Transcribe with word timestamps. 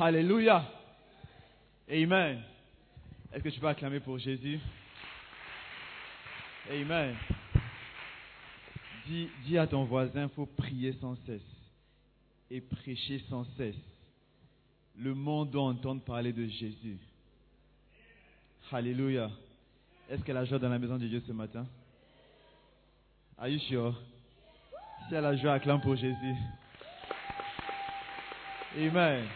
Alléluia. 0.00 0.64
Amen. 1.90 2.40
Est-ce 3.32 3.42
que 3.42 3.48
tu 3.48 3.58
peux 3.58 3.66
acclamer 3.66 3.98
pour 3.98 4.16
Jésus? 4.18 4.60
Amen. 6.70 7.16
Dis, 9.06 9.28
dis 9.44 9.58
à 9.58 9.66
ton 9.66 9.84
voisin, 9.84 10.24
il 10.24 10.28
faut 10.28 10.46
prier 10.46 10.92
sans 11.00 11.16
cesse 11.26 11.42
et 12.48 12.60
prêcher 12.60 13.24
sans 13.28 13.44
cesse. 13.56 13.74
Le 14.96 15.14
monde 15.14 15.50
doit 15.50 15.64
entendre 15.64 16.02
parler 16.02 16.32
de 16.32 16.46
Jésus. 16.46 16.98
Alléluia. 18.70 19.30
Est-ce 20.08 20.22
qu'elle 20.22 20.36
a 20.36 20.44
joie 20.44 20.58
dans 20.60 20.68
la 20.68 20.78
maison 20.78 20.96
de 20.96 21.08
Dieu 21.08 21.22
ce 21.26 21.32
matin? 21.32 21.66
Are 23.36 23.48
you 23.48 23.58
sure? 23.60 24.00
Si 25.08 25.14
elle 25.14 25.24
a 25.24 25.36
joie, 25.36 25.54
acclame 25.54 25.80
pour 25.80 25.96
Jésus. 25.96 26.34
Amen. 28.76 29.26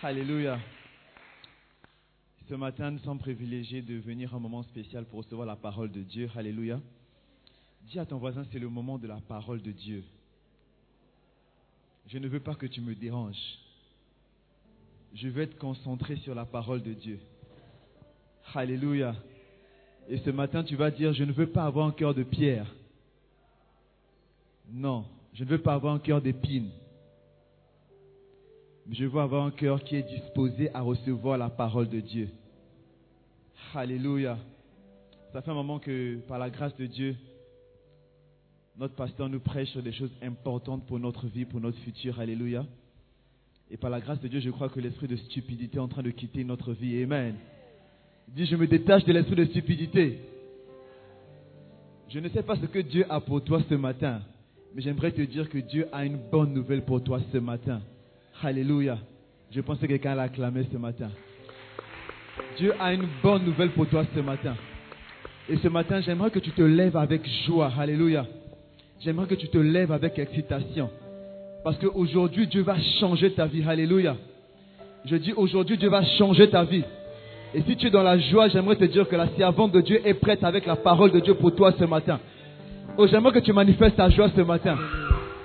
Alléluia. 0.00 0.60
Ce 2.48 2.54
matin, 2.54 2.92
nous 2.92 3.00
sommes 3.00 3.18
privilégiés 3.18 3.82
de 3.82 3.96
venir 3.96 4.32
à 4.32 4.36
un 4.36 4.40
moment 4.40 4.62
spécial 4.62 5.04
pour 5.04 5.18
recevoir 5.18 5.44
la 5.44 5.56
parole 5.56 5.90
de 5.90 6.02
Dieu. 6.02 6.30
Alléluia. 6.36 6.80
Dis 7.82 7.98
à 7.98 8.06
ton 8.06 8.18
voisin, 8.18 8.44
c'est 8.52 8.60
le 8.60 8.68
moment 8.68 8.96
de 8.96 9.08
la 9.08 9.16
parole 9.16 9.60
de 9.60 9.72
Dieu. 9.72 10.04
Je 12.06 12.18
ne 12.18 12.28
veux 12.28 12.38
pas 12.38 12.54
que 12.54 12.66
tu 12.66 12.80
me 12.80 12.94
déranges. 12.94 13.58
Je 15.14 15.26
veux 15.26 15.42
être 15.42 15.58
concentré 15.58 16.14
sur 16.18 16.32
la 16.32 16.44
parole 16.44 16.82
de 16.84 16.92
Dieu. 16.92 17.18
Alléluia. 18.54 19.16
Et 20.08 20.18
ce 20.18 20.30
matin, 20.30 20.62
tu 20.62 20.76
vas 20.76 20.92
dire, 20.92 21.12
je 21.12 21.24
ne 21.24 21.32
veux 21.32 21.48
pas 21.48 21.64
avoir 21.64 21.88
un 21.88 21.92
cœur 21.92 22.14
de 22.14 22.22
pierre. 22.22 22.72
Non, 24.70 25.06
je 25.34 25.42
ne 25.42 25.48
veux 25.48 25.60
pas 25.60 25.74
avoir 25.74 25.92
un 25.92 25.98
cœur 25.98 26.22
d'épine. 26.22 26.70
Je 28.90 29.04
veux 29.04 29.20
avoir 29.20 29.44
un 29.44 29.50
cœur 29.50 29.84
qui 29.84 29.96
est 29.96 30.02
disposé 30.02 30.70
à 30.74 30.80
recevoir 30.80 31.36
la 31.36 31.50
parole 31.50 31.88
de 31.88 32.00
Dieu. 32.00 32.30
Alléluia. 33.74 34.38
Ça 35.32 35.42
fait 35.42 35.50
un 35.50 35.54
moment 35.54 35.78
que, 35.78 36.16
par 36.26 36.38
la 36.38 36.48
grâce 36.48 36.74
de 36.76 36.86
Dieu, 36.86 37.14
notre 38.78 38.94
pasteur 38.94 39.28
nous 39.28 39.40
prêche 39.40 39.68
sur 39.70 39.82
des 39.82 39.92
choses 39.92 40.12
importantes 40.22 40.86
pour 40.86 40.98
notre 40.98 41.26
vie, 41.26 41.44
pour 41.44 41.60
notre 41.60 41.78
futur. 41.80 42.18
Alléluia. 42.18 42.64
Et 43.70 43.76
par 43.76 43.90
la 43.90 44.00
grâce 44.00 44.20
de 44.20 44.28
Dieu, 44.28 44.40
je 44.40 44.48
crois 44.48 44.70
que 44.70 44.80
l'esprit 44.80 45.06
de 45.06 45.16
stupidité 45.16 45.76
est 45.76 45.80
en 45.80 45.88
train 45.88 46.02
de 46.02 46.10
quitter 46.10 46.42
notre 46.42 46.72
vie. 46.72 47.02
Amen. 47.02 47.34
Dis, 48.28 48.46
je 48.46 48.56
me 48.56 48.66
détache 48.66 49.04
de 49.04 49.12
l'esprit 49.12 49.36
de 49.36 49.44
stupidité. 49.44 50.20
Je 52.08 52.20
ne 52.20 52.28
sais 52.30 52.42
pas 52.42 52.56
ce 52.56 52.64
que 52.64 52.78
Dieu 52.78 53.04
a 53.10 53.20
pour 53.20 53.44
toi 53.44 53.60
ce 53.68 53.74
matin, 53.74 54.22
mais 54.74 54.80
j'aimerais 54.80 55.12
te 55.12 55.20
dire 55.20 55.50
que 55.50 55.58
Dieu 55.58 55.88
a 55.92 56.06
une 56.06 56.16
bonne 56.16 56.54
nouvelle 56.54 56.86
pour 56.86 57.04
toi 57.04 57.20
ce 57.30 57.36
matin. 57.36 57.82
Alléluia. 58.42 58.98
Je 59.50 59.60
pense 59.60 59.78
que 59.78 59.86
quelqu'un 59.86 60.14
l'a 60.14 60.22
acclamé 60.22 60.64
ce 60.70 60.78
matin. 60.78 61.10
Dieu 62.56 62.72
a 62.78 62.92
une 62.92 63.06
bonne 63.22 63.44
nouvelle 63.44 63.70
pour 63.70 63.86
toi 63.88 64.04
ce 64.14 64.20
matin. 64.20 64.54
Et 65.48 65.56
ce 65.56 65.66
matin, 65.68 66.00
j'aimerais 66.00 66.30
que 66.30 66.38
tu 66.38 66.50
te 66.50 66.62
lèves 66.62 66.96
avec 66.96 67.26
joie. 67.46 67.72
Alléluia. 67.76 68.26
J'aimerais 69.00 69.26
que 69.26 69.34
tu 69.34 69.48
te 69.48 69.58
lèves 69.58 69.90
avec 69.90 70.18
excitation. 70.18 70.88
Parce 71.64 71.78
qu'aujourd'hui, 71.78 72.46
Dieu 72.46 72.62
va 72.62 72.76
changer 73.00 73.32
ta 73.32 73.46
vie. 73.46 73.64
Alléluia. 73.66 74.16
Je 75.04 75.16
dis 75.16 75.32
aujourd'hui, 75.32 75.76
Dieu 75.76 75.88
va 75.88 76.04
changer 76.04 76.48
ta 76.48 76.62
vie. 76.62 76.84
Et 77.54 77.62
si 77.62 77.76
tu 77.76 77.88
es 77.88 77.90
dans 77.90 78.02
la 78.02 78.18
joie, 78.18 78.48
j'aimerais 78.48 78.76
te 78.76 78.84
dire 78.84 79.08
que 79.08 79.16
la 79.16 79.28
servante 79.36 79.72
de 79.72 79.80
Dieu 79.80 80.00
est 80.06 80.14
prête 80.14 80.44
avec 80.44 80.64
la 80.66 80.76
parole 80.76 81.10
de 81.10 81.18
Dieu 81.18 81.34
pour 81.34 81.54
toi 81.54 81.72
ce 81.76 81.84
matin. 81.84 82.20
Oh, 82.96 83.06
j'aimerais 83.08 83.32
que 83.32 83.44
tu 83.44 83.52
manifestes 83.52 83.96
ta 83.96 84.10
joie 84.10 84.30
ce 84.36 84.42
matin. 84.42 84.76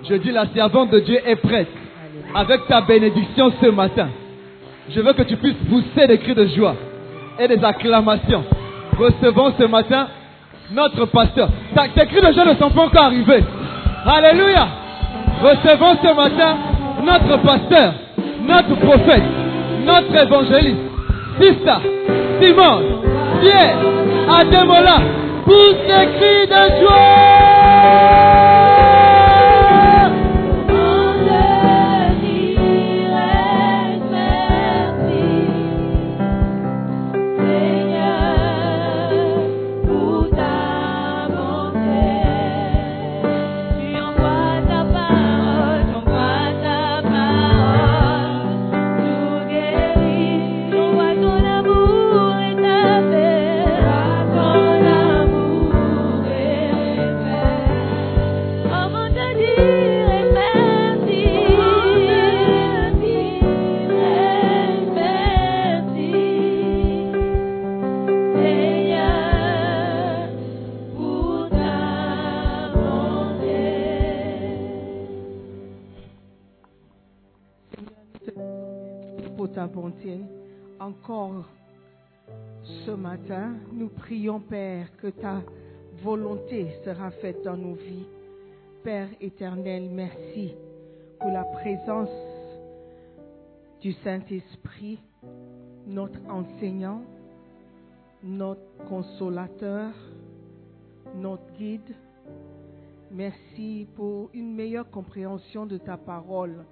Je 0.07 0.15
dis, 0.15 0.31
la 0.31 0.47
servante 0.53 0.91
de 0.91 0.99
Dieu 0.99 1.19
est 1.25 1.37
prête 1.37 1.69
avec 2.35 2.67
ta 2.67 2.81
bénédiction 2.81 3.51
ce 3.61 3.67
matin. 3.67 4.07
Je 4.89 4.99
veux 4.99 5.13
que 5.13 5.23
tu 5.23 5.37
puisses 5.37 5.55
pousser 5.69 6.07
des 6.07 6.17
cris 6.17 6.35
de 6.35 6.45
joie 6.47 6.75
et 7.39 7.47
des 7.47 7.63
acclamations. 7.63 8.43
Recevons 8.97 9.53
ce 9.57 9.65
matin 9.65 10.07
notre 10.71 11.05
pasteur. 11.05 11.49
Tes 11.95 12.05
cris 12.07 12.21
de 12.21 12.31
joie 12.33 12.45
ne 12.45 12.55
sont 12.55 12.69
pas 12.69 12.83
encore 12.83 13.05
arrivés. 13.05 13.43
Alléluia. 14.05 14.67
Recevons 15.41 15.97
ce 16.01 16.15
matin 16.15 16.57
notre 17.03 17.37
pasteur, 17.41 17.93
notre 18.47 18.75
prophète, 18.75 19.23
notre 19.85 20.15
évangéliste, 20.15 20.77
Sista, 21.39 21.81
Simon, 22.41 22.81
Pierre, 23.41 23.75
Ademola. 24.29 24.97
Pousse 25.45 25.81
des 25.87 26.07
cris 26.17 26.47
de 26.47 26.81
joie. 26.81 28.72
Encore 80.93 81.45
ce 82.85 82.91
matin, 82.91 83.55
nous 83.71 83.89
prions, 83.89 84.39
Père, 84.39 84.95
que 84.97 85.07
ta 85.07 85.41
volonté 86.03 86.67
sera 86.85 87.09
faite 87.09 87.43
dans 87.43 87.57
nos 87.57 87.73
vies. 87.73 88.05
Père 88.83 89.09
éternel, 89.19 89.89
merci 89.91 90.53
pour 91.19 91.31
la 91.31 91.45
présence 91.45 92.11
du 93.81 93.93
Saint-Esprit, 94.03 94.99
notre 95.87 96.19
enseignant, 96.29 97.01
notre 98.23 98.85
consolateur, 98.87 99.89
notre 101.15 101.51
guide. 101.57 101.95
Merci 103.09 103.87
pour 103.95 104.29
une 104.33 104.53
meilleure 104.53 104.89
compréhension 104.91 105.65
de 105.65 105.77
ta 105.77 105.97
parole 105.97 106.65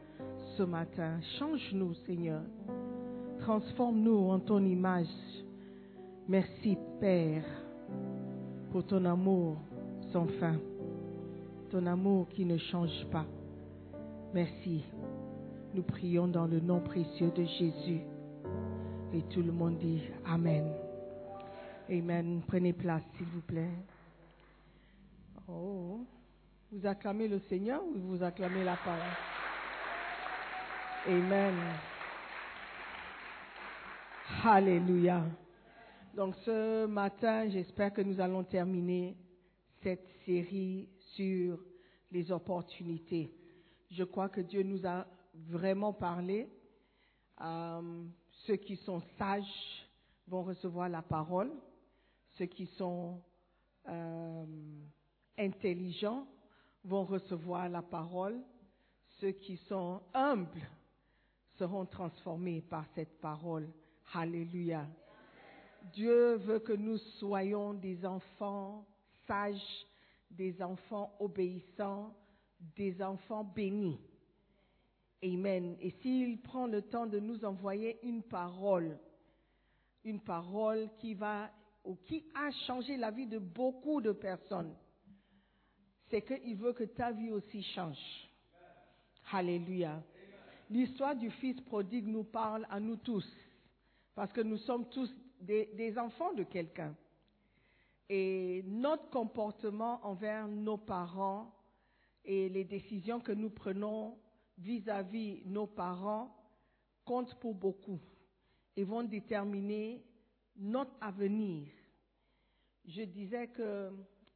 ce 0.57 0.63
matin. 0.63 1.19
Change-nous, 1.39 1.95
Seigneur. 2.05 2.43
Transforme-nous 3.41 4.29
en 4.29 4.39
ton 4.39 4.63
image. 4.63 5.07
Merci, 6.27 6.77
Père, 6.99 7.43
pour 8.71 8.85
ton 8.85 9.03
amour 9.05 9.57
sans 10.13 10.27
fin. 10.39 10.57
Ton 11.71 11.87
amour 11.87 12.29
qui 12.29 12.45
ne 12.45 12.57
change 12.57 13.05
pas. 13.11 13.25
Merci. 14.31 14.83
Nous 15.73 15.81
prions 15.81 16.27
dans 16.27 16.45
le 16.45 16.59
nom 16.59 16.81
précieux 16.81 17.31
de 17.35 17.43
Jésus. 17.43 18.01
Et 19.11 19.23
tout 19.23 19.41
le 19.41 19.51
monde 19.51 19.77
dit 19.79 20.03
Amen. 20.25 20.71
Amen. 21.89 22.41
Prenez 22.47 22.73
place, 22.73 23.03
s'il 23.17 23.25
vous 23.25 23.41
plaît. 23.41 23.71
Oh. 25.49 25.99
Vous 26.71 26.85
acclamez 26.85 27.27
le 27.27 27.39
Seigneur 27.49 27.81
ou 27.83 27.97
vous 27.97 28.23
acclamez 28.23 28.63
la 28.63 28.75
parole? 28.75 29.01
Amen. 31.07 31.55
Alléluia. 34.43 35.23
Donc 36.15 36.33
ce 36.45 36.87
matin, 36.87 37.47
j'espère 37.49 37.93
que 37.93 38.01
nous 38.01 38.19
allons 38.19 38.43
terminer 38.43 39.15
cette 39.83 40.07
série 40.25 40.89
sur 41.13 41.59
les 42.09 42.31
opportunités. 42.31 43.31
Je 43.91 44.03
crois 44.03 44.29
que 44.29 44.41
Dieu 44.41 44.63
nous 44.63 44.83
a 44.83 45.05
vraiment 45.35 45.93
parlé. 45.93 46.49
Euh, 47.39 48.03
ceux 48.47 48.55
qui 48.55 48.77
sont 48.77 49.01
sages 49.19 49.45
vont 50.27 50.41
recevoir 50.41 50.89
la 50.89 51.03
parole. 51.03 51.51
Ceux 52.31 52.47
qui 52.47 52.65
sont 52.65 53.21
euh, 53.87 54.45
intelligents 55.37 56.25
vont 56.83 57.03
recevoir 57.03 57.69
la 57.69 57.83
parole. 57.83 58.41
Ceux 59.19 59.33
qui 59.33 59.57
sont 59.57 60.01
humbles 60.15 60.67
seront 61.59 61.85
transformés 61.85 62.61
par 62.61 62.87
cette 62.95 63.21
parole. 63.21 63.71
Alléluia. 64.13 64.87
Dieu 65.93 66.35
veut 66.35 66.59
que 66.59 66.73
nous 66.73 66.97
soyons 67.19 67.73
des 67.73 68.05
enfants 68.05 68.85
sages, 69.25 69.85
des 70.29 70.61
enfants 70.61 71.15
obéissants, 71.19 72.13
des 72.75 73.01
enfants 73.01 73.43
bénis. 73.43 73.99
Amen. 75.23 75.77
Et 75.79 75.91
s'il 76.01 76.41
prend 76.41 76.67
le 76.67 76.81
temps 76.81 77.05
de 77.05 77.19
nous 77.19 77.45
envoyer 77.45 77.99
une 78.03 78.23
parole, 78.23 78.97
une 80.03 80.19
parole 80.19 80.89
qui 80.99 81.13
va 81.13 81.49
ou 81.83 81.95
qui 81.95 82.25
a 82.35 82.51
changé 82.67 82.97
la 82.97 83.11
vie 83.11 83.27
de 83.27 83.39
beaucoup 83.39 84.01
de 84.01 84.11
personnes, 84.11 84.75
c'est 86.09 86.21
qu'il 86.21 86.57
veut 86.57 86.73
que 86.73 86.83
ta 86.83 87.11
vie 87.11 87.31
aussi 87.31 87.63
change. 87.63 87.97
Alléluia. 89.31 90.03
L'histoire 90.69 91.15
du 91.15 91.29
fils 91.31 91.59
prodigue 91.61 92.07
nous 92.07 92.23
parle 92.23 92.67
à 92.69 92.79
nous 92.79 92.97
tous, 92.97 93.25
parce 94.15 94.31
que 94.33 94.41
nous 94.41 94.57
sommes 94.57 94.89
tous 94.89 95.13
des, 95.39 95.97
enfants 95.97 96.33
de 96.33 96.43
quelqu'un. 96.43 96.95
Et 98.09 98.63
notre 98.65 99.09
comportement 99.09 100.05
envers 100.05 100.47
nos 100.47 100.77
parents 100.77 101.53
et 102.25 102.49
les 102.49 102.65
décisions 102.65 103.19
que 103.19 103.31
nous 103.31 103.49
prenons 103.49 104.17
vis-à-vis 104.57 105.43
nos 105.45 105.65
parents 105.65 106.35
comptent 107.05 107.39
pour 107.39 107.55
beaucoup 107.55 107.99
et 108.75 108.83
vont 108.83 109.03
déterminer 109.03 110.03
notre 110.57 110.91
avenir. 110.99 111.71
Je 112.85 113.03
disais 113.03 113.47
que, 113.47 113.91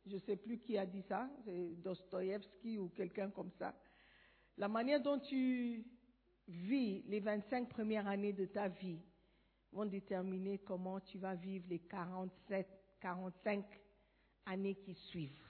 je 0.06 0.16
ne 0.16 0.20
sais 0.20 0.38
plus 0.38 0.60
qui 0.60 0.78
a 0.78 0.86
dit 0.86 1.02
ça, 1.04 1.30
c'est 1.44 1.82
Dostoïevski 1.82 2.78
ou 2.78 2.90
quelqu'un 2.90 3.30
comme 3.30 3.52
ça. 3.52 3.76
La 4.58 4.70
manière 4.70 5.02
dont 5.02 5.20
tu 5.20 5.86
vis 6.48 7.04
les 7.08 7.20
25 7.20 7.68
premières 7.68 8.08
années 8.08 8.34
de 8.34 8.46
ta 8.46 8.70
vie 8.70 9.02
vont 9.76 9.86
déterminer 9.86 10.60
comment 10.60 11.02
tu 11.02 11.18
vas 11.18 11.36
vivre 11.36 11.66
les 11.70 11.80
47, 11.80 12.66
45 13.02 13.66
années 14.46 14.76
qui 14.76 14.94
suivent. 14.94 15.44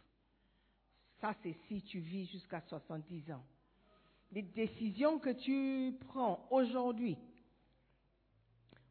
Ça, 1.22 1.34
c'est 1.44 1.56
si 1.68 1.84
tu 1.84 2.00
vis 2.00 2.26
jusqu'à 2.26 2.62
70 2.62 3.32
ans. 3.32 3.44
Les 4.32 4.42
décisions 4.42 5.20
que 5.20 5.30
tu 5.30 5.96
prends 6.08 6.48
aujourd'hui 6.50 7.18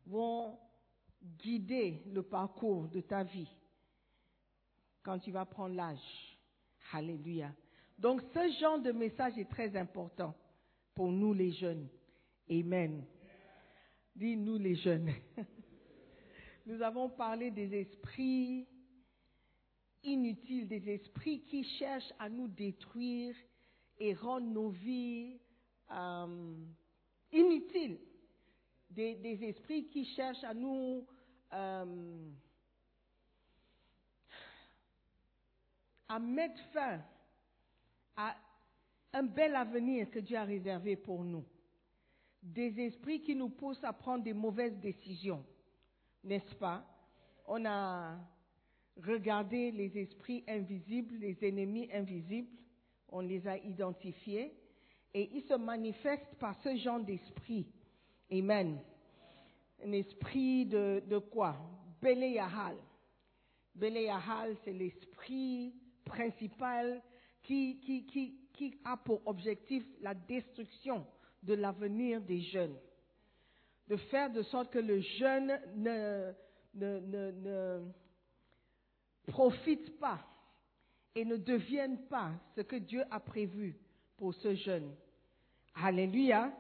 vont 0.07 0.57
guider 1.43 2.03
le 2.07 2.23
parcours 2.23 2.87
de 2.89 3.01
ta 3.01 3.25
vie 3.25 3.51
quand 5.03 5.19
tu 5.19 5.33
vas 5.33 5.45
prendre 5.45 5.75
l'âge. 5.75 6.39
Alléluia. 6.93 7.51
Donc 7.99 8.23
ce 8.33 8.61
genre 8.61 8.79
de 8.79 8.93
message 8.93 9.37
est 9.37 9.51
très 9.51 9.77
important 9.77 10.35
pour 10.95 11.11
nous 11.11 11.35
les 11.35 11.53
jeunes. 11.53 11.89
Amen. 12.49 13.05
Dis 14.15 14.37
nous 14.37 14.59
les 14.59 14.77
jeunes. 14.77 15.13
Nous 16.67 16.81
avons 16.81 17.11
parlé 17.11 17.51
des 17.51 17.75
esprits 17.75 18.67
inutiles, 20.03 20.69
des 20.69 20.89
esprits 20.89 21.43
qui 21.43 21.65
cherchent 21.79 22.13
à 22.19 22.29
nous 22.29 22.49
détruire 22.49 23.35
et 23.99 24.15
rendre 24.15 24.47
nos 24.47 24.71
vies 24.71 25.39
euh, 25.91 26.55
inutiles. 27.33 27.99
Des, 28.91 29.39
esprits 29.43 29.87
qui 29.89 30.05
cherchent 30.15 30.45
à 30.45 30.55
nous 30.55 31.05
euh, 31.53 32.31
mettre 36.21 36.61
fin 36.73 37.01
à 38.17 38.37
un 39.13 39.23
bel 39.25 39.55
avenir 39.57 40.11
que 40.11 40.21
Dieu 40.21 40.37
a 40.37 40.45
réservé 40.45 40.97
pour 40.97 41.25
nous. 41.25 41.45
Des 42.45 42.79
esprits 42.79 43.23
qui 43.23 43.35
nous 43.35 43.49
poussent 43.49 43.83
à 43.85 43.93
prendre 43.95 44.23
des 44.23 44.35
mauvaises 44.35 44.79
décisions, 44.79 45.43
n'est-ce 46.23 46.55
pas? 46.57 46.85
On 47.47 47.65
a 47.65 48.19
regardé 49.03 49.71
les 49.71 49.97
esprits 49.97 50.45
invisibles, 50.47 51.15
les 51.17 51.39
ennemis 51.43 51.89
invisibles, 51.91 52.51
on 53.09 53.21
les 53.21 53.49
a 53.49 53.57
identifiés 53.57 54.53
et 55.15 55.31
ils 55.33 55.43
se 55.45 55.55
manifestent 55.55 56.35
par 56.39 56.55
ce 56.63 56.77
genre 56.77 57.01
d'esprit. 57.01 57.67
Amen. 58.31 58.79
Un 59.83 59.93
esprit 59.93 60.67
de, 60.67 61.03
de 61.09 61.19
quoi? 61.19 61.57
Beléahal. 62.03 62.77
Beléahal, 63.75 64.55
c'est 64.65 64.73
l'esprit 64.73 65.75
principal 66.05 67.03
qui 67.43 67.81
a 68.85 68.99
pour 68.99 69.27
objectif 69.27 69.83
la 70.03 70.13
destruction 70.13 71.07
de 71.45 71.55
l'avenir 71.55 72.21
des 72.21 72.41
jeunes. 72.41 72.77
De 73.89 73.97
faire 73.97 74.31
de 74.33 74.43
sorte 74.43 74.73
que 74.73 74.79
le 74.79 75.01
jeune 75.01 75.59
ne, 75.77 76.33
profite 79.27 79.99
pas 79.99 80.21
et 81.15 81.25
ne 81.25 81.37
devienne 81.37 81.99
pas 82.09 82.33
ce 82.57 82.63
que 82.63 82.77
Dieu 82.77 83.05
a 83.11 83.21
prévu 83.21 83.77
pour 84.17 84.35
ce 84.35 84.55
jeune. 84.55 84.95
Alléluia. 85.75 86.53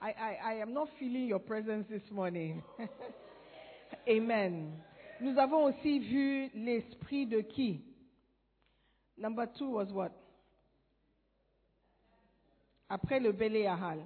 I 0.00 0.60
am 0.62 0.72
not 0.72 0.88
feeling 0.98 1.26
your 1.26 1.40
presence 1.40 1.86
this 1.88 2.08
morning. 2.10 2.62
Amen. 4.08 4.72
Nous 5.20 5.36
avons 5.38 5.64
aussi 5.64 5.98
vu 5.98 6.50
l'esprit 6.54 7.26
de 7.26 7.40
qui? 7.40 7.82
Number 9.16 9.46
two 9.58 9.70
was 9.70 9.92
what? 9.92 10.12
Après 12.88 13.20
le 13.20 13.32
Béléahal. 13.32 14.04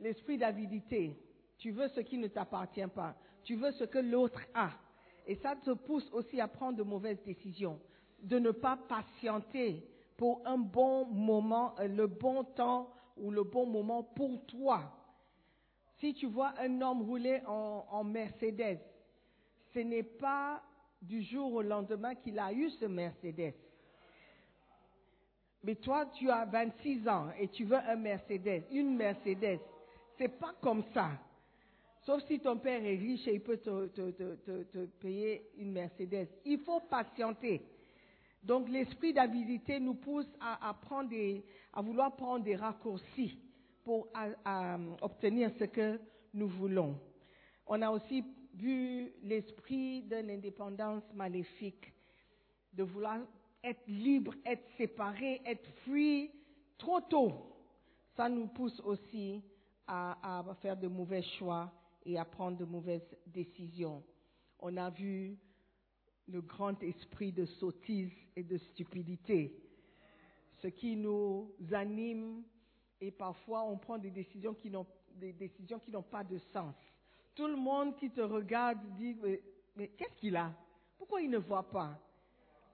L'esprit 0.00 0.36
d'avidité. 0.36 1.16
Tu 1.58 1.70
veux 1.70 1.88
ce 1.88 2.00
qui 2.00 2.18
ne 2.18 2.28
t'appartient 2.28 2.86
pas. 2.88 3.14
Tu 3.44 3.54
veux 3.54 3.70
ce 3.72 3.84
que 3.84 3.98
l'autre 3.98 4.40
a. 4.54 4.70
Et 5.26 5.36
ça 5.36 5.54
te 5.56 5.70
pousse 5.70 6.10
aussi 6.12 6.40
à 6.40 6.48
prendre 6.48 6.78
de 6.78 6.82
mauvaises 6.82 7.22
décisions. 7.22 7.80
De 8.20 8.38
ne 8.38 8.50
pas 8.50 8.76
patienter 8.76 9.86
pour 10.16 10.42
un 10.46 10.58
bon 10.58 11.06
moment, 11.06 11.74
euh, 11.78 11.88
le 11.88 12.06
bon 12.06 12.44
temps 12.44 12.92
ou 13.16 13.30
le 13.30 13.44
bon 13.44 13.66
moment 13.66 14.02
pour 14.02 14.44
toi. 14.46 14.92
Si 15.98 16.14
tu 16.14 16.26
vois 16.26 16.52
un 16.58 16.80
homme 16.80 17.02
rouler 17.02 17.40
en, 17.46 17.86
en 17.88 18.04
Mercedes, 18.04 18.80
ce 19.72 19.78
n'est 19.78 20.02
pas 20.02 20.62
du 21.00 21.22
jour 21.22 21.52
au 21.52 21.62
lendemain 21.62 22.14
qu'il 22.14 22.38
a 22.38 22.52
eu 22.52 22.70
ce 22.70 22.84
Mercedes. 22.84 23.54
Mais 25.64 25.76
toi, 25.76 26.06
tu 26.06 26.28
as 26.30 26.44
26 26.44 27.08
ans 27.08 27.28
et 27.38 27.48
tu 27.48 27.64
veux 27.64 27.76
un 27.76 27.96
Mercedes, 27.96 28.64
une 28.70 28.96
Mercedes. 28.96 29.60
C'est 30.18 30.36
pas 30.38 30.52
comme 30.60 30.82
ça. 30.92 31.10
Sauf 32.04 32.24
si 32.26 32.40
ton 32.40 32.58
père 32.58 32.84
est 32.84 32.96
riche 32.96 33.28
et 33.28 33.34
il 33.34 33.40
peut 33.40 33.58
te, 33.58 34.86
payer 35.00 35.50
une 35.56 35.72
Mercedes. 35.72 36.28
Il 36.44 36.58
faut 36.60 36.80
patienter. 36.80 37.62
Donc 38.42 38.68
l'esprit 38.68 39.12
d'avidité 39.12 39.78
nous 39.78 39.94
pousse 39.94 40.26
à, 40.40 40.74
vouloir 41.80 42.16
prendre 42.16 42.42
des 42.42 42.56
raccourcis 42.56 43.38
pour 43.84 44.08
obtenir 45.00 45.50
ce 45.60 45.64
que 45.64 46.00
nous 46.34 46.48
voulons. 46.48 46.98
On 47.68 47.80
a 47.82 47.90
aussi 47.90 48.24
vu 48.54 49.12
l'esprit 49.22 50.02
de 50.02 50.16
l'indépendance 50.16 51.04
maléfique, 51.14 51.92
de 52.72 52.82
vouloir 52.82 53.18
être 53.62 53.86
libre, 53.86 54.34
être 54.44 54.66
séparé, 54.76 55.40
être 55.44 55.68
free 55.84 56.30
trop 56.78 57.00
tôt. 57.00 57.32
Ça 58.16 58.28
nous 58.28 58.48
pousse 58.48 58.80
aussi 58.80 59.42
à, 59.86 60.44
faire 60.60 60.76
de 60.76 60.88
mauvais 60.88 61.22
choix 61.38 61.72
et 62.04 62.18
à 62.18 62.24
prendre 62.24 62.58
de 62.58 62.64
mauvaises 62.64 63.16
décisions. 63.26 64.02
On 64.58 64.76
a 64.76 64.90
vu 64.90 65.38
le 66.28 66.40
grand 66.40 66.80
esprit 66.82 67.32
de 67.32 67.44
sottise 67.44 68.12
et 68.36 68.42
de 68.42 68.58
stupidité, 68.58 69.54
ce 70.60 70.68
qui 70.68 70.96
nous 70.96 71.52
anime 71.72 72.44
et 73.00 73.10
parfois 73.10 73.64
on 73.64 73.76
prend 73.76 73.98
des 73.98 74.10
décisions 74.10 74.54
qui 74.54 74.70
n'ont 74.70 74.86
des 75.16 75.32
décisions 75.32 75.78
qui 75.78 75.90
n'ont 75.90 76.02
pas 76.02 76.24
de 76.24 76.38
sens. 76.52 76.74
Tout 77.34 77.46
le 77.46 77.56
monde 77.56 77.96
qui 77.96 78.10
te 78.10 78.20
regarde 78.20 78.78
dit 78.96 79.16
mais 79.76 79.88
qu'est-ce 79.88 80.16
qu'il 80.16 80.36
a? 80.36 80.52
Pourquoi 80.96 81.20
il 81.20 81.30
ne 81.30 81.38
voit 81.38 81.68
pas? 81.68 81.98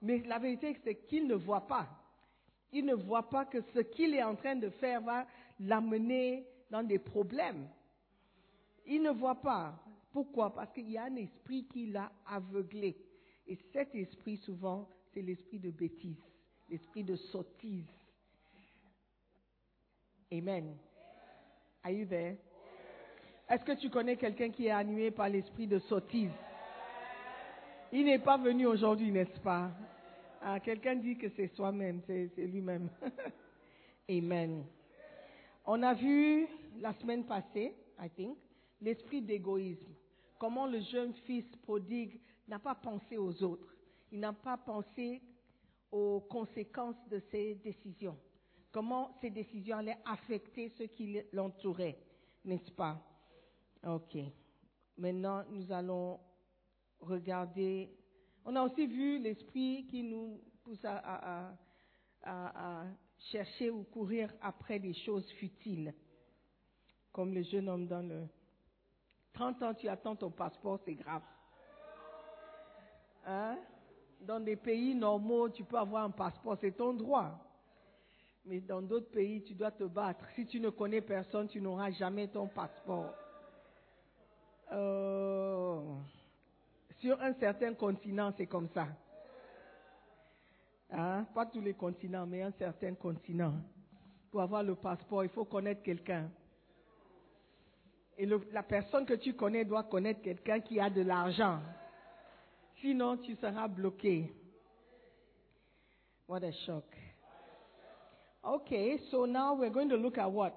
Mais 0.01 0.19
la 0.25 0.39
vérité 0.39 0.77
c'est 0.83 0.95
qu'il 1.07 1.27
ne 1.27 1.35
voit 1.35 1.67
pas. 1.67 1.87
Il 2.71 2.85
ne 2.85 2.93
voit 2.93 3.29
pas 3.29 3.45
que 3.45 3.61
ce 3.73 3.79
qu'il 3.79 4.13
est 4.13 4.23
en 4.23 4.35
train 4.35 4.55
de 4.55 4.69
faire 4.69 5.01
va 5.01 5.25
l'amener 5.59 6.45
dans 6.69 6.83
des 6.83 6.99
problèmes. 6.99 7.67
Il 8.85 9.01
ne 9.01 9.11
voit 9.11 9.41
pas. 9.41 9.73
Pourquoi? 10.11 10.53
Parce 10.53 10.71
qu'il 10.73 10.89
y 10.89 10.97
a 10.97 11.03
un 11.03 11.15
esprit 11.15 11.65
qui 11.67 11.87
l'a 11.87 12.11
aveuglé. 12.27 12.97
Et 13.47 13.57
cet 13.73 13.95
esprit, 13.95 14.37
souvent, 14.37 14.87
c'est 15.13 15.21
l'esprit 15.21 15.59
de 15.59 15.71
bêtise, 15.71 16.21
l'esprit 16.69 17.03
de 17.03 17.15
sottise. 17.15 17.89
Amen. 20.31 20.77
Are 21.83 21.91
you 21.91 22.05
there? 22.05 22.37
Est-ce 23.49 23.63
que 23.63 23.71
tu 23.71 23.89
connais 23.89 24.15
quelqu'un 24.15 24.51
qui 24.51 24.67
est 24.67 24.71
animé 24.71 25.09
par 25.09 25.29
l'esprit 25.29 25.65
de 25.65 25.79
sottise? 25.79 26.31
Il 27.91 28.05
n'est 28.05 28.19
pas 28.19 28.37
venu 28.37 28.67
aujourd'hui, 28.67 29.11
n'est-ce 29.11 29.39
pas? 29.39 29.71
Ah, 30.41 30.59
quelqu'un 30.59 30.95
dit 30.95 31.17
que 31.17 31.29
c'est 31.35 31.53
soi-même, 31.55 32.01
c'est 32.07 32.31
lui-même. 32.37 32.89
Amen. 34.09 34.65
On 35.65 35.83
a 35.83 35.93
vu 35.93 36.47
la 36.79 36.93
semaine 36.93 37.25
passée, 37.25 37.75
I 37.99 38.09
think, 38.15 38.37
l'esprit 38.79 39.21
d'égoïsme. 39.21 39.93
Comment 40.39 40.65
le 40.65 40.79
jeune 40.79 41.13
fils 41.25 41.45
prodigue 41.63 42.19
n'a 42.47 42.57
pas 42.57 42.75
pensé 42.75 43.17
aux 43.17 43.43
autres. 43.43 43.75
Il 44.11 44.19
n'a 44.19 44.33
pas 44.33 44.57
pensé 44.57 45.21
aux 45.91 46.21
conséquences 46.21 47.07
de 47.09 47.21
ses 47.31 47.55
décisions. 47.55 48.17
Comment 48.71 49.15
ces 49.21 49.29
décisions 49.29 49.77
allaient 49.77 49.99
affecter 50.05 50.69
ceux 50.77 50.87
qui 50.87 51.19
l'entouraient, 51.33 51.97
n'est-ce 52.45 52.71
pas? 52.71 53.01
Ok. 53.85 54.17
Maintenant, 54.97 55.43
nous 55.49 55.71
allons 55.71 56.19
regarder. 56.99 57.89
On 58.51 58.55
a 58.55 58.63
aussi 58.63 58.87
vu 58.87 59.19
l'esprit 59.19 59.85
qui 59.91 60.01
nous 60.01 60.41
pousse 60.63 60.83
à, 60.83 61.51
chercher 63.31 63.69
ou 63.69 63.83
courir 63.83 64.33
après 64.41 64.79
des 64.79 64.95
choses 64.95 65.29
futiles, 65.33 65.93
comme 67.11 67.35
le 67.35 67.43
jeune 67.43 67.69
homme 67.69 67.85
dans 67.85 68.01
le 68.01 68.27
30 69.33 69.61
ans, 69.61 69.73
tu 69.75 69.87
attends 69.87 70.15
ton 70.15 70.31
passeport, 70.31 70.79
c'est 70.83 70.95
grave. 70.95 71.21
Hein? 73.27 73.59
Dans 74.21 74.39
des 74.39 74.55
pays 74.55 74.95
normaux, 74.95 75.49
tu 75.49 75.63
peux 75.63 75.77
avoir 75.77 76.05
un 76.05 76.09
passeport, 76.09 76.57
c'est 76.59 76.75
ton 76.75 76.95
droit. 76.95 77.39
Mais 78.45 78.61
dans 78.61 78.81
d'autres 78.81 79.11
pays, 79.11 79.43
tu 79.43 79.53
dois 79.53 79.69
te 79.69 79.83
battre. 79.83 80.25
Si 80.33 80.47
tu 80.47 80.59
ne 80.59 80.71
connais 80.71 81.01
personne, 81.01 81.47
tu 81.47 81.61
n'auras 81.61 81.91
jamais 81.91 82.27
ton 82.27 82.47
passeport. 82.47 83.13
Euh, 84.71 85.99
sur 86.99 87.21
un 87.21 87.33
certain 87.33 87.73
continent, 87.73 88.33
c'est 88.37 88.47
comme 88.47 88.69
ça. 88.73 88.87
Hein? 90.91 91.25
Pas 91.33 91.45
tous 91.45 91.61
les 91.61 91.73
continents, 91.73 92.25
mais 92.25 92.41
un 92.41 92.51
certain 92.51 92.93
continent. 92.95 93.53
Pour 94.31 94.41
avoir 94.41 94.63
le 94.63 94.75
passeport, 94.75 95.23
il 95.23 95.29
faut 95.29 95.45
connaître 95.45 95.81
quelqu'un. 95.81 96.29
Et 98.17 98.25
la 98.51 98.63
personne 98.63 99.05
que 99.05 99.13
tu 99.13 99.33
connais 99.33 99.63
doit 99.63 99.83
connaître 99.83 100.21
quelqu'un 100.21 100.59
qui 100.59 100.79
a 100.79 100.89
de 100.89 101.01
l'argent. 101.01 101.59
Sinon, 102.81 103.17
tu 103.17 103.35
seras 103.35 103.67
bloqué. 103.67 104.33
What 106.27 106.43
a 106.43 106.51
shock. 106.65 106.83
Okay, 108.43 108.99
so 109.09 109.25
now 109.25 109.55
we're 109.55 109.71
going 109.71 109.89
to 109.89 109.95
look 109.95 110.17
at 110.17 110.29
what? 110.31 110.53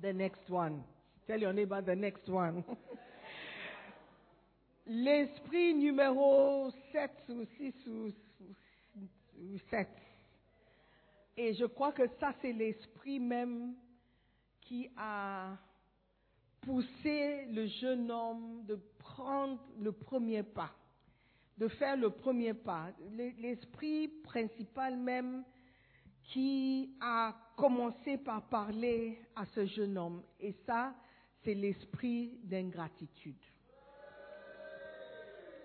The 0.00 0.12
next 0.12 0.48
one. 0.48 0.84
Tell 1.26 1.40
your 1.40 1.52
neighbor 1.52 1.80
the 1.82 1.96
next 1.96 2.28
one. 2.28 2.64
L'esprit 4.88 5.74
numéro 5.74 6.70
7 6.92 7.10
ou 7.28 7.44
6 7.58 7.74
ou, 7.88 8.08
ou 9.38 9.58
7. 9.68 9.86
Et 11.36 11.52
je 11.52 11.66
crois 11.66 11.92
que 11.92 12.08
ça, 12.18 12.32
c'est 12.40 12.54
l'esprit 12.54 13.20
même 13.20 13.74
qui 14.62 14.88
a 14.96 15.58
poussé 16.62 17.44
le 17.50 17.66
jeune 17.66 18.10
homme 18.10 18.64
de 18.64 18.80
prendre 18.98 19.60
le 19.78 19.92
premier 19.92 20.42
pas, 20.42 20.72
de 21.58 21.68
faire 21.68 21.96
le 21.96 22.08
premier 22.08 22.54
pas. 22.54 22.90
L'esprit 23.38 24.08
principal 24.24 24.96
même 24.96 25.44
qui 26.24 26.96
a 27.00 27.34
commencé 27.58 28.16
par 28.16 28.48
parler 28.48 29.18
à 29.36 29.44
ce 29.44 29.66
jeune 29.66 29.98
homme. 29.98 30.22
Et 30.40 30.54
ça, 30.64 30.94
c'est 31.44 31.54
l'esprit 31.54 32.40
d'ingratitude. 32.42 33.36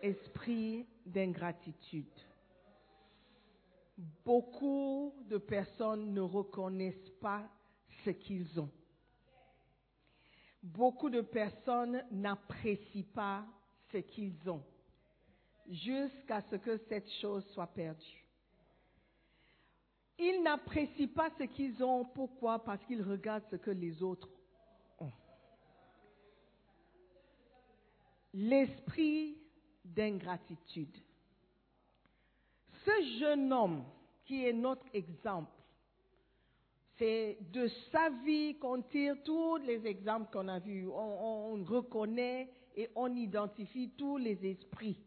Esprit 0.03 0.85
d'ingratitude. 1.05 2.05
Beaucoup 4.25 5.13
de 5.29 5.37
personnes 5.37 6.13
ne 6.13 6.19
reconnaissent 6.19 7.09
pas 7.21 7.49
ce 8.03 8.09
qu'ils 8.09 8.59
ont. 8.59 8.69
Beaucoup 10.61 11.09
de 11.09 11.21
personnes 11.21 12.03
n'apprécient 12.11 13.05
pas 13.13 13.45
ce 13.93 13.97
qu'ils 13.99 14.49
ont 14.49 14.63
jusqu'à 15.69 16.41
ce 16.49 16.57
que 16.57 16.77
cette 16.89 17.09
chose 17.21 17.45
soit 17.53 17.67
perdue. 17.67 18.25
Ils 20.19 20.41
n'apprécient 20.43 21.07
pas 21.07 21.29
ce 21.37 21.43
qu'ils 21.43 21.81
ont. 21.81 22.03
Pourquoi? 22.05 22.59
Parce 22.59 22.83
qu'ils 22.85 23.01
regardent 23.01 23.45
ce 23.49 23.55
que 23.55 23.71
les 23.71 24.03
autres 24.03 24.29
ont. 24.99 25.11
L'esprit 28.33 29.37
d'ingratitude. 29.83 30.95
Ce 32.85 33.19
jeune 33.19 33.51
homme 33.51 33.83
qui 34.25 34.45
est 34.45 34.53
notre 34.53 34.85
exemple, 34.93 35.51
c'est 36.97 37.37
de 37.51 37.67
sa 37.91 38.09
vie 38.23 38.55
qu'on 38.57 38.81
tire 38.81 39.15
tous 39.23 39.57
les 39.57 39.85
exemples 39.87 40.31
qu'on 40.31 40.47
a 40.47 40.59
vus. 40.59 40.87
On, 40.87 41.53
on 41.53 41.63
reconnaît 41.63 42.49
et 42.75 42.89
on 42.95 43.13
identifie 43.15 43.89
tous 43.97 44.17
les 44.17 44.45
esprits 44.45 44.97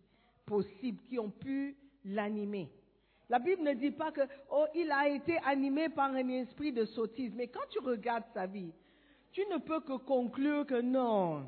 possibles 0.45 1.03
qui 1.09 1.19
ont 1.19 1.31
pu 1.31 1.77
l'animer. 2.05 2.71
La 3.29 3.39
Bible 3.39 3.63
ne 3.63 3.75
dit 3.75 3.91
pas 3.91 4.13
que 4.13 4.21
oh, 4.51 4.67
il 4.75 4.91
a 4.91 5.09
été 5.09 5.39
animé 5.45 5.89
par 5.89 6.13
un 6.13 6.29
esprit 6.29 6.73
de 6.73 6.85
sottise, 6.85 7.33
mais 7.35 7.49
quand 7.49 7.67
tu 7.71 7.81
regardes 7.81 8.25
sa 8.33 8.47
vie, 8.47 8.73
tu 9.33 9.41
ne 9.51 9.59
peux 9.59 9.81
que 9.81 9.97
conclure 9.97 10.65
que 10.65 10.81
non, 10.81 11.45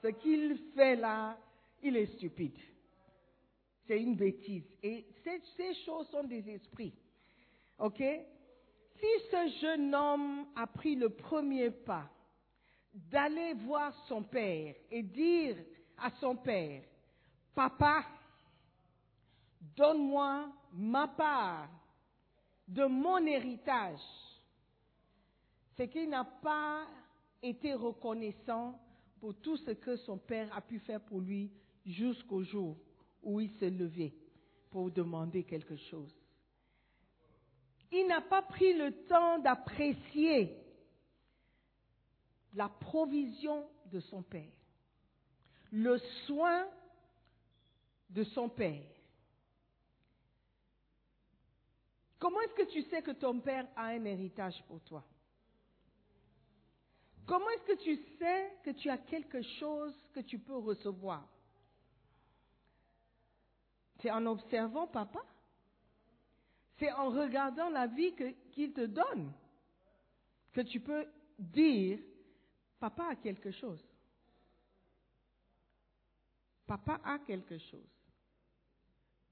ce 0.00 0.08
qu'il 0.08 0.56
fait 0.74 0.96
là, 0.96 1.36
il 1.82 1.96
est 1.96 2.14
stupide. 2.14 2.58
C'est 3.86 4.00
une 4.00 4.14
bêtise. 4.14 4.64
Et 4.82 5.06
ces, 5.24 5.74
choses 5.84 6.08
sont 6.08 6.24
des 6.24 6.48
esprits. 6.48 6.94
OK? 7.78 8.02
Si 8.98 9.06
ce 9.30 9.60
jeune 9.60 9.94
homme 9.94 10.46
a 10.54 10.66
pris 10.66 10.94
le 10.94 11.10
premier 11.10 11.70
pas 11.70 12.08
d'aller 12.94 13.54
voir 13.54 13.92
son 14.06 14.22
père 14.22 14.74
et 14.90 15.02
dire 15.02 15.56
à 15.98 16.10
son 16.20 16.36
père, 16.36 16.82
Papa, 17.54 18.04
donne-moi 19.76 20.50
ma 20.72 21.08
part 21.08 21.68
de 22.68 22.84
mon 22.84 23.26
héritage, 23.26 24.00
c'est 25.76 25.88
qu'il 25.88 26.08
n'a 26.08 26.24
pas 26.24 26.86
été 27.42 27.74
reconnaissant 27.74 28.78
pour 29.20 29.34
tout 29.40 29.56
ce 29.56 29.72
que 29.72 29.96
son 29.96 30.18
père 30.18 30.54
a 30.56 30.60
pu 30.60 30.78
faire 30.78 31.00
pour 31.00 31.20
lui 31.20 31.50
jusqu'au 31.84 32.42
jour 32.42 32.76
où 33.22 33.40
il 33.40 33.50
s'est 33.58 33.70
levé 33.70 34.14
pour 34.70 34.90
demander 34.90 35.44
quelque 35.44 35.76
chose. 35.76 36.14
Il 37.90 38.06
n'a 38.06 38.22
pas 38.22 38.42
pris 38.42 38.72
le 38.72 39.04
temps 39.06 39.38
d'apprécier 39.38 40.56
la 42.54 42.68
provision 42.68 43.68
de 43.86 44.00
son 44.00 44.22
père, 44.22 44.52
le 45.70 45.98
soin 46.26 46.66
de 48.10 48.24
son 48.24 48.48
père. 48.48 48.88
Comment 52.18 52.40
est-ce 52.42 52.54
que 52.54 52.70
tu 52.70 52.82
sais 52.82 53.02
que 53.02 53.10
ton 53.10 53.40
père 53.40 53.66
a 53.74 53.86
un 53.86 54.04
héritage 54.04 54.62
pour 54.68 54.80
toi? 54.82 55.04
Comment 57.26 57.50
est-ce 57.50 57.74
que 57.74 57.82
tu 57.82 57.96
sais 58.18 58.52
que 58.62 58.70
tu 58.70 58.88
as 58.88 58.98
quelque 58.98 59.42
chose 59.42 59.94
que 60.12 60.20
tu 60.20 60.38
peux 60.38 60.56
recevoir? 60.56 61.28
C'est 64.02 64.10
en 64.10 64.26
observant 64.26 64.88
papa 64.88 65.24
C'est 66.78 66.90
en 66.92 67.10
regardant 67.10 67.70
la 67.70 67.86
vie 67.86 68.12
qu'il 68.50 68.72
te 68.72 68.84
donne 68.84 69.32
que 70.52 70.60
tu 70.60 70.80
peux 70.80 71.06
dire, 71.38 72.00
papa 72.78 73.10
a 73.12 73.16
quelque 73.16 73.52
chose. 73.52 73.82
Papa 76.66 77.00
a 77.04 77.18
quelque 77.20 77.58
chose. 77.58 77.88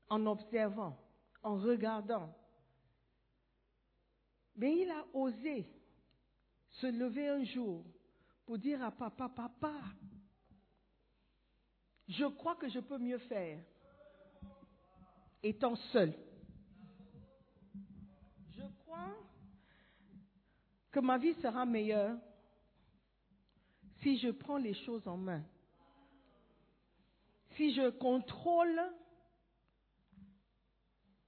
En 0.08 0.24
observant, 0.26 0.96
en 1.42 1.56
regardant. 1.56 2.34
Mais 4.56 4.76
il 4.82 4.90
a 4.90 5.04
osé 5.12 5.66
se 6.70 6.86
lever 6.86 7.28
un 7.28 7.44
jour 7.44 7.84
pour 8.46 8.58
dire 8.58 8.82
à 8.82 8.90
papa, 8.90 9.28
papa, 9.28 9.74
je 12.08 12.24
crois 12.26 12.56
que 12.56 12.68
je 12.68 12.80
peux 12.80 12.98
mieux 12.98 13.18
faire 13.18 13.60
étant 15.42 15.76
seul. 15.92 16.12
Je 18.56 18.62
crois 18.84 19.14
que 20.90 21.00
ma 21.00 21.18
vie 21.18 21.34
sera 21.34 21.64
meilleure 21.64 22.18
si 24.02 24.18
je 24.18 24.30
prends 24.30 24.58
les 24.58 24.74
choses 24.74 25.06
en 25.06 25.16
main. 25.16 25.42
Si 27.56 27.74
je 27.74 27.90
contrôle 27.90 28.80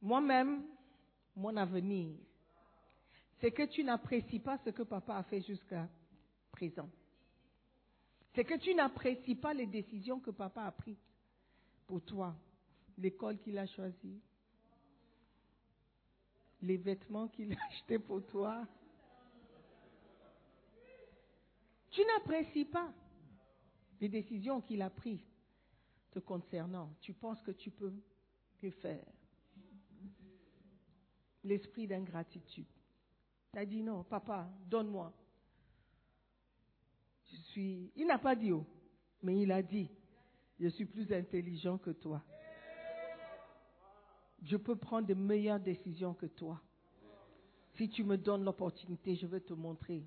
moi-même 0.01 0.65
mon 1.37 1.57
avenir. 1.57 2.17
C'est 3.41 3.53
que 3.53 3.63
tu 3.65 3.83
n'apprécies 3.85 4.41
pas 4.41 4.59
ce 4.59 4.71
que 4.71 4.83
papa 4.83 5.17
a 5.17 5.23
fait 5.25 5.41
jusqu'à 5.41 5.89
présent. 6.51 6.89
C'est 8.35 8.45
que 8.45 8.57
tu 8.59 8.75
n'apprécies 8.75 9.35
pas 9.35 9.53
les 9.53 9.67
décisions 9.67 10.21
que 10.21 10.31
papa 10.31 10.63
a 10.65 10.73
prises 10.73 10.97
pour 11.87 12.03
toi. 12.03 12.35
L'école 12.99 13.39
qu'il 13.39 13.59
a 13.59 13.67
choisie, 13.67 14.21
les 16.61 16.77
vêtements 16.77 17.29
qu'il 17.29 17.53
a 17.53 17.57
achetés 17.69 17.99
pour 17.99 18.25
toi. 18.27 18.67
Tu 21.91 22.01
n'apprécies 22.05 22.65
pas 22.65 22.93
les 24.01 24.09
décisions 24.09 24.61
qu'il 24.61 24.83
a 24.83 24.91
prises 24.91 25.21
te 26.11 26.19
concernant. 26.19 26.95
Tu 27.01 27.13
penses 27.13 27.41
que 27.43 27.51
tu 27.51 27.71
peux 27.71 27.93
mieux 28.63 28.71
faire. 28.71 29.05
L'esprit 31.45 31.87
d'ingratitude. 31.87 32.67
Tu 33.53 33.59
as 33.59 33.67
dit 33.67 33.83
non, 33.83 34.05
papa, 34.05 34.49
donne-moi. 34.67 35.13
Je 37.31 37.37
suis. 37.37 37.93
Il 37.97 38.07
n'a 38.07 38.19
pas 38.19 38.37
dit 38.37 38.53
oh, 38.53 38.65
mais 39.23 39.43
il 39.43 39.51
a 39.51 39.63
dit 39.63 39.91
je 40.61 40.69
suis 40.69 40.85
plus 40.85 41.13
intelligent 41.13 41.79
que 41.79 41.91
toi. 41.91 42.23
Je 44.45 44.57
peux 44.57 44.77
prendre 44.77 45.07
de 45.07 45.15
meilleures 45.15 45.61
décisions 45.61 46.15
que 46.15 46.27
toi. 46.27 46.61
Si 47.77 47.89
tu 47.89 48.05
me 48.05 48.17
donnes 48.17 48.45
l'opportunité, 48.45 49.15
je 49.15 49.27
vais 49.27 49.41
te 49.41 49.53
montrer. 49.53 50.03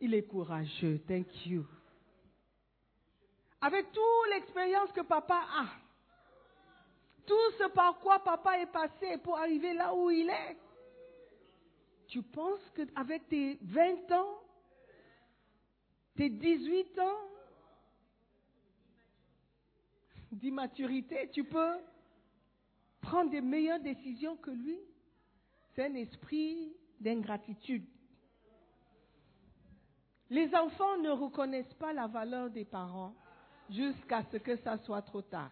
Il 0.00 0.14
est 0.14 0.24
courageux. 0.24 1.00
Thank 1.06 1.46
you. 1.46 1.66
avec 3.64 3.90
toute 3.92 4.30
l'expérience 4.30 4.92
que 4.92 5.00
papa 5.00 5.42
a, 5.56 5.66
tout 7.24 7.50
ce 7.58 7.66
par 7.68 7.98
quoi 8.00 8.18
papa 8.18 8.58
est 8.58 8.70
passé 8.70 9.16
pour 9.22 9.38
arriver 9.38 9.72
là 9.72 9.94
où 9.94 10.10
il 10.10 10.28
est, 10.28 10.58
tu 12.08 12.22
penses 12.22 12.60
qu'avec 12.76 13.26
tes 13.26 13.58
20 13.62 14.12
ans, 14.12 14.38
tes 16.14 16.28
18 16.28 16.98
ans 16.98 17.20
d'immaturité, 20.30 21.30
tu 21.32 21.44
peux 21.44 21.78
prendre 23.04 23.30
des 23.30 23.40
meilleures 23.40 23.80
décisions 23.80 24.36
que 24.36 24.50
lui 24.50 24.78
C'est 25.74 25.84
un 25.84 25.94
esprit 25.94 26.72
d'ingratitude. 27.00 27.84
Les 30.30 30.54
enfants 30.54 30.96
ne 30.98 31.10
reconnaissent 31.10 31.74
pas 31.74 31.92
la 31.92 32.06
valeur 32.06 32.50
des 32.50 32.64
parents 32.64 33.14
jusqu'à 33.70 34.22
ce 34.32 34.38
que 34.38 34.56
ça 34.56 34.78
soit 34.78 35.02
trop 35.02 35.22
tard. 35.22 35.50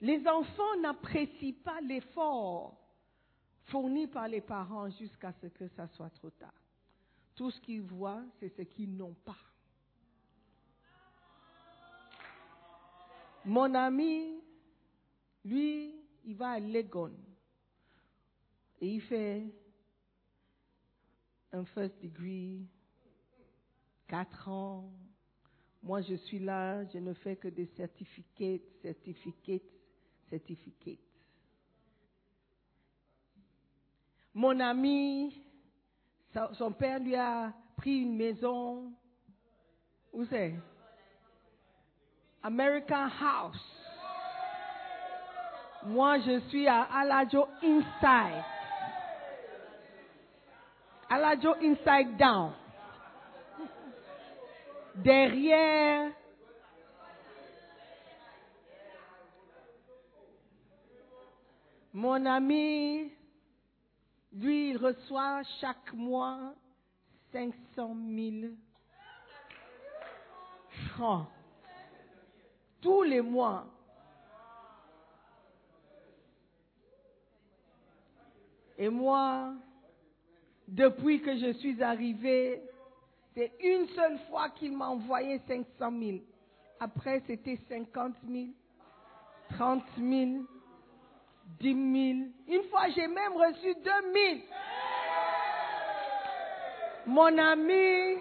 Les 0.00 0.26
enfants 0.26 0.76
n'apprécient 0.80 1.54
pas 1.62 1.80
l'effort 1.82 2.76
fourni 3.66 4.06
par 4.06 4.26
les 4.28 4.40
parents 4.40 4.88
jusqu'à 4.90 5.32
ce 5.40 5.46
que 5.46 5.68
ça 5.68 5.86
soit 5.88 6.10
trop 6.10 6.30
tard. 6.30 6.54
Tout 7.36 7.50
ce 7.50 7.60
qu'ils 7.60 7.82
voient, 7.82 8.22
c'est 8.40 8.48
ce 8.56 8.62
qu'ils 8.62 8.96
n'ont 8.96 9.16
pas. 9.24 9.36
Mon 13.44 13.74
ami, 13.74 14.42
lui, 15.44 15.94
il 16.24 16.36
va 16.36 16.52
à 16.52 16.60
Legon 16.60 17.12
et 18.80 18.94
il 18.94 19.00
fait 19.02 19.44
un 21.52 21.64
first 21.64 22.00
degree, 22.02 22.66
quatre 24.08 24.48
ans. 24.48 24.90
Moi, 25.82 26.00
je 26.02 26.14
suis 26.14 26.38
là, 26.38 26.84
je 26.86 26.98
ne 26.98 27.12
fais 27.12 27.36
que 27.36 27.48
des 27.48 27.66
certificats, 27.76 28.62
certificats, 28.80 29.64
certificats. 30.30 31.00
Mon 34.34 34.58
ami, 34.60 35.34
son 36.54 36.72
père 36.72 37.00
lui 37.00 37.14
a 37.14 37.52
pris 37.76 37.98
une 37.98 38.16
maison. 38.16 38.92
Où 40.12 40.24
c'est? 40.24 40.54
American 42.42 43.08
House. 43.20 43.81
Moi, 45.84 46.20
je 46.20 46.40
suis 46.48 46.68
à 46.68 46.82
Alajo 46.82 47.46
Inside. 47.62 48.44
Alajo 51.10 51.54
Inside 51.60 52.16
Down. 52.16 52.52
Derrière. 54.94 56.12
Mon 61.94 62.24
ami, 62.24 63.12
lui, 64.32 64.70
il 64.70 64.76
reçoit 64.78 65.42
chaque 65.60 65.92
mois 65.92 66.54
500 67.32 67.96
000 68.08 68.52
francs. 70.94 71.26
Tous 72.80 73.02
les 73.02 73.20
mois. 73.20 73.66
Et 78.82 78.88
moi, 78.88 79.54
depuis 80.66 81.22
que 81.22 81.36
je 81.36 81.52
suis 81.52 81.80
arrivée, 81.80 82.60
c'est 83.32 83.52
une 83.62 83.86
seule 83.90 84.18
fois 84.28 84.50
qu'il 84.50 84.76
m'a 84.76 84.88
envoyé 84.88 85.40
500 85.46 85.66
000. 85.78 86.18
Après, 86.80 87.22
c'était 87.28 87.60
50 87.68 88.16
000, 88.28 88.46
30 89.50 89.84
000, 89.96 90.30
10 91.60 91.62
000. 91.62 91.78
Une 92.48 92.68
fois, 92.70 92.88
j'ai 92.88 93.06
même 93.06 93.34
reçu 93.34 93.72
2 93.72 93.82
000. 93.84 94.40
Mon 97.06 97.38
ami, 97.38 98.16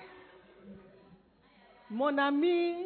mon 1.90 2.16
ami, 2.20 2.86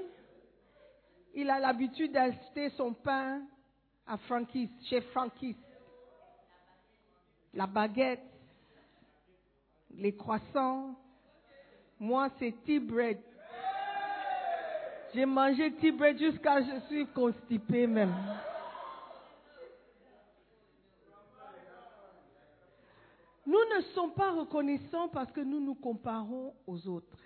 il 1.33 1.49
a 1.49 1.59
l'habitude 1.59 2.13
d'acheter 2.13 2.69
son 2.77 2.93
pain 2.93 3.41
à 4.07 4.15
Frankis, 4.19 4.71
chez 4.89 5.01
Frankis. 5.01 5.57
La 7.55 7.67
baguette, 7.67 8.21
les 9.91 10.13
croissants. 10.15 10.95
Moi, 11.99 12.29
c'est 12.37 12.53
tea 12.63 12.79
bread. 12.79 13.17
J'ai 15.13 15.25
mangé 15.25 15.73
tea 15.75 15.91
bread 15.91 16.19
jusqu'à 16.19 16.61
ce 16.61 16.67
que 16.67 16.75
je 16.75 16.85
suis 16.87 17.07
constipée 17.07 17.87
même. 17.87 18.13
Nous 23.45 23.77
ne 23.77 23.81
sommes 23.93 24.13
pas 24.13 24.31
reconnaissants 24.31 25.07
parce 25.07 25.31
que 25.31 25.39
nous 25.39 25.61
nous 25.61 25.75
comparons 25.75 26.53
aux 26.67 26.87
autres. 26.87 27.17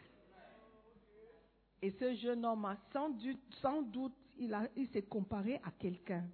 Et 1.82 1.92
ce 1.92 2.14
jeune 2.16 2.46
homme, 2.46 2.66
a 2.66 2.76
sans 2.94 3.10
doute, 3.10 3.40
sans 3.62 3.82
doute 3.82 4.14
il, 4.38 4.56
il 4.76 4.88
s'est 4.90 5.02
comparé 5.02 5.56
à 5.64 5.72
quelqu'un. 5.72 6.26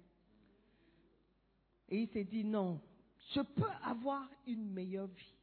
Et 1.88 2.00
il 2.00 2.08
s'est 2.08 2.24
dit, 2.24 2.44
non, 2.44 2.80
je 3.34 3.40
peux 3.40 3.70
avoir 3.82 4.28
une 4.46 4.70
meilleure 4.70 5.08
vie. 5.08 5.34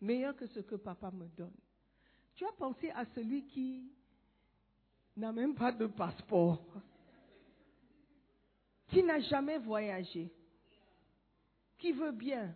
Meilleure 0.00 0.36
que 0.36 0.46
ce 0.46 0.60
que 0.60 0.76
papa 0.76 1.10
me 1.10 1.26
donne. 1.28 1.54
Tu 2.34 2.44
as 2.44 2.52
pensé 2.52 2.90
à 2.90 3.04
celui 3.14 3.46
qui 3.46 3.90
n'a 5.16 5.32
même 5.32 5.54
pas 5.54 5.72
de 5.72 5.86
passeport, 5.86 6.64
qui 8.88 9.02
n'a 9.02 9.20
jamais 9.20 9.58
voyagé, 9.58 10.32
qui 11.78 11.92
veut 11.92 12.12
bien, 12.12 12.54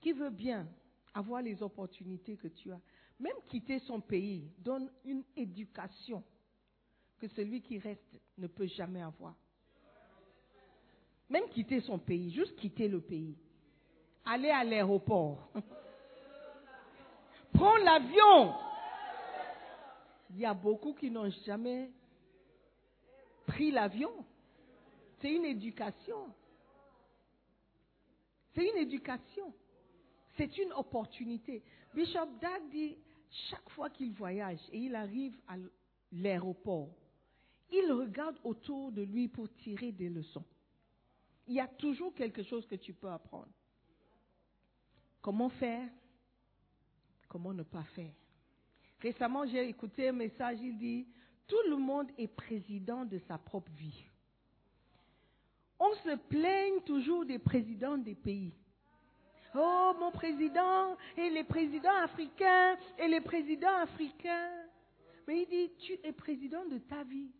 qui 0.00 0.12
veut 0.12 0.30
bien 0.30 0.68
avoir 1.14 1.42
les 1.42 1.62
opportunités 1.62 2.36
que 2.36 2.48
tu 2.48 2.72
as, 2.72 2.80
même 3.18 3.36
quitter 3.48 3.78
son 3.80 4.00
pays, 4.00 4.50
donne 4.58 4.90
une 5.04 5.24
éducation 5.36 6.24
que 7.18 7.28
celui 7.28 7.60
qui 7.62 7.78
reste 7.78 8.18
ne 8.38 8.46
peut 8.46 8.66
jamais 8.66 9.02
avoir. 9.02 9.36
Même 11.30 11.48
quitter 11.48 11.80
son 11.80 11.98
pays, 11.98 12.32
juste 12.32 12.56
quitter 12.56 12.88
le 12.88 13.00
pays. 13.00 13.36
Aller 14.24 14.50
à 14.50 14.64
l'aéroport. 14.64 15.48
Prendre 17.52 17.84
l'avion. 17.84 18.54
Il 20.30 20.40
y 20.40 20.44
a 20.44 20.52
beaucoup 20.52 20.92
qui 20.92 21.10
n'ont 21.10 21.30
jamais 21.46 21.90
pris 23.46 23.70
l'avion. 23.70 24.12
C'est 25.20 25.32
une 25.32 25.44
éducation. 25.44 26.34
C'est 28.54 28.68
une 28.68 28.78
éducation. 28.78 29.54
C'est 30.36 30.58
une 30.58 30.72
opportunité. 30.72 31.62
Bishop 31.94 32.26
Dag 32.40 32.68
dit, 32.70 32.96
chaque 33.50 33.68
fois 33.70 33.88
qu'il 33.90 34.12
voyage 34.12 34.60
et 34.72 34.78
il 34.78 34.96
arrive 34.96 35.36
à 35.46 35.54
l'aéroport, 36.12 36.88
il 37.70 37.92
regarde 37.92 38.36
autour 38.42 38.90
de 38.90 39.02
lui 39.02 39.28
pour 39.28 39.48
tirer 39.56 39.92
des 39.92 40.08
leçons. 40.08 40.44
Il 41.50 41.56
y 41.56 41.60
a 41.60 41.66
toujours 41.66 42.14
quelque 42.14 42.44
chose 42.44 42.64
que 42.64 42.76
tu 42.76 42.94
peux 42.94 43.10
apprendre. 43.10 43.50
Comment 45.20 45.48
faire? 45.48 45.88
Comment 47.28 47.52
ne 47.52 47.64
pas 47.64 47.82
faire? 47.96 48.14
Récemment, 49.00 49.44
j'ai 49.48 49.68
écouté 49.68 50.10
un 50.10 50.12
message, 50.12 50.60
il 50.62 50.78
dit, 50.78 51.08
tout 51.48 51.68
le 51.68 51.76
monde 51.76 52.06
est 52.16 52.28
président 52.28 53.04
de 53.04 53.18
sa 53.26 53.36
propre 53.36 53.72
vie. 53.72 54.04
On 55.80 55.92
se 55.94 56.14
plaigne 56.28 56.82
toujours 56.82 57.26
des 57.26 57.40
présidents 57.40 57.98
des 57.98 58.14
pays. 58.14 58.54
Oh, 59.52 59.92
mon 59.98 60.12
président, 60.12 60.96
et 61.16 61.30
les 61.30 61.42
présidents 61.42 61.96
africains, 62.04 62.78
et 62.96 63.08
les 63.08 63.20
présidents 63.20 63.76
africains. 63.78 64.52
Mais 65.26 65.42
il 65.42 65.48
dit, 65.48 65.72
tu 65.80 65.98
es 66.04 66.12
président 66.12 66.64
de 66.66 66.78
ta 66.78 67.02
vie. 67.02 67.32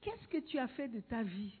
Qu'est-ce 0.00 0.28
que 0.28 0.38
tu 0.38 0.58
as 0.58 0.68
fait 0.68 0.88
de 0.88 1.00
ta 1.00 1.22
vie? 1.22 1.52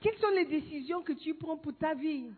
Quelles 0.00 0.18
sont 0.18 0.30
les 0.30 0.44
décisions 0.44 1.02
que 1.02 1.12
tu 1.12 1.34
prends 1.34 1.56
pour 1.56 1.76
ta 1.76 1.94
vie? 1.94 2.30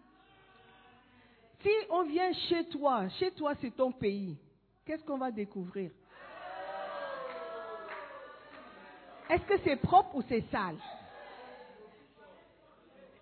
Si 1.63 1.71
on 1.91 2.05
vient 2.05 2.33
chez 2.49 2.65
toi, 2.69 3.09
chez 3.19 3.31
toi 3.33 3.55
c'est 3.61 3.75
ton 3.77 3.93
pays, 3.93 4.37
qu'est-ce 4.87 5.05
qu'on 5.05 5.19
va 5.19 5.31
découvrir? 5.31 5.91
Est-ce 9.29 9.43
que 9.45 9.59
c'est 9.63 9.77
propre 9.77 10.17
ou 10.17 10.23
c'est 10.29 10.45
sale? 10.51 10.77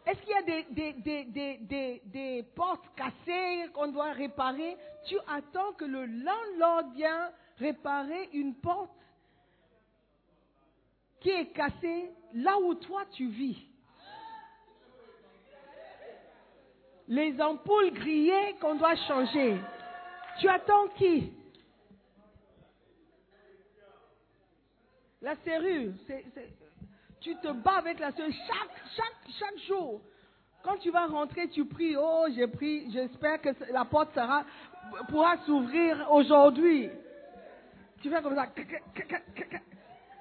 Est-ce 0.06 0.20
qu'il 0.22 0.30
y 0.30 0.34
a 0.34 0.42
des, 0.42 0.92
des, 0.94 1.24
des, 1.58 2.02
des, 2.06 2.42
portes 2.54 2.88
cassées 2.96 3.68
qu'on 3.74 3.88
doit 3.88 4.12
réparer? 4.12 4.78
Tu 5.06 5.16
attends 5.28 5.72
que 5.74 5.84
le 5.84 6.06
landlord 6.06 6.92
vienne 6.94 7.30
réparer 7.59 8.31
une 8.33 8.55
porte 8.55 8.90
qui 11.21 11.31
est 11.31 11.53
cassée 11.53 12.11
là 12.35 12.59
où 12.59 12.75
toi 12.75 13.05
tu 13.12 13.29
vis. 13.29 13.68
les 17.09 17.40
ampoules 17.40 17.90
grillées 17.92 18.55
qu'on 18.61 18.75
doit 18.75 18.94
changer. 18.97 19.59
Tu 20.38 20.49
attends 20.49 20.88
qui? 20.97 21.33
La 25.23 25.35
serrure. 25.37 25.94
tu 27.21 27.35
te 27.37 27.51
bats 27.51 27.79
avec 27.79 27.99
la 27.99 28.12
serrure 28.12 28.35
chaque, 28.47 28.83
chaque, 28.94 29.35
chaque 29.38 29.59
jour. 29.66 30.01
Quand 30.62 30.77
tu 30.77 30.90
vas 30.90 31.07
rentrer, 31.07 31.49
tu 31.49 31.64
pries, 31.64 31.97
oh, 31.97 32.27
j'ai 32.35 32.47
pris, 32.47 32.90
j'espère 32.92 33.40
que 33.40 33.51
la 33.73 33.85
porte 33.85 34.18
pourra 35.09 35.38
s'ouvrir 35.47 36.09
aujourd'hui. 36.11 36.90
Tu 38.00 38.11
fais 38.11 38.22
comme 38.22 38.34
ça. 38.34 38.46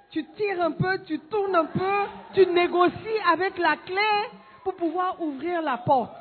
Tu 0.09 0.25
tires 0.35 0.61
un 0.61 0.71
peu, 0.71 1.03
tu 1.03 1.19
tournes 1.19 1.55
un 1.55 1.65
peu, 1.65 2.05
tu 2.33 2.45
négocies 2.47 3.19
avec 3.31 3.57
la 3.57 3.77
clé 3.77 4.29
pour 4.63 4.75
pouvoir 4.75 5.21
ouvrir 5.21 5.61
la 5.61 5.77
porte. 5.77 6.15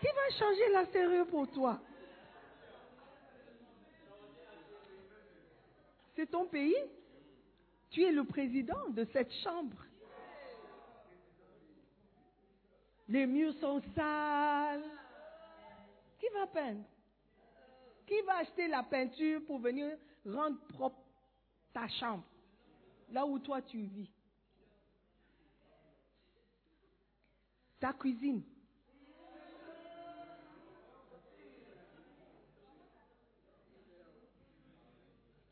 Qui 0.00 0.06
va 0.06 0.38
changer 0.38 0.72
la 0.72 0.86
serrure 0.86 1.26
pour 1.28 1.50
toi? 1.50 1.78
C'est 6.14 6.30
ton 6.30 6.46
pays? 6.46 6.76
Tu 7.90 8.02
es 8.02 8.12
le 8.12 8.24
président 8.24 8.88
de 8.88 9.04
cette 9.12 9.32
chambre. 9.44 9.76
Les 13.08 13.26
murs 13.26 13.54
sont 13.60 13.80
sales. 13.94 14.82
Qui 16.26 16.34
va 16.34 16.46
peindre? 16.46 16.84
Qui 18.04 18.20
va 18.22 18.38
acheter 18.38 18.66
la 18.66 18.82
peinture 18.82 19.44
pour 19.46 19.60
venir 19.60 19.96
rendre 20.24 20.58
propre 20.68 20.98
ta 21.72 21.86
chambre, 21.86 22.24
là 23.10 23.24
où 23.24 23.38
toi 23.38 23.62
tu 23.62 23.78
vis? 23.82 24.10
Ta 27.78 27.92
cuisine. 27.92 28.42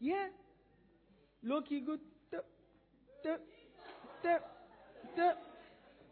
Yeah. 0.01 0.31
L'eau 1.43 1.63
qui 1.63 1.81
goûte. 1.83 2.03
te, 2.31 2.37
te, 3.23 3.39
te, 4.23 4.39
te. 5.15 5.37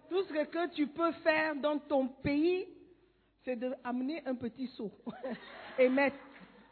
Tout 0.08 0.22
ce 0.24 0.44
que 0.44 0.74
tu 0.74 0.86
peux 0.86 1.12
faire 1.12 1.56
dans 1.56 1.78
ton 1.78 2.08
pays, 2.08 2.68
c'est 3.44 3.56
d'amener 3.56 4.22
un 4.26 4.34
petit 4.34 4.68
seau 4.68 4.90
et 5.78 5.88
mettre 5.88 6.16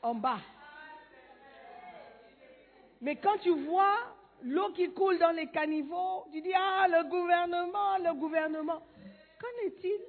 en 0.03 0.15
bas. 0.15 0.39
Mais 3.01 3.17
quand 3.17 3.39
tu 3.39 3.51
vois 3.65 3.97
l'eau 4.43 4.71
qui 4.73 4.93
coule 4.93 5.19
dans 5.19 5.31
les 5.31 5.47
caniveaux, 5.49 6.27
tu 6.33 6.41
dis, 6.41 6.53
ah, 6.55 6.87
le 6.89 7.09
gouvernement, 7.09 7.99
le 7.99 8.15
gouvernement. 8.15 8.83
Qu'en 9.41 9.67
est-il 9.67 10.01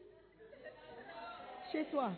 chez 1.71 1.85
toi? 1.85 2.11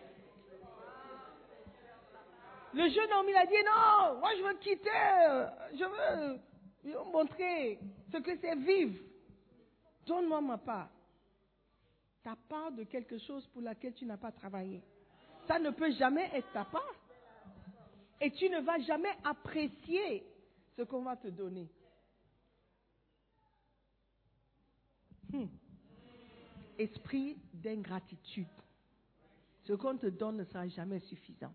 Le 2.74 2.90
jeune 2.90 3.14
homme, 3.14 3.30
il 3.30 3.36
a 3.36 3.46
dit, 3.46 3.54
non, 3.64 4.20
moi 4.20 4.32
je 4.36 4.44
veux 4.44 4.54
quitter, 4.56 4.90
je 5.74 5.86
veux, 5.86 7.04
montrer 7.12 7.80
ce 8.12 8.18
que 8.18 8.36
c'est 8.42 8.56
vivre. 8.56 9.00
Donne-moi 10.08 10.42
ma 10.42 10.58
part. 10.58 10.90
Ta 12.24 12.36
part 12.48 12.72
de 12.72 12.84
quelque 12.84 13.18
chose 13.20 13.46
pour 13.48 13.62
laquelle 13.62 13.94
tu 13.94 14.06
n'as 14.06 14.18
pas 14.18 14.32
travaillé. 14.32 14.82
Ça 15.48 15.60
ne 15.60 15.72
peut 15.72 15.92
jamais 15.92 16.30
être 16.34 16.52
ta 16.54 16.66
part. 16.66 16.96
Et 18.22 18.32
tu 18.32 18.50
ne 18.50 18.62
vas 18.62 18.80
jamais 18.80 19.12
apprécier 19.24 20.24
ce 20.78 20.84
qu'on 20.84 21.04
va 21.04 21.18
te 21.18 21.28
donner. 21.28 21.70
Hmm. 25.32 25.48
Esprit 26.78 27.38
d'ingratitude. 27.54 28.48
Ce 29.64 29.74
qu'on 29.74 29.98
te 29.98 30.08
donne 30.08 30.38
ne 30.38 30.44
sera 30.46 30.68
jamais 30.68 31.00
suffisant. 31.00 31.54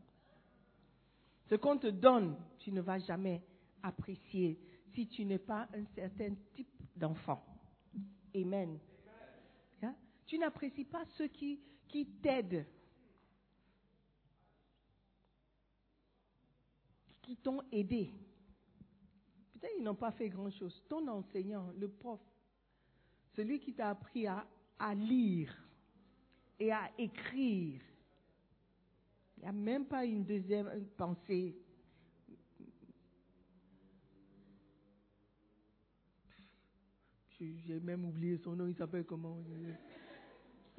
Ce 1.48 1.54
qu'on 1.54 1.78
te 1.78 1.86
donne, 1.86 2.36
tu 2.58 2.72
ne 2.72 2.80
vas 2.80 2.98
jamais 2.98 3.42
apprécier 3.82 4.58
si 4.94 5.06
tu 5.08 5.24
n'es 5.24 5.38
pas 5.38 5.68
un 5.74 5.84
certain 5.94 6.34
type 6.54 6.68
d'enfant. 6.96 7.42
Amen. 8.34 8.78
Tu 10.28 10.38
n'apprécies 10.38 10.84
pas 10.84 11.06
ceux 11.16 11.28
qui, 11.28 11.58
qui 11.88 12.04
t'aident, 12.06 12.66
qui 17.22 17.34
t'ont 17.38 17.62
aidé. 17.72 18.12
Peut-être 19.54 19.72
ils 19.78 19.82
n'ont 19.82 19.94
pas 19.94 20.12
fait 20.12 20.28
grand-chose. 20.28 20.82
Ton 20.86 21.08
enseignant, 21.08 21.72
le 21.78 21.88
prof, 21.88 22.20
celui 23.34 23.58
qui 23.58 23.72
t'a 23.72 23.88
appris 23.88 24.26
à, 24.26 24.46
à 24.78 24.94
lire 24.94 25.56
et 26.60 26.72
à 26.72 26.90
écrire, 26.98 27.80
il 29.38 29.40
n'y 29.40 29.48
a 29.48 29.52
même 29.52 29.86
pas 29.86 30.04
une 30.04 30.24
deuxième 30.24 30.84
pensée. 30.98 31.56
J'ai 37.40 37.80
même 37.80 38.04
oublié 38.04 38.36
son 38.36 38.56
nom, 38.56 38.66
il 38.66 38.74
s'appelle 38.74 39.06
comment? 39.06 39.38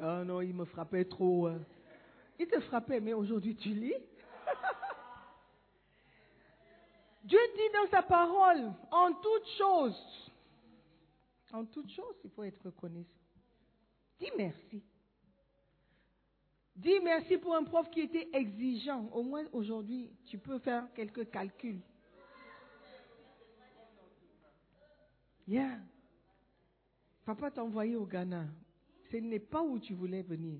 Ah 0.01 0.23
non, 0.23 0.41
il 0.41 0.53
me 0.53 0.65
frappait 0.65 1.05
trop. 1.05 1.47
hein. 1.47 1.59
Il 2.39 2.47
te 2.47 2.59
frappait, 2.61 3.01
mais 3.01 3.13
aujourd'hui 3.13 3.55
tu 3.55 3.69
lis. 3.69 3.93
Dieu 7.23 7.39
dit 7.55 7.69
dans 7.73 7.89
sa 7.91 8.01
parole, 8.01 8.71
en 8.91 9.11
toute 9.13 9.47
chose, 9.57 10.31
en 11.51 11.65
toute 11.65 11.91
chose, 11.91 12.15
il 12.23 12.29
faut 12.31 12.43
être 12.43 12.63
reconnaissant. 12.63 13.09
Dis 14.19 14.31
merci. 14.37 14.81
Dis 16.75 16.99
merci 17.03 17.37
pour 17.37 17.55
un 17.55 17.63
prof 17.63 17.89
qui 17.89 18.01
était 18.01 18.29
exigeant. 18.31 19.09
Au 19.11 19.21
moins 19.21 19.43
aujourd'hui, 19.51 20.09
tu 20.25 20.37
peux 20.37 20.59
faire 20.59 20.87
quelques 20.93 21.29
calculs. 21.29 21.81
Yeah. 25.45 25.79
Papa 27.25 27.51
t'a 27.51 27.63
envoyé 27.63 27.97
au 27.97 28.05
Ghana. 28.05 28.45
Ce 29.11 29.17
n'est 29.17 29.39
pas 29.39 29.61
où 29.61 29.79
tu 29.79 29.93
voulais 29.93 30.21
venir. 30.21 30.59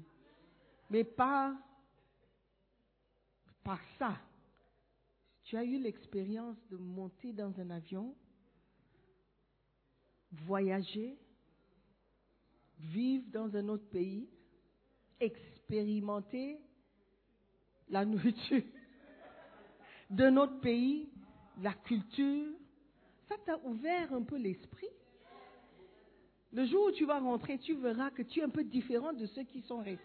Mais 0.89 1.03
par, 1.03 1.53
par 3.63 3.79
ça, 3.97 4.17
tu 5.43 5.57
as 5.57 5.63
eu 5.63 5.79
l'expérience 5.79 6.57
de 6.69 6.77
monter 6.77 7.33
dans 7.33 7.59
un 7.59 7.69
avion, 7.69 8.15
voyager, 10.31 11.17
vivre 12.79 13.25
dans 13.31 13.55
un 13.55 13.67
autre 13.69 13.87
pays, 13.89 14.29
expérimenter 15.19 16.59
la 17.89 18.05
nourriture 18.05 18.63
de 20.09 20.29
notre 20.29 20.59
pays, 20.59 21.09
la 21.61 21.73
culture. 21.73 22.53
Ça 23.27 23.35
t'a 23.45 23.57
ouvert 23.59 24.13
un 24.13 24.23
peu 24.23 24.37
l'esprit? 24.37 24.87
Le 26.51 26.65
jour 26.65 26.87
où 26.87 26.91
tu 26.91 27.05
vas 27.05 27.19
rentrer, 27.19 27.59
tu 27.59 27.75
verras 27.75 28.09
que 28.09 28.23
tu 28.23 28.39
es 28.39 28.43
un 28.43 28.49
peu 28.49 28.63
différent 28.63 29.13
de 29.13 29.25
ceux 29.27 29.43
qui 29.43 29.61
sont 29.61 29.79
restés. 29.79 30.03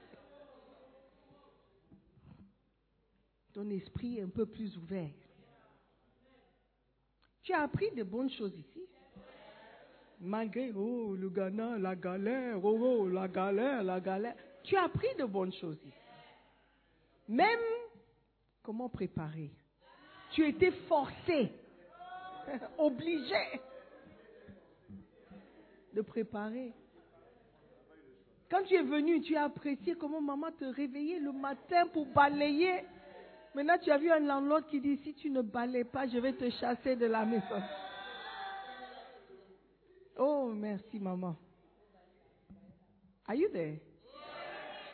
Ton 3.54 3.70
esprit 3.70 4.18
est 4.18 4.22
un 4.22 4.28
peu 4.28 4.46
plus 4.46 4.76
ouvert. 4.76 5.10
Tu 7.42 7.52
as 7.52 7.62
appris 7.62 7.90
de 7.92 8.02
bonnes 8.02 8.30
choses 8.30 8.54
ici. 8.56 8.82
Malgré, 10.20 10.72
oh, 10.72 11.14
le 11.14 11.28
Ghana, 11.28 11.78
la 11.78 11.94
galère, 11.94 12.64
oh, 12.64 12.78
oh, 12.80 13.08
la 13.08 13.28
galère, 13.28 13.82
la 13.82 14.00
galère. 14.00 14.34
Tu 14.64 14.76
as 14.76 14.84
appris 14.84 15.14
de 15.18 15.24
bonnes 15.24 15.52
choses 15.52 15.78
ici. 15.84 15.94
Même 17.28 17.60
comment 18.62 18.88
préparer. 18.88 19.50
Tu 20.32 20.46
étais 20.48 20.72
forcé, 20.88 21.52
obligé 22.78 23.60
de 25.94 26.02
préparer. 26.02 26.74
Quand 28.50 28.62
tu 28.64 28.74
es 28.74 28.82
venu, 28.82 29.20
tu 29.20 29.36
as 29.36 29.44
apprécié 29.44 29.94
comment 29.94 30.20
maman 30.20 30.52
te 30.52 30.64
réveillait 30.64 31.18
le 31.18 31.32
matin 31.32 31.86
pour 31.92 32.06
balayer. 32.06 32.84
Maintenant, 33.54 33.78
tu 33.78 33.90
as 33.90 33.98
vu 33.98 34.10
un 34.10 34.20
landlord 34.20 34.66
qui 34.66 34.80
dit, 34.80 34.96
si 34.98 35.14
tu 35.14 35.30
ne 35.30 35.40
balayes 35.40 35.84
pas, 35.84 36.06
je 36.06 36.18
vais 36.18 36.32
te 36.32 36.50
chasser 36.50 36.96
de 36.96 37.06
la 37.06 37.24
maison. 37.24 37.62
Oh, 40.16 40.52
merci 40.54 40.98
maman. 40.98 41.36
Are 43.26 43.34
you 43.34 43.48
there? 43.48 43.80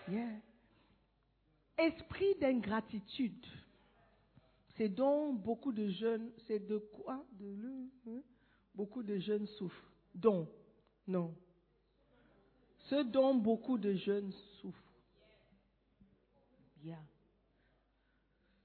Yeah. 0.08 0.40
Esprit 1.76 2.34
d'ingratitude. 2.40 3.44
C'est 4.76 4.88
dont 4.88 5.32
beaucoup 5.32 5.72
de 5.72 5.88
jeunes, 5.88 6.30
c'est 6.46 6.60
de 6.66 6.78
quoi? 6.78 7.22
De 7.32 7.46
le, 7.46 7.90
hein? 8.08 8.22
Beaucoup 8.74 9.02
de 9.02 9.18
jeunes 9.18 9.46
souffrent. 9.46 9.92
Dont 10.14 10.48
Non. 11.10 11.34
Ce 12.88 13.02
dont 13.02 13.34
beaucoup 13.34 13.78
de 13.78 13.94
jeunes 13.94 14.32
souffrent. 14.60 14.94
Bien. 16.76 17.00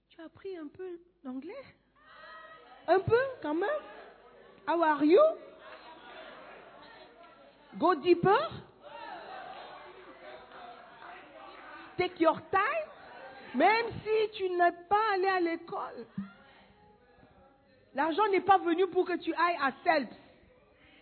Tu 0.09 0.21
as 0.21 0.25
appris 0.25 0.55
un 0.55 0.67
peu 0.67 0.99
l'anglais? 1.23 1.65
Un 2.87 2.99
peu 2.99 3.17
quand 3.41 3.55
même 3.55 3.81
How 4.67 4.79
are 4.83 5.03
you? 5.03 5.19
Go 7.79 7.95
deeper. 7.95 8.51
Take 11.97 12.21
your 12.21 12.39
time. 12.51 12.89
Même 13.55 13.87
si 14.03 14.37
tu 14.37 14.49
n'es 14.51 14.71
pas 14.87 15.13
allé 15.15 15.27
à 15.29 15.39
l'école. 15.39 16.05
L'argent 17.95 18.27
n'est 18.29 18.41
pas 18.41 18.59
venu 18.59 18.85
pour 18.87 19.05
que 19.05 19.17
tu 19.17 19.33
ailles 19.33 19.57
à 19.59 19.71
Selps. 19.83 20.24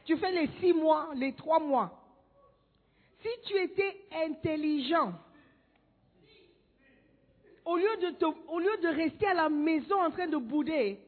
Tu 0.06 0.18
fais 0.18 0.32
les 0.32 0.48
six 0.60 0.74
mois, 0.74 1.12
les 1.16 1.34
trois 1.34 1.60
mois. 1.60 2.00
Si 3.22 3.30
tu 3.46 3.58
étais 3.58 4.06
intelligent, 4.12 5.14
au 7.66 7.78
lieu 7.78 7.98
de, 8.02 8.10
te- 8.18 8.50
au 8.50 8.60
lieu 8.60 8.78
de 8.82 8.88
rester 8.90 9.28
à 9.28 9.34
la 9.34 9.50
maison 9.50 10.02
en 10.02 10.12
train 10.12 10.28
de 10.28 10.36
bouder, 10.38 11.00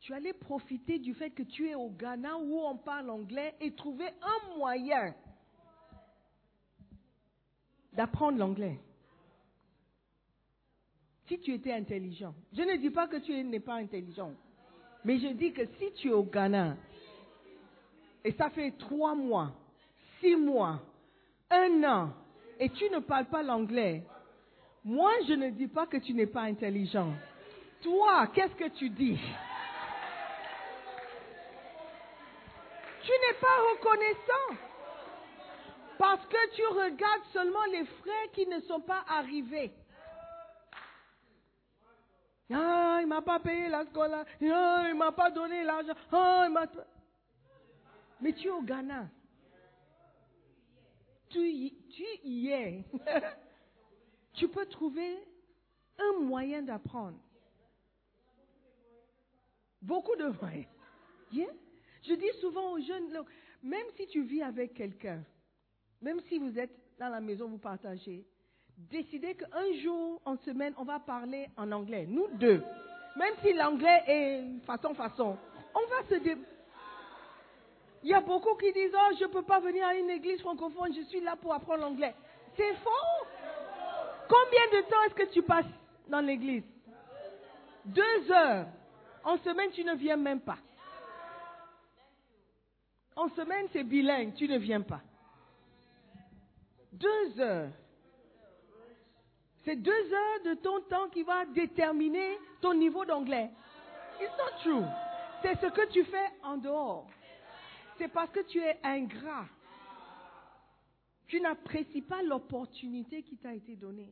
tu 0.00 0.14
allais 0.14 0.32
profiter 0.32 0.98
du 1.00 1.12
fait 1.12 1.30
que 1.30 1.42
tu 1.42 1.68
es 1.68 1.74
au 1.74 1.90
Ghana 1.90 2.38
où 2.38 2.60
on 2.60 2.76
parle 2.76 3.10
anglais 3.10 3.56
et 3.60 3.74
trouver 3.74 4.08
un 4.22 4.56
moyen 4.56 5.14
d'apprendre 7.92 8.38
l'anglais. 8.38 8.78
Si 11.26 11.38
tu 11.40 11.52
étais 11.52 11.72
intelligent. 11.72 12.34
Je 12.52 12.62
ne 12.62 12.76
dis 12.76 12.88
pas 12.90 13.06
que 13.08 13.16
tu 13.16 13.32
n'es 13.44 13.60
pas 13.60 13.74
intelligent. 13.74 14.32
Mais 15.04 15.18
je 15.18 15.28
dis 15.28 15.52
que 15.52 15.64
si 15.78 15.92
tu 15.94 16.08
es 16.08 16.12
au 16.12 16.22
Ghana, 16.22 16.76
et 18.24 18.32
ça 18.32 18.50
fait 18.50 18.72
trois 18.78 19.14
mois, 19.14 19.52
six 20.20 20.36
mois, 20.36 20.80
un 21.50 21.84
an, 21.84 22.10
et 22.60 22.68
tu 22.70 22.90
ne 22.90 22.98
parles 22.98 23.26
pas 23.26 23.42
l'anglais, 23.42 24.02
moi 24.84 25.12
je 25.26 25.34
ne 25.34 25.50
dis 25.50 25.68
pas 25.68 25.86
que 25.86 25.96
tu 25.98 26.12
n'es 26.12 26.26
pas 26.26 26.42
intelligent. 26.42 27.12
Toi, 27.82 28.26
qu'est-ce 28.34 28.54
que 28.54 28.68
tu 28.76 28.90
dis? 28.90 29.18
Tu 33.02 33.12
n'es 33.12 33.38
pas 33.40 33.56
reconnaissant. 33.72 34.62
Parce 35.96 36.24
que 36.26 36.54
tu 36.54 36.66
regardes 36.66 37.24
seulement 37.32 37.64
les 37.72 37.84
frères 37.84 38.30
qui 38.32 38.46
ne 38.46 38.60
sont 38.60 38.80
pas 38.80 39.04
arrivés. 39.08 39.72
Ah, 42.50 42.98
il 43.02 43.06
m'a 43.06 43.22
pas 43.22 43.38
payé 43.40 43.68
la 43.68 43.84
scola. 43.86 44.24
Ah, 44.42 44.86
il 44.88 44.94
m'a 44.94 45.12
pas 45.12 45.30
donné 45.30 45.62
l'argent. 45.64 45.94
Ah, 46.12 46.44
il 46.46 46.52
m'a... 46.52 46.66
Mais 48.20 48.32
tu 48.32 48.48
es 48.48 48.50
au 48.50 48.62
Ghana. 48.62 49.08
Tu 51.28 51.38
y, 51.38 51.74
tu 51.90 52.04
y 52.24 52.48
es. 52.48 52.84
tu 54.32 54.48
peux 54.48 54.66
trouver 54.66 55.18
un 55.98 56.20
moyen 56.20 56.62
d'apprendre. 56.62 57.18
Beaucoup 59.82 60.16
de 60.16 60.28
moyens. 60.40 60.66
Je 62.02 62.14
dis 62.14 62.40
souvent 62.40 62.72
aux 62.72 62.80
jeunes, 62.80 63.24
même 63.62 63.86
si 63.96 64.06
tu 64.06 64.22
vis 64.22 64.42
avec 64.42 64.74
quelqu'un, 64.74 65.22
même 66.00 66.20
si 66.28 66.38
vous 66.38 66.58
êtes 66.58 66.74
dans 66.98 67.10
la 67.10 67.20
maison, 67.20 67.48
vous 67.48 67.58
partagez, 67.58 68.26
décidez 68.90 69.34
qu'un 69.34 69.72
jour 69.82 70.20
en 70.24 70.36
semaine, 70.38 70.72
on 70.78 70.84
va 70.84 70.98
parler 70.98 71.48
en 71.56 71.70
anglais, 71.72 72.06
nous 72.08 72.28
deux. 72.34 72.62
Même 73.16 73.34
si 73.42 73.52
l'anglais 73.52 74.02
est 74.06 74.64
façon, 74.64 74.94
façon, 74.94 75.36
on 75.74 75.86
va 75.88 76.08
se. 76.08 76.14
Il 78.04 78.10
y 78.10 78.14
a 78.14 78.20
beaucoup 78.20 78.54
qui 78.54 78.72
disent, 78.72 78.94
oh, 78.94 79.14
je 79.18 79.26
peux 79.26 79.42
pas 79.42 79.58
venir 79.58 79.84
à 79.84 79.94
une 79.94 80.10
église 80.10 80.40
francophone, 80.40 80.94
je 80.94 81.02
suis 81.08 81.20
là 81.20 81.34
pour 81.36 81.52
apprendre 81.52 81.82
l'anglais. 81.82 82.14
C'est 82.56 82.74
faux. 82.76 83.26
Combien 84.28 84.80
de 84.80 84.88
temps 84.88 85.02
est-ce 85.06 85.14
que 85.14 85.32
tu 85.32 85.42
passes 85.42 85.66
dans 86.08 86.20
l'église? 86.20 86.62
Deux 87.84 88.30
heures. 88.30 88.66
En 89.24 89.36
semaine, 89.38 89.70
tu 89.72 89.82
ne 89.84 89.94
viens 89.94 90.16
même 90.16 90.40
pas. 90.40 90.58
En 93.16 93.28
semaine, 93.30 93.66
c'est 93.72 93.82
bilingue, 93.82 94.34
tu 94.34 94.46
ne 94.46 94.58
viens 94.58 94.82
pas. 94.82 95.00
Deux 96.92 97.40
heures. 97.40 97.70
C'est 99.68 99.76
deux 99.76 100.14
heures 100.14 100.42
de 100.46 100.54
ton 100.54 100.80
temps 100.80 101.10
qui 101.10 101.22
va 101.22 101.44
déterminer 101.44 102.38
ton 102.62 102.72
niveau 102.72 103.04
d'anglais. 103.04 103.50
It's 104.18 104.32
not 104.38 104.62
true. 104.62 104.86
C'est 105.42 105.60
ce 105.60 105.66
que 105.66 105.86
tu 105.92 106.04
fais 106.04 106.32
en 106.42 106.56
dehors. 106.56 107.06
C'est 107.98 108.08
parce 108.08 108.30
que 108.30 108.40
tu 108.40 108.60
es 108.60 108.78
ingrat. 108.82 109.44
Tu 111.26 111.38
n'apprécies 111.42 112.00
pas 112.00 112.22
l'opportunité 112.22 113.22
qui 113.22 113.36
t'a 113.36 113.52
été 113.52 113.76
donnée. 113.76 114.10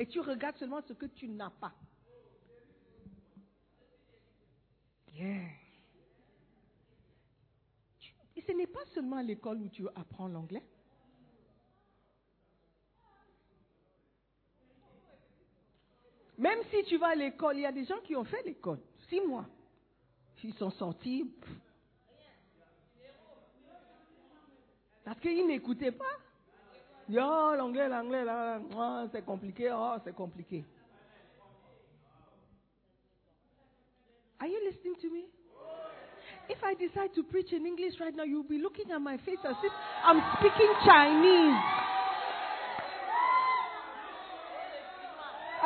Et 0.00 0.06
tu 0.08 0.18
regardes 0.18 0.56
seulement 0.56 0.82
ce 0.82 0.94
que 0.94 1.06
tu 1.06 1.28
n'as 1.28 1.50
pas. 1.50 1.72
Yeah. 5.14 5.44
Et 8.34 8.40
ce 8.40 8.50
n'est 8.50 8.66
pas 8.66 8.84
seulement 8.86 9.18
à 9.18 9.22
l'école 9.22 9.62
où 9.62 9.68
tu 9.68 9.86
apprends 9.94 10.26
l'anglais. 10.26 10.64
Même 16.38 16.58
si 16.70 16.84
tu 16.84 16.98
vas 16.98 17.08
à 17.08 17.14
l'école, 17.14 17.56
il 17.56 17.62
y 17.62 17.66
a 17.66 17.72
des 17.72 17.84
gens 17.84 17.98
qui 18.04 18.14
ont 18.14 18.24
fait 18.24 18.42
l'école. 18.44 18.80
Six 19.08 19.20
mois. 19.20 19.46
Ils 20.44 20.54
sont 20.54 20.70
sortis. 20.70 21.28
Parce 25.04 25.18
qu'ils 25.18 25.46
n'écoutaient 25.46 25.92
pas. 25.92 26.04
Yo, 27.08 27.20
l'anglais, 27.56 27.88
l'anglais, 27.88 28.24
ah, 28.28 29.06
c'est 29.12 29.24
compliqué, 29.24 29.72
oh, 29.72 29.94
c'est 30.04 30.14
compliqué. 30.14 30.64
Are 34.38 34.48
you 34.48 34.58
listening 34.68 34.96
to 35.00 35.10
me? 35.10 35.24
If 36.48 36.58
I 36.62 36.74
decide 36.74 37.14
to 37.14 37.24
preach 37.24 37.52
in 37.52 37.66
English 37.66 37.98
right 38.00 38.14
now, 38.14 38.24
you'll 38.24 38.44
be 38.44 38.58
looking 38.58 38.90
at 38.92 39.00
my 39.00 39.16
face 39.18 39.38
as 39.44 39.56
if 39.64 39.72
I'm 40.04 40.20
speaking 40.38 40.72
Chinese. 40.84 41.58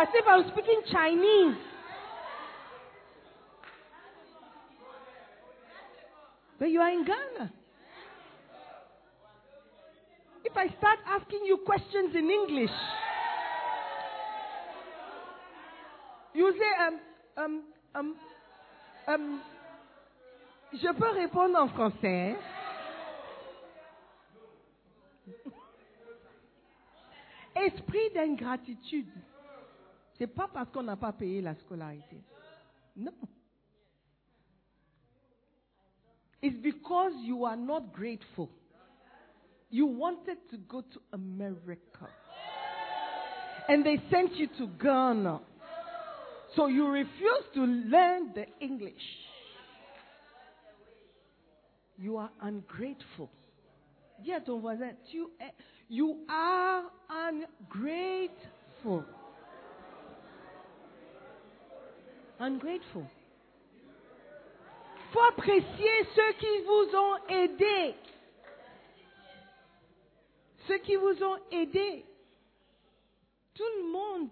As 0.01 0.09
if 0.15 0.25
I'm 0.27 0.49
speaking 0.49 0.81
Chinese. 0.91 1.57
But 6.59 6.71
you 6.71 6.81
are 6.81 6.91
in 6.91 7.05
Ghana. 7.05 7.53
If 10.43 10.57
I 10.57 10.69
start 10.69 11.01
asking 11.07 11.41
you 11.45 11.59
questions 11.67 12.15
in 12.15 12.31
English, 12.31 12.71
you 16.35 16.51
say, 16.59 16.73
um, 16.87 16.99
um, 17.37 17.63
um, 17.95 18.17
um, 19.07 19.41
je 20.73 20.93
peux 20.95 21.11
répondre 21.11 21.59
en 21.59 21.69
français. 21.69 22.37
Esprit 27.55 28.11
d'ingratitude. 28.15 29.13
C'est 30.21 30.27
pas 30.27 30.49
parce 30.53 30.69
qu'on 30.71 30.83
n'a 30.83 30.97
pas 30.97 31.15
payé 31.15 31.41
la 31.41 31.55
scolarité. 31.55 32.23
Non. 32.95 33.15
It's 36.43 36.61
because 36.61 37.15
you 37.23 37.47
are 37.47 37.57
not 37.57 37.91
grateful. 37.91 38.51
You 39.71 39.87
wanted 39.87 40.37
to 40.51 40.59
go 40.59 40.83
to 40.83 41.01
America. 41.15 42.07
And 43.67 43.83
they 43.83 43.99
sent 44.11 44.37
you 44.37 44.49
to 44.59 44.67
Ghana. 44.79 45.41
So 46.55 46.67
you 46.67 46.89
refuse 46.89 47.45
to 47.55 47.65
learn 47.65 48.35
the 48.35 48.45
English. 48.61 49.01
You 51.97 52.19
are 52.19 52.31
ungrateful. 52.43 53.31
Dis 54.23 54.35
à 54.35 54.41
ton 54.43 54.61
voisin, 54.61 54.93
tu 55.11 55.25
es, 55.41 55.55
you 55.89 56.27
are 56.29 56.85
ungrateful. 57.09 59.07
Ungrateful. 62.41 63.05
faut 65.13 65.21
apprécier 65.21 65.91
ceux 66.15 66.33
qui 66.39 66.65
vous 66.65 66.97
ont 66.97 67.27
aidé. 67.29 67.95
Ceux 70.67 70.79
qui 70.79 70.97
vous 70.97 71.23
ont 71.23 71.37
aidé. 71.51 72.07
Tout 73.53 73.71
le 73.77 73.93
monde, 73.93 74.31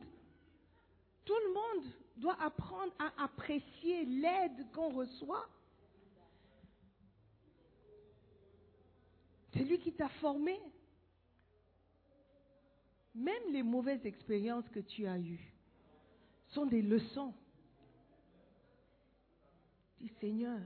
tout 1.27 1.37
le 1.49 1.53
monde 1.53 1.93
doit 2.17 2.37
apprendre 2.41 2.93
à 2.99 3.25
apprécier 3.25 4.07
l'aide 4.07 4.67
qu'on 4.73 4.89
reçoit. 4.89 5.47
C'est 9.53 9.65
lui 9.65 9.79
qui 9.81 9.93
t'a 9.93 10.09
formé. 10.21 10.59
Même 13.15 13.53
les 13.53 13.63
mauvaises 13.63 14.07
expériences 14.07 14.69
que 14.71 14.81
tu 14.81 15.07
as 15.07 15.19
eues 15.19 15.53
sont 16.49 16.65
des 16.65 16.81
leçons. 16.81 17.35
Dis 20.01 20.11
Seigneur, 20.21 20.61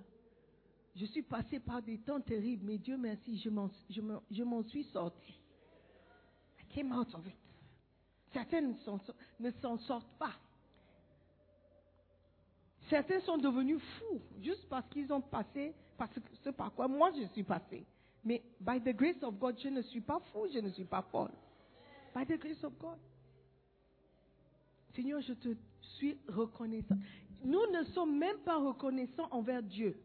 je 0.95 1.07
suis 1.07 1.23
passé 1.23 1.59
par 1.59 1.83
des 1.83 1.99
temps 1.99 2.21
terribles, 2.21 2.67
mais 2.67 2.79
Dieu 2.79 2.97
merci, 2.97 3.39
je 3.39 3.49
m'en, 4.45 4.63
suis 4.65 4.85
sorti. 4.85 5.35
I 6.61 6.75
came 6.75 6.93
out 6.93 7.15
of 7.15 7.27
it. 7.27 7.35
Certaines 8.33 8.75
ne 9.41 9.51
s'en, 9.51 9.79
sortent 9.79 10.19
pas. 10.19 10.35
Certains 12.89 13.21
sont 13.21 13.39
devenus 13.39 13.81
fous 13.99 14.21
juste 14.41 14.69
parce 14.69 14.89
qu'ils 14.89 15.13
ont 15.13 15.21
passé 15.21 15.75
ce 16.43 16.51
par 16.51 16.73
quoi 16.75 16.89
moi 16.89 17.11
je 17.17 17.27
suis 17.33 17.45
passé. 17.45 17.87
Mais 18.25 18.43
by 18.61 18.81
the 18.81 18.95
grace 18.95 19.23
of 19.23 19.39
God, 19.39 19.59
je 19.59 19.69
ne 19.69 19.83
suis 19.83 20.01
pas 20.01 20.21
fou, 20.33 20.47
je 20.53 20.59
ne 20.59 20.71
suis 20.71 20.85
pas 20.85 21.03
folle. 21.03 21.33
By 22.15 22.27
the 22.27 22.39
grace 22.39 22.63
of 22.65 22.77
God. 22.79 22.99
Seigneur, 24.95 25.21
je 25.23 25.33
te 25.33 25.49
suis 25.81 26.19
reconnaissant. 26.29 26.97
Nous 27.45 27.67
ne 27.73 27.83
sommes 27.85 28.19
même 28.19 28.39
pas 28.39 28.57
reconnaissants 28.57 29.29
envers 29.31 29.63
Dieu. 29.63 29.97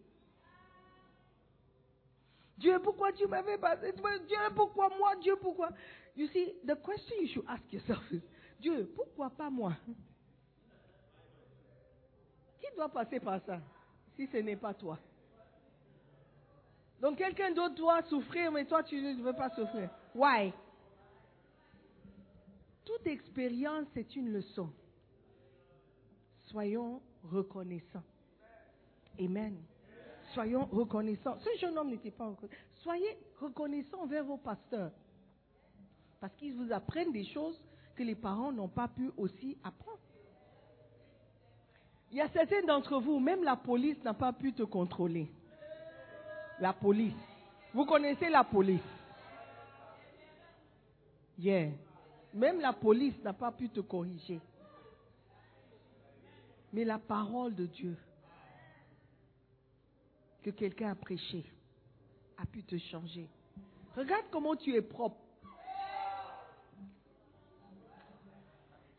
Dieu, 2.58 2.80
pourquoi 2.80 3.12
tu 3.12 3.28
m'avais 3.28 3.58
passé 3.58 3.94
Dieu, 4.28 4.38
pourquoi 4.56 4.90
moi 4.98 5.16
Dieu, 5.18 5.36
pourquoi? 5.36 5.70
You 6.16 6.28
see, 6.30 6.54
the 6.66 6.76
question 6.84 7.16
you 7.22 7.28
should 7.28 7.46
ask 7.48 7.72
yourself 7.72 8.02
is, 8.12 8.22
Dieu, 8.60 8.92
pourquoi 8.96 9.30
pas 9.30 9.52
moi? 9.52 9.74
Qui 12.60 12.76
doit 12.76 12.90
passer 12.90 13.20
par 13.20 13.40
ça 13.46 13.60
si 14.16 14.26
ce 14.28 14.38
n'est 14.38 14.56
pas 14.56 14.74
toi? 14.74 14.98
Donc 17.00 17.20
quelqu'un 17.20 17.52
d'autre 17.52 17.76
doit 17.76 18.02
souffrir, 18.04 18.52
mais 18.52 18.66
toi 18.66 18.82
tu 18.82 19.00
ne 19.00 19.22
veux 19.22 19.34
pas 19.34 19.52
souffrir. 19.52 19.92
Why? 20.16 20.52
Toute 22.84 23.06
expérience 23.06 23.86
est 23.96 24.16
une 24.16 24.34
leçon. 24.34 24.72
Soyons 26.48 27.02
reconnaissants. 27.32 28.04
Amen. 29.20 29.58
Soyons 30.34 30.66
reconnaissants. 30.66 31.38
Ce 31.40 31.60
jeune 31.60 31.78
homme 31.78 31.90
n'était 31.90 32.12
pas 32.12 32.28
reconnaissant. 32.28 32.62
Soyez 32.76 33.18
reconnaissants 33.40 34.02
envers 34.02 34.24
vos 34.24 34.38
pasteurs. 34.38 34.92
Parce 36.20 36.34
qu'ils 36.36 36.54
vous 36.54 36.72
apprennent 36.72 37.12
des 37.12 37.26
choses 37.26 37.60
que 37.96 38.04
les 38.04 38.16
parents 38.16 38.52
n'ont 38.52 38.68
pas 38.68 38.88
pu 38.88 39.12
aussi 39.18 39.58
apprendre. 39.64 39.98
Il 42.12 42.18
y 42.18 42.22
a 42.22 42.30
certains 42.30 42.64
d'entre 42.66 43.00
vous, 43.00 43.20
même 43.20 43.44
la 43.44 43.56
police 43.56 44.02
n'a 44.04 44.14
pas 44.14 44.32
pu 44.32 44.54
te 44.54 44.64
contrôler. 44.64 45.30
La 46.60 46.74
police. 46.74 47.14
Vous 47.74 47.86
connaissez 47.86 48.30
la 48.30 48.44
police. 48.44 48.82
Yeah. 51.38 51.72
Même 52.34 52.60
la 52.60 52.74
police 52.74 53.16
n'a 53.24 53.34
pas 53.34 53.52
pu 53.52 53.70
te 53.70 53.82
corriger. 53.82 54.40
Mais 56.74 56.84
la 56.84 57.00
parole 57.00 57.56
de 57.56 57.66
Dieu 57.66 57.98
que 60.44 60.50
quelqu'un 60.52 60.92
a 60.92 60.96
prêché 60.96 61.46
a 62.38 62.46
pu 62.46 62.64
te 62.64 62.78
changer. 62.78 63.28
Regarde 63.96 64.26
comment 64.32 64.56
tu 64.56 64.74
es 64.76 64.82
propre. 64.82 65.18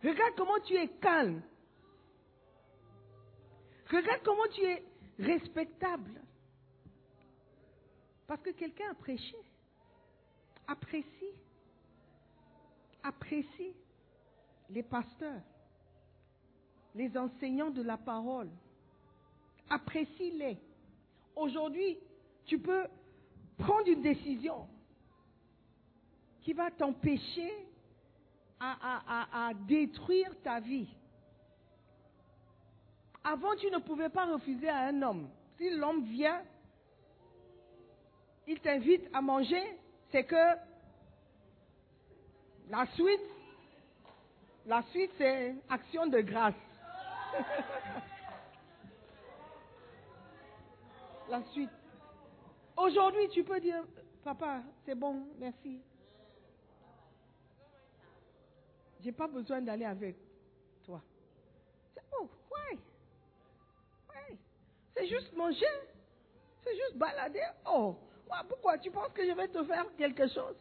Regarde 0.02 0.34
comment 0.36 0.60
tu 0.66 0.74
es 0.74 0.88
calme. 1.00 1.42
Regarde 3.90 4.22
comment 4.24 4.48
tu 4.52 4.62
es 4.62 4.84
respectable. 5.18 6.20
Parce 8.26 8.42
que 8.42 8.50
quelqu'un 8.50 8.90
a 8.90 8.94
prêché. 8.94 9.36
Apprécie. 10.66 11.32
Apprécie 13.02 13.74
les 14.68 14.82
pasteurs, 14.82 15.40
les 16.98 17.16
enseignants 17.16 17.70
de 17.70 17.82
la 17.82 17.96
parole. 17.96 18.48
Apprécie-les. 19.70 20.58
Aujourd'hui, 21.36 21.96
tu 22.44 22.58
peux 22.58 22.86
prendre 23.56 23.86
une 23.86 24.02
décision 24.02 24.66
qui 26.42 26.52
va 26.52 26.72
t'empêcher 26.72 27.52
à, 28.58 29.52
détruire 29.68 30.34
ta 30.42 30.58
vie. 30.58 30.88
Avant, 33.22 33.54
tu 33.54 33.70
ne 33.70 33.78
pouvais 33.78 34.08
pas 34.08 34.24
refuser 34.26 34.68
à 34.68 34.88
un 34.88 35.00
homme. 35.02 35.28
Si 35.56 35.70
l'homme 35.70 36.02
vient, 36.02 36.42
il 38.48 38.58
t'invite 38.58 39.08
à 39.12 39.20
manger, 39.20 39.62
c'est 40.10 40.24
que 40.24 40.56
la 42.70 42.86
suite, 42.94 43.20
la 44.66 44.82
suite, 44.90 45.12
c'est 45.16 45.54
action 45.68 46.08
de 46.08 46.20
grâce. 46.22 46.54
la 51.28 51.42
suite. 51.52 51.70
Aujourd'hui, 52.76 53.28
tu 53.30 53.44
peux 53.44 53.60
dire, 53.60 53.84
papa, 54.22 54.62
c'est 54.84 54.94
bon, 54.94 55.26
merci. 55.38 55.80
J'ai 59.00 59.12
pas 59.12 59.26
besoin 59.26 59.60
d'aller 59.60 59.84
avec 59.84 60.16
toi. 60.84 61.02
C'est 61.94 62.02
oh, 62.18 62.28
ouais. 62.52 62.78
C'est 64.96 65.06
juste 65.06 65.36
manger. 65.36 65.66
C'est 66.64 66.74
juste 66.74 66.96
balader. 66.96 67.44
Oh, 67.70 67.96
pourquoi 68.48 68.78
tu 68.78 68.90
penses 68.90 69.12
que 69.12 69.24
je 69.24 69.32
vais 69.32 69.48
te 69.48 69.62
faire 69.64 69.86
quelque 69.96 70.26
chose? 70.28 70.56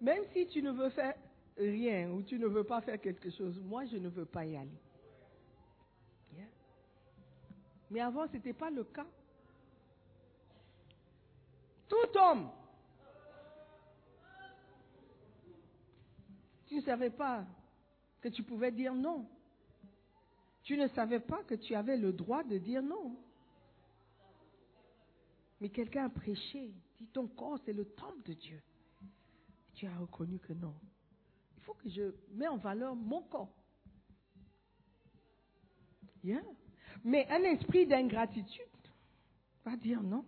Même 0.00 0.24
si 0.32 0.46
tu 0.48 0.62
ne 0.62 0.72
veux 0.72 0.90
faire 0.90 1.14
rien 1.56 2.10
ou 2.10 2.22
tu 2.22 2.38
ne 2.38 2.46
veux 2.46 2.64
pas 2.64 2.80
faire 2.80 3.00
quelque 3.00 3.30
chose, 3.30 3.60
moi 3.62 3.84
je 3.86 3.96
ne 3.96 4.08
veux 4.08 4.26
pas 4.26 4.44
y 4.44 4.56
aller. 4.56 4.80
Mais 7.90 8.00
avant, 8.00 8.26
ce 8.28 8.32
n'était 8.32 8.52
pas 8.52 8.70
le 8.70 8.84
cas. 8.84 9.06
Tout 11.88 12.18
homme. 12.18 12.50
Tu 16.66 16.76
ne 16.76 16.80
savais 16.80 17.10
pas 17.10 17.44
que 18.20 18.28
tu 18.28 18.42
pouvais 18.42 18.72
dire 18.72 18.94
non. 18.94 19.28
Tu 20.62 20.76
ne 20.76 20.88
savais 20.88 21.20
pas 21.20 21.42
que 21.44 21.54
tu 21.54 21.74
avais 21.74 21.96
le 21.96 22.12
droit 22.12 22.42
de 22.42 22.58
dire 22.58 22.82
non. 22.82 23.16
Mais 25.60 25.68
quelqu'un 25.68 26.06
a 26.06 26.08
prêché, 26.08 26.72
dit 26.98 27.06
ton 27.08 27.26
corps 27.28 27.58
c'est 27.64 27.72
le 27.72 27.84
temple 27.84 28.22
de 28.24 28.32
Dieu. 28.32 28.62
Tu 29.74 29.86
as 29.86 29.96
reconnu 29.96 30.38
que 30.38 30.52
non. 30.54 30.74
Il 31.56 31.62
faut 31.62 31.74
que 31.74 31.88
je 31.88 32.14
mette 32.32 32.48
en 32.48 32.56
valeur 32.56 32.96
mon 32.96 33.22
corps. 33.22 33.54
Yeah. 36.22 36.40
Mais 37.04 37.26
un 37.30 37.42
esprit 37.44 37.86
d'ingratitude 37.86 38.64
va 39.64 39.76
dire 39.76 40.02
non. 40.02 40.24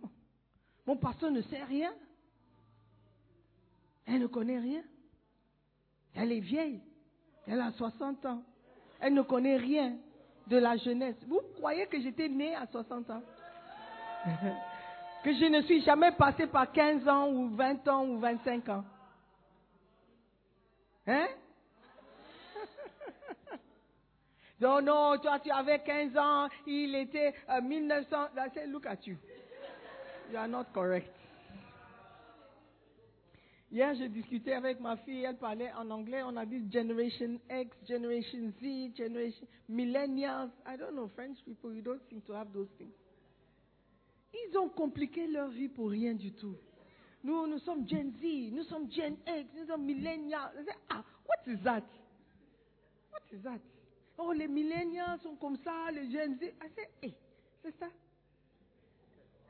Mon 0.85 0.95
pasteur 0.95 1.31
ne 1.31 1.41
sait 1.41 1.63
rien. 1.63 1.91
Elle 4.05 4.21
ne 4.21 4.27
connaît 4.27 4.59
rien. 4.59 4.83
Elle 6.15 6.31
est 6.31 6.39
vieille. 6.39 6.81
Elle 7.45 7.59
a 7.61 7.71
60 7.71 8.25
ans. 8.25 8.43
Elle 8.99 9.13
ne 9.13 9.21
connaît 9.21 9.57
rien 9.57 9.97
de 10.47 10.57
la 10.57 10.77
jeunesse. 10.77 11.17
Vous 11.27 11.41
croyez 11.55 11.87
que 11.87 11.99
j'étais 11.99 12.29
née 12.29 12.55
à 12.55 12.67
60 12.67 13.09
ans? 13.09 13.23
Que 15.23 15.33
je 15.33 15.45
ne 15.45 15.61
suis 15.63 15.81
jamais 15.81 16.11
passée 16.11 16.45
par 16.45 16.71
15 16.71 17.07
ans 17.07 17.29
ou 17.29 17.49
20 17.49 17.87
ans 17.87 18.05
ou 18.07 18.19
25 18.19 18.69
ans 18.69 18.85
Hein? 21.07 21.27
Non, 24.59 24.81
non, 24.81 25.17
toi 25.19 25.39
tu 25.39 25.51
avais 25.51 25.79
15 25.79 26.17
ans, 26.17 26.47
il 26.65 26.95
était 26.95 27.33
euh, 27.49 27.61
1900. 27.61 28.09
Là, 28.35 28.47
c'est 28.53 28.65
look 28.67 28.85
at 28.85 29.05
you. 29.05 29.15
You 30.31 30.37
are 30.37 30.47
not 30.47 30.65
correct. 30.73 31.13
Hier, 33.69 33.93
j'ai 33.95 34.07
discuté 34.07 34.53
avec 34.53 34.79
ma 34.79 34.95
fille, 34.97 35.23
elle 35.23 35.37
parlait 35.37 35.71
en 35.73 35.89
anglais, 35.91 36.23
on 36.23 36.37
a 36.37 36.45
dit 36.45 36.63
Generation 36.71 37.37
X, 37.49 37.75
Generation 37.87 38.51
Z, 38.61 38.95
Generation 38.95 39.45
Millennials. 39.69 40.49
I 40.65 40.77
don't 40.77 40.93
know, 40.93 41.09
French 41.15 41.37
people, 41.45 41.73
you 41.73 41.81
don't 41.81 42.01
seem 42.09 42.21
to 42.21 42.33
have 42.33 42.47
those 42.53 42.69
things. 42.77 42.93
Ils 44.33 44.57
ont 44.57 44.69
compliqué 44.69 45.27
leur 45.27 45.49
vie 45.49 45.67
pour 45.67 45.89
rien 45.89 46.13
du 46.13 46.31
tout. 46.31 46.55
Nous, 47.23 47.45
nous 47.45 47.59
sommes 47.59 47.87
Gen 47.87 48.13
Z, 48.21 48.51
nous 48.53 48.63
sommes 48.63 48.89
Gen 48.89 49.17
X, 49.27 49.49
nous 49.57 49.67
sommes 49.67 49.85
Millennials. 49.85 50.51
I 50.57 50.73
Ah, 50.89 51.03
what 51.25 51.53
is 51.53 51.59
that? 51.63 51.83
What 53.11 53.23
is 53.33 53.43
that? 53.43 53.59
Oh, 54.17 54.33
les 54.33 54.47
Millennials 54.47 55.19
sont 55.21 55.35
comme 55.35 55.57
ça, 55.57 55.91
les 55.91 56.09
Z. 56.09 56.41
I 56.41 56.69
say, 56.75 56.89
hey, 57.01 57.15
c'est 57.61 57.77
ça. 57.77 57.87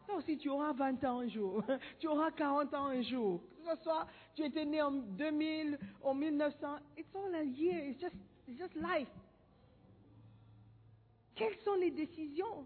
Toi 0.06 0.16
aussi, 0.16 0.38
tu 0.38 0.50
auras 0.50 0.74
20 0.74 1.04
ans 1.04 1.20
un 1.20 1.28
jour. 1.28 1.64
Tu 2.00 2.08
auras 2.08 2.32
40 2.32 2.74
ans 2.74 2.88
un 2.88 3.02
jour. 3.02 3.42
Que 3.58 3.76
ce 3.76 3.84
soit, 3.84 4.08
tu 4.36 4.44
étais 4.44 4.64
né 4.66 4.82
en 4.82 4.92
2000, 4.92 5.78
en 6.02 6.14
1900. 6.14 6.68
It's 6.98 7.14
all 7.14 7.34
a 7.36 7.44
year. 7.44 7.90
It's 7.90 8.00
just, 8.00 8.16
it's 8.48 8.58
just 8.58 8.76
life. 8.76 9.10
Quelles 11.36 11.58
sont 11.64 11.76
les 11.76 11.92
décisions 11.92 12.66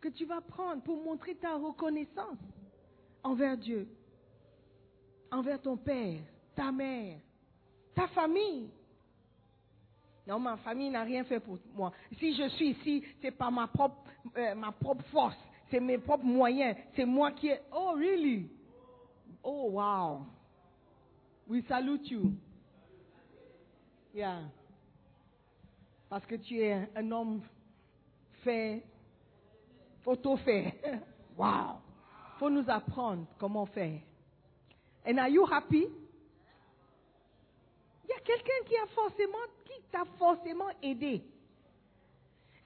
que 0.00 0.08
tu 0.08 0.26
vas 0.26 0.40
prendre 0.40 0.82
pour 0.82 1.02
montrer 1.02 1.36
ta 1.36 1.54
reconnaissance 1.54 2.38
envers 3.22 3.56
Dieu, 3.56 3.88
envers 5.30 5.60
ton 5.60 5.76
père, 5.76 6.20
ta 6.54 6.72
mère, 6.72 7.18
ta 7.94 8.08
famille? 8.08 8.70
Non, 10.30 10.38
ma 10.38 10.56
famille 10.58 10.90
n'a 10.90 11.02
rien 11.02 11.24
fait 11.24 11.40
pour 11.40 11.58
moi. 11.74 11.92
Si 12.18 12.34
je 12.36 12.48
suis 12.50 12.70
ici, 12.70 13.04
c'est 13.20 13.32
par 13.32 13.50
ma 13.50 13.66
propre, 13.66 13.96
euh, 14.36 14.54
ma 14.54 14.70
propre 14.70 15.04
force 15.06 15.36
c'est 15.70 15.80
mes 15.80 15.98
propres 15.98 16.24
moyens, 16.24 16.76
c'est 16.94 17.04
moi 17.04 17.32
qui 17.32 17.48
ai. 17.48 17.60
Oh, 17.72 17.94
really? 17.96 18.50
Oh, 19.42 19.70
wow. 19.70 20.26
We 21.48 21.62
salute 21.66 22.10
you. 22.10 22.32
Yeah. 24.12 24.42
Parce 26.08 26.26
que 26.26 26.34
tu 26.34 26.60
es 26.60 26.88
un 26.96 27.10
homme 27.10 27.40
fait, 28.42 28.82
auto-fait. 30.04 30.74
Wow. 31.36 31.78
Faut 32.38 32.50
nous 32.50 32.68
apprendre 32.68 33.24
comment 33.38 33.64
faire. 33.64 33.98
And 35.06 35.16
are 35.16 35.28
you 35.28 35.46
happy? 35.46 35.86
Il 38.04 38.10
y 38.10 38.12
a 38.12 38.20
quelqu'un 38.20 38.66
qui 38.66 38.76
a 38.76 38.86
forcément, 38.88 39.38
t'a 39.90 40.04
forcément 40.18 40.68
aidé. 40.82 41.22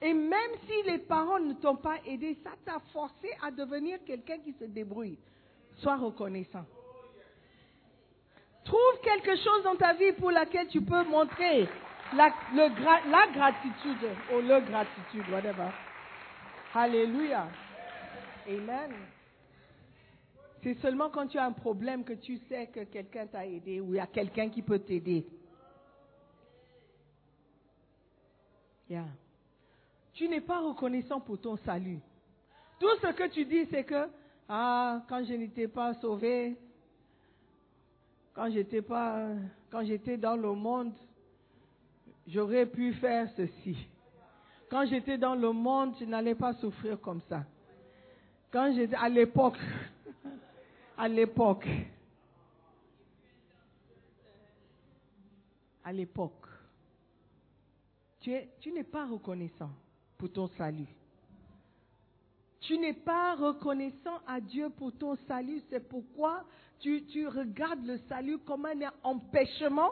Et 0.01 0.13
même 0.13 0.51
si 0.67 0.89
les 0.89 0.99
parents 0.99 1.39
ne 1.39 1.53
t'ont 1.53 1.77
pas 1.77 1.97
aidé, 2.05 2.37
ça 2.43 2.51
t'a 2.65 2.79
forcé 2.91 3.29
à 3.41 3.51
devenir 3.51 3.99
quelqu'un 4.05 4.37
qui 4.39 4.53
se 4.53 4.65
débrouille. 4.65 5.17
Sois 5.77 5.95
reconnaissant. 5.95 6.65
Trouve 8.65 8.99
quelque 9.03 9.35
chose 9.35 9.63
dans 9.63 9.75
ta 9.75 9.93
vie 9.93 10.11
pour 10.13 10.31
laquelle 10.31 10.67
tu 10.67 10.81
peux 10.81 11.03
montrer 11.03 11.67
la, 12.13 12.29
gratitude 13.33 14.09
ou 14.33 14.41
le 14.41 14.59
gratitude, 14.61 15.29
whatever. 15.31 15.69
Alléluia. 16.73 17.47
Amen. 18.47 18.91
C'est 20.61 20.75
seulement 20.81 21.09
quand 21.09 21.27
tu 21.27 21.37
as 21.37 21.45
un 21.45 21.51
problème 21.51 22.03
que 22.03 22.13
tu 22.13 22.37
sais 22.49 22.67
que 22.67 22.83
quelqu'un 22.85 23.27
t'a 23.27 23.45
aidé 23.45 23.79
ou 23.81 23.93
il 23.93 23.97
y 23.97 23.99
a 23.99 24.07
quelqu'un 24.07 24.49
qui 24.49 24.61
peut 24.61 24.79
t'aider. 24.79 25.25
Yeah. 28.89 29.05
Tu 30.13 30.27
n'es 30.29 30.41
pas 30.41 30.59
reconnaissant 30.59 31.19
pour 31.19 31.39
ton 31.39 31.57
salut. 31.57 31.99
Tout 32.79 32.95
ce 33.01 33.07
que 33.07 33.27
tu 33.29 33.45
dis, 33.45 33.65
c'est 33.69 33.83
que, 33.83 34.07
ah, 34.47 35.01
quand 35.09 35.23
je 35.25 35.33
n'étais 35.33 35.67
pas 35.67 35.93
sauvé, 35.95 36.55
quand 38.33 38.51
j'étais 38.51 38.81
pas, 38.81 39.29
quand 39.71 39.83
j'étais 39.85 40.17
dans 40.17 40.35
le 40.35 40.53
monde, 40.53 40.93
j'aurais 42.27 42.65
pu 42.65 42.93
faire 42.93 43.29
ceci. 43.35 43.77
Quand 44.69 44.85
j'étais 44.85 45.17
dans 45.17 45.35
le 45.35 45.51
monde, 45.51 45.95
je 45.99 46.05
n'allais 46.05 46.35
pas 46.35 46.53
souffrir 46.53 46.99
comme 46.99 47.21
ça. 47.29 47.43
Quand 48.51 48.73
j'étais 48.73 48.95
à 48.95 49.09
l'époque, 49.09 49.57
à 50.97 51.07
l'époque, 51.07 51.67
à 55.83 55.91
l'époque, 55.91 56.44
tu, 58.25 58.31
es- 58.33 58.49
tu 58.59 58.71
n'es 58.71 58.83
pas 58.83 59.05
reconnaissant 59.05 59.69
pour 60.17 60.31
ton 60.31 60.47
salut. 60.57 60.87
Tu 62.61 62.75
n'es 62.79 62.93
pas 62.93 63.35
reconnaissant 63.35 64.17
à 64.25 64.41
Dieu 64.41 64.71
pour 64.71 64.91
ton 64.97 65.15
salut. 65.27 65.61
C'est 65.69 65.87
pourquoi 65.87 66.43
tu, 66.79 67.27
regardes 67.27 67.85
le 67.85 67.99
salut 68.09 68.39
comme 68.39 68.65
un 68.65 68.91
empêchement 69.03 69.91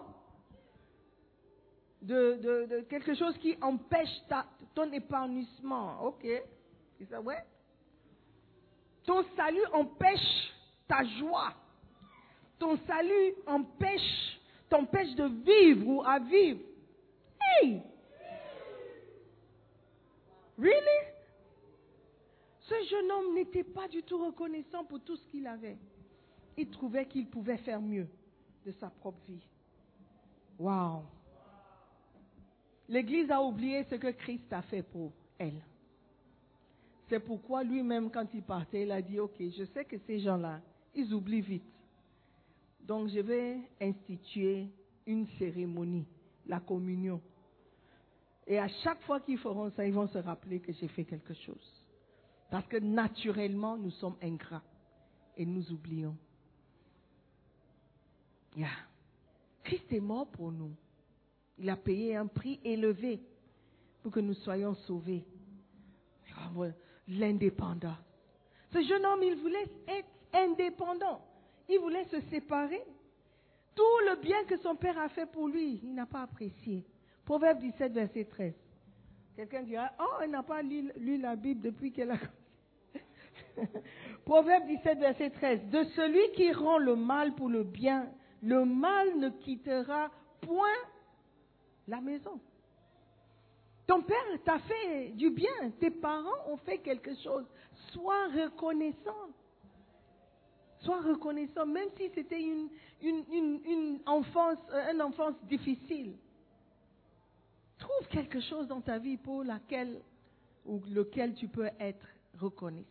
de, 2.01 2.81
quelque 2.89 3.13
chose 3.13 3.37
qui 3.37 3.55
empêche 3.61 4.09
ton 4.73 4.91
épanouissement. 4.91 6.01
Ok. 6.03 6.25
Is 6.99 7.05
that 7.11 7.21
ouais? 7.21 7.45
Ton 9.05 9.23
salut 9.35 9.65
empêche 9.73 10.53
ta 10.87 11.03
joie. 11.19 11.53
Ton 12.57 12.79
salut 12.87 13.35
empêche, 13.45 14.39
t'empêche 14.69 15.13
de 15.13 15.25
vivre 15.25 15.87
ou 15.87 16.01
à 16.03 16.17
vivre. 16.17 16.61
Hey! 17.61 17.83
Really? 20.57 21.07
Ce 22.59 22.75
jeune 22.89 23.11
homme 23.11 23.35
n'était 23.35 23.63
pas 23.63 23.87
du 23.87 24.03
tout 24.03 24.23
reconnaissant 24.23 24.85
pour 24.85 24.99
tout 25.01 25.15
ce 25.15 25.27
qu'il 25.27 25.47
avait. 25.47 25.77
Il 26.57 26.69
trouvait 26.69 27.05
qu'il 27.05 27.27
pouvait 27.27 27.57
faire 27.57 27.81
mieux 27.81 28.07
de 28.65 28.71
sa 28.71 28.89
propre 28.89 29.19
vie. 29.27 29.45
Wow. 30.59 31.03
L'Église 32.87 33.31
a 33.31 33.41
oublié 33.41 33.83
ce 33.85 33.95
que 33.95 34.11
Christ 34.11 34.51
a 34.51 34.61
fait 34.61 34.83
pour 34.83 35.11
elle. 35.37 35.61
C'est 37.09 37.19
pourquoi 37.19 37.63
lui-même, 37.63 38.09
quand 38.09 38.27
il 38.33 38.43
partait, 38.43 38.83
il 38.83 38.91
a 38.91 39.01
dit, 39.01 39.19
OK, 39.19 39.35
je 39.39 39.65
sais 39.73 39.85
que 39.85 39.97
ces 40.07 40.19
gens-là, 40.19 40.61
ils 40.95 41.13
oublient 41.13 41.41
vite. 41.41 41.63
Donc 42.81 43.09
je 43.09 43.19
vais 43.19 43.57
instituer 43.81 44.67
une 45.05 45.27
cérémonie, 45.39 46.05
la 46.45 46.59
communion. 46.59 47.21
Et 48.47 48.59
à 48.59 48.67
chaque 48.67 49.01
fois 49.03 49.19
qu'ils 49.21 49.37
feront 49.37 49.71
ça, 49.71 49.85
ils 49.85 49.93
vont 49.93 50.07
se 50.07 50.17
rappeler 50.17 50.59
que 50.59 50.73
j'ai 50.73 50.87
fait 50.89 51.05
quelque 51.05 51.33
chose. 51.33 51.85
Parce 52.51 52.67
que 52.67 52.77
naturellement, 52.77 53.77
nous 53.77 53.91
sommes 53.91 54.17
ingrats 54.21 54.63
et 55.37 55.45
nous 55.45 55.71
oublions. 55.71 56.15
Christ 59.63 59.91
est 59.91 59.99
mort 59.99 60.27
pour 60.27 60.51
nous. 60.51 60.71
Il 61.57 61.69
a 61.69 61.75
payé 61.75 62.15
un 62.15 62.27
prix 62.27 62.59
élevé 62.63 63.21
pour 64.01 64.11
que 64.11 64.19
nous 64.19 64.33
soyons 64.33 64.75
sauvés. 64.75 65.25
Ouais, 66.55 66.73
L'indépendant. 67.07 67.95
Ce 68.71 68.81
jeune 68.81 69.05
homme, 69.05 69.23
il 69.23 69.35
voulait 69.35 69.69
être 69.87 70.09
indépendant. 70.33 71.21
Il 71.69 71.79
voulait 71.79 72.05
se 72.05 72.19
séparer. 72.29 72.83
Tout 73.75 73.99
le 74.07 74.21
bien 74.21 74.43
que 74.45 74.57
son 74.57 74.75
père 74.75 74.97
a 74.99 75.09
fait 75.09 75.25
pour 75.25 75.47
lui, 75.47 75.79
il 75.83 75.93
n'a 75.93 76.05
pas 76.05 76.23
apprécié. 76.23 76.83
Proverbe 77.25 77.59
17, 77.59 77.93
verset 77.93 78.25
13. 78.25 78.53
Quelqu'un 79.35 79.63
dira, 79.63 79.91
oh, 79.99 80.21
elle 80.21 80.31
n'a 80.31 80.43
pas 80.43 80.61
lu, 80.61 80.91
la 81.19 81.35
Bible 81.35 81.61
depuis 81.61 81.91
qu'elle 81.91 82.11
a... 82.11 82.17
Proverbe 84.25 84.67
17, 84.67 84.99
verset 84.99 85.29
13. 85.31 85.69
De 85.69 85.83
celui 85.95 86.31
qui 86.35 86.51
rend 86.51 86.77
le 86.77 86.95
mal 86.95 87.33
pour 87.35 87.49
le 87.49 87.63
bien, 87.63 88.09
le 88.41 88.65
mal 88.65 89.17
ne 89.17 89.29
quittera 89.29 90.11
point 90.41 90.67
la 91.87 92.01
maison. 92.01 92.39
Ton 93.87 94.01
père 94.01 94.17
t'a 94.45 94.59
fait 94.59 95.09
du 95.09 95.29
bien, 95.29 95.71
tes 95.79 95.91
parents 95.91 96.47
ont 96.47 96.57
fait 96.57 96.77
quelque 96.79 97.13
chose. 97.21 97.45
Sois 97.91 98.27
reconnaissant. 98.27 99.29
Sois 100.79 101.01
reconnaissant, 101.01 101.65
même 101.65 101.89
si 101.97 102.09
c'était 102.13 102.41
une, 102.41 102.69
une, 103.01 103.23
une, 103.31 103.61
une 103.65 103.99
enfance, 104.05 104.57
euh, 104.71 104.91
une 104.93 105.01
enfance 105.01 105.35
difficile. 105.43 106.15
Trouve 107.77 108.07
quelque 108.09 108.39
chose 108.41 108.67
dans 108.67 108.81
ta 108.81 108.99
vie 108.99 109.17
pour 109.17 109.43
laquelle 109.43 110.01
ou 110.65 110.81
lequel 110.89 111.33
tu 111.35 111.47
peux 111.47 111.69
être 111.79 112.05
reconnaissant. 112.39 112.87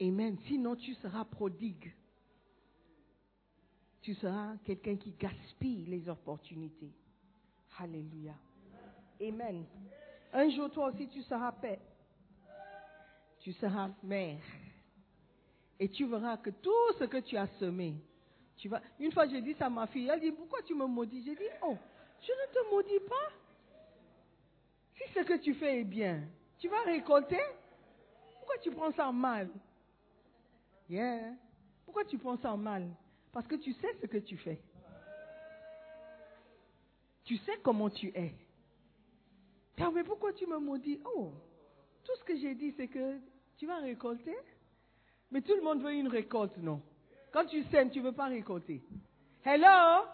Amen. 0.00 0.36
Sinon, 0.46 0.76
tu 0.76 0.94
seras 0.94 1.24
prodigue. 1.24 1.92
Tu 4.02 4.14
seras 4.14 4.56
quelqu'un 4.64 4.96
qui 4.96 5.12
gaspille 5.12 5.86
les 5.86 6.08
opportunités. 6.08 6.92
Alléluia. 7.78 8.34
Amen. 9.20 9.64
Un 10.32 10.50
jour, 10.50 10.70
toi 10.70 10.92
aussi, 10.92 11.08
tu 11.08 11.22
seras 11.22 11.52
père. 11.52 11.80
Tu 13.40 13.52
seras 13.54 13.90
mère. 14.02 14.42
Et 15.78 15.88
tu 15.88 16.06
verras 16.06 16.36
que 16.36 16.50
tout 16.50 16.92
ce 16.98 17.04
que 17.04 17.18
tu 17.18 17.36
as 17.36 17.48
semé, 17.58 17.96
tu 18.56 18.68
vas. 18.68 18.80
Une 18.98 19.12
fois, 19.12 19.26
j'ai 19.26 19.40
dit 19.40 19.54
ça 19.54 19.66
à 19.66 19.70
ma 19.70 19.86
fille. 19.86 20.08
Elle 20.08 20.20
dit 20.20 20.32
Pourquoi 20.32 20.62
tu 20.62 20.74
me 20.74 20.86
maudis? 20.86 21.22
J'ai 21.24 21.34
dit 21.34 21.48
Oh, 21.62 21.76
je 22.20 22.32
ne 22.32 22.52
te 22.52 22.70
maudis 22.70 23.06
pas. 23.08 23.32
Si 24.96 25.12
ce 25.12 25.20
que 25.20 25.38
tu 25.38 25.54
fais 25.54 25.80
est 25.80 25.84
bien, 25.84 26.22
tu 26.58 26.68
vas 26.68 26.82
récolter. 26.82 27.40
Pourquoi 28.38 28.58
tu 28.58 28.70
prends 28.70 28.92
ça 28.92 29.08
en 29.08 29.12
mal? 29.12 29.50
Yeah. 30.88 31.34
Pourquoi 31.84 32.04
tu 32.04 32.16
prends 32.18 32.38
ça 32.38 32.52
en 32.52 32.56
mal? 32.56 32.88
Parce 33.32 33.46
que 33.46 33.56
tu 33.56 33.72
sais 33.74 33.94
ce 34.00 34.06
que 34.06 34.18
tu 34.18 34.36
fais. 34.38 34.60
Tu 37.24 37.36
sais 37.38 37.58
comment 37.62 37.90
tu 37.90 38.08
es. 38.14 38.34
Ah, 39.78 39.90
mais 39.92 40.04
pourquoi 40.04 40.32
tu 40.32 40.46
me 40.46 40.58
maudis? 40.58 41.00
Oh, 41.04 41.32
tout 42.04 42.12
ce 42.18 42.24
que 42.24 42.36
j'ai 42.36 42.54
dit, 42.54 42.72
c'est 42.76 42.88
que 42.88 43.18
tu 43.58 43.66
vas 43.66 43.78
récolter. 43.78 44.36
Mais 45.30 45.42
tout 45.42 45.54
le 45.54 45.62
monde 45.62 45.82
veut 45.82 45.92
une 45.92 46.08
récolte, 46.08 46.56
non? 46.56 46.80
Quand 47.32 47.44
tu 47.46 47.62
sèmes, 47.64 47.90
tu 47.90 47.98
ne 48.00 48.04
veux 48.04 48.12
pas 48.12 48.26
récolter. 48.26 48.82
Hello? 49.44 50.04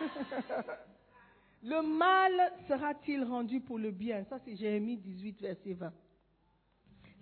Le 1.62 1.82
mal 1.82 2.52
sera-t-il 2.68 3.22
rendu 3.24 3.60
pour 3.60 3.78
le 3.78 3.90
bien? 3.90 4.24
Ça, 4.24 4.38
c'est 4.44 4.56
Jérémie 4.56 4.96
18, 4.96 5.42
verset 5.42 5.74
20. 5.74 5.92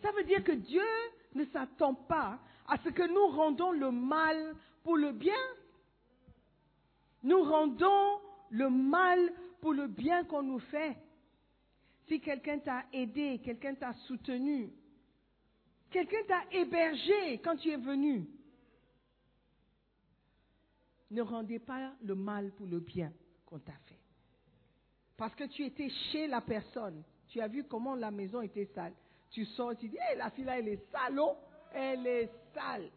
Ça 0.00 0.12
veut 0.12 0.24
dire 0.24 0.44
que 0.44 0.52
Dieu 0.52 0.84
ne 1.34 1.44
s'attend 1.46 1.94
pas 1.94 2.38
à 2.68 2.76
ce 2.78 2.88
que 2.90 3.02
nous 3.02 3.26
rendons 3.36 3.72
le 3.72 3.90
mal 3.90 4.54
pour 4.84 4.96
le 4.96 5.10
bien. 5.10 5.34
Nous 7.24 7.42
rendons 7.42 8.20
le 8.50 8.70
mal 8.70 9.32
pour 9.60 9.72
le 9.72 9.88
bien 9.88 10.22
qu'on 10.24 10.42
nous 10.42 10.60
fait. 10.60 10.96
Si 12.06 12.20
quelqu'un 12.20 12.58
t'a 12.60 12.84
aidé, 12.92 13.40
quelqu'un 13.44 13.74
t'a 13.74 13.92
soutenu, 14.06 14.70
quelqu'un 15.90 16.22
t'a 16.28 16.42
hébergé 16.52 17.38
quand 17.38 17.56
tu 17.56 17.70
es 17.70 17.76
venu, 17.76 18.26
ne 21.10 21.22
rendez 21.22 21.58
pas 21.58 21.92
le 22.02 22.14
mal 22.14 22.50
pour 22.52 22.66
le 22.66 22.80
bien 22.80 23.12
qu'on 23.46 23.58
t'a 23.58 23.72
fait. 23.86 23.98
Parce 25.16 25.34
que 25.34 25.44
tu 25.44 25.64
étais 25.64 25.88
chez 26.10 26.26
la 26.26 26.40
personne, 26.40 27.02
tu 27.28 27.40
as 27.40 27.48
vu 27.48 27.64
comment 27.64 27.94
la 27.94 28.10
maison 28.10 28.40
était 28.40 28.66
sale. 28.74 28.92
Tu 29.30 29.44
sors, 29.44 29.76
tu 29.76 29.88
dis, 29.88 29.96
hé, 29.96 30.16
la 30.16 30.30
fille 30.30 30.44
là, 30.44 30.58
elle 30.58 30.68
est 30.68 30.90
sale, 30.90 31.18
oh, 31.18 31.36
elle 31.72 32.06
est 32.06 32.30
sale. 32.54 32.90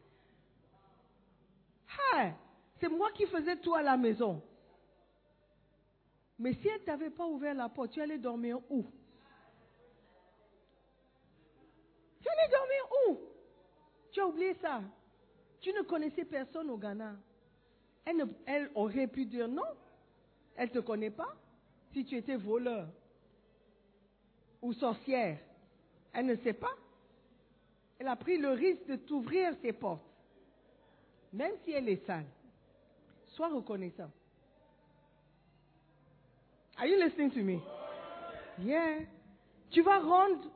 Ah, 2.13 2.31
c'est 2.79 2.89
moi 2.89 3.11
qui 3.11 3.25
faisais 3.25 3.57
tout 3.57 3.73
à 3.73 3.81
la 3.81 3.97
maison. 3.97 4.41
Mais 6.39 6.53
si 6.53 6.67
elle 6.67 6.81
ne 6.81 6.85
t'avait 6.85 7.09
pas 7.09 7.27
ouvert 7.27 7.53
la 7.53 7.69
porte, 7.69 7.91
tu 7.91 8.01
allais 8.01 8.17
dormir 8.17 8.59
où? 8.69 8.85
Tu 12.21 12.27
allais 12.29 12.51
dormir 12.51 12.89
où? 13.07 13.19
Tu 14.11 14.19
as 14.19 14.27
oublié 14.27 14.55
ça. 14.55 14.81
Tu 15.59 15.71
ne 15.71 15.81
connaissais 15.83 16.25
personne 16.25 16.69
au 16.69 16.77
Ghana. 16.77 17.15
Elle, 18.05 18.69
aurait 18.75 19.07
pu 19.07 19.25
dire 19.25 19.47
non. 19.47 19.63
Elle 20.55 20.69
ne 20.69 20.73
te 20.73 20.79
connaît 20.79 21.11
pas. 21.11 21.35
Si 21.93 22.05
tu 22.05 22.15
étais 22.15 22.35
voleur 22.35 22.87
ou 24.61 24.73
sorcière, 24.73 25.37
elle 26.13 26.25
ne 26.25 26.35
sait 26.37 26.53
pas. 26.53 26.75
Elle 27.99 28.07
a 28.07 28.15
pris 28.15 28.37
le 28.37 28.49
risque 28.49 28.85
de 28.87 28.95
t'ouvrir 28.95 29.53
ses 29.61 29.73
portes. 29.73 30.01
Même 31.33 31.53
si 31.63 31.71
elle 31.71 31.87
est 31.89 32.05
sale. 32.05 32.25
Sois 33.27 33.49
reconnaissant. 33.49 34.11
Are 36.77 36.87
you 36.87 36.97
listening 36.97 37.31
to 37.31 37.43
me? 37.43 37.59
Yeah. 38.59 39.05
Tu 39.69 39.81
vas 39.81 39.99
rendre 39.99 40.49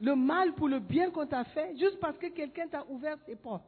le 0.00 0.14
mal 0.14 0.54
pour 0.54 0.68
le 0.68 0.78
bien 0.78 1.10
qu'on 1.10 1.26
t'a 1.26 1.44
fait 1.44 1.76
juste 1.76 1.98
parce 1.98 2.16
que 2.18 2.26
quelqu'un 2.26 2.68
t'a 2.68 2.84
ouvert 2.88 3.18
ses 3.26 3.36
portes. 3.36 3.64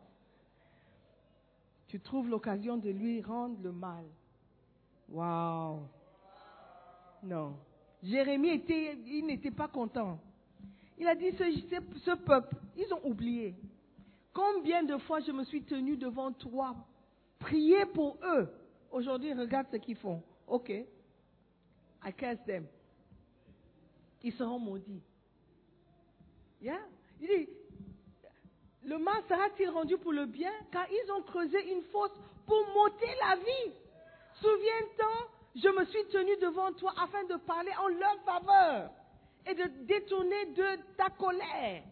Tu 1.89 2.01
trouves 2.01 2.29
l'occasion 2.29 2.77
de 2.77 2.91
lui 2.91 3.21
rendre 3.23 3.59
le 3.63 3.73
mal. 3.73 4.05
Wow. 5.09 5.81
Non. 7.23 7.57
Jérémie 8.03 8.51
était, 8.51 8.97
il 9.07 9.27
n'était 9.27 9.51
pas 9.51 9.69
content. 9.69 10.21
Il 10.99 11.07
a 11.07 11.15
dit, 11.15 11.31
ce 11.33 12.15
peuple, 12.15 12.57
ils 12.77 12.93
ont 12.93 13.01
oublié. 13.05 13.55
Combien 14.33 14.83
de 14.83 14.97
fois 14.99 15.21
je 15.21 15.33
me 15.33 15.45
suis 15.45 15.63
tenu 15.63 15.97
devant 15.97 16.33
toi, 16.33 16.77
prier 17.39 17.87
pour 17.87 18.19
eux. 18.23 18.49
Aujourd'hui, 18.91 19.33
regarde 19.33 19.67
ce 19.71 19.77
qu'ils 19.77 19.97
font. 19.97 20.23
Ok. 20.47 20.71
I 20.71 22.13
curse 22.17 22.45
them. 22.45 22.67
Ils 24.23 24.33
seront 24.33 24.59
maudits. 24.59 25.03
Yeah? 26.61 26.81
Il 27.21 27.29
dit, 27.29 27.49
le 28.89 28.97
mal 28.97 29.23
sera-t-il 29.29 29.69
rendu 29.69 29.99
pour 29.99 30.13
le 30.13 30.25
bien? 30.25 30.53
Car 30.73 30.87
ils 30.91 31.13
ont 31.13 31.23
creusé 31.23 31.73
une 31.73 31.83
fosse 31.93 32.19
pour 32.47 32.67
m'ôter 32.75 33.11
la 33.21 33.37
vie. 33.37 33.73
Souviens-toi, 34.41 35.29
je 35.57 35.69
me 35.69 35.85
suis 35.85 36.05
tenu 36.07 36.35
devant 36.39 36.73
toi 36.73 36.95
afin 36.99 37.23
de 37.25 37.37
parler 37.37 37.73
en 37.79 37.89
leur 37.89 38.19
faveur 38.25 38.91
et 39.47 39.55
de 39.55 39.65
détourner 39.85 40.47
de 40.47 40.79
ta 40.97 41.11
colère. 41.11 41.83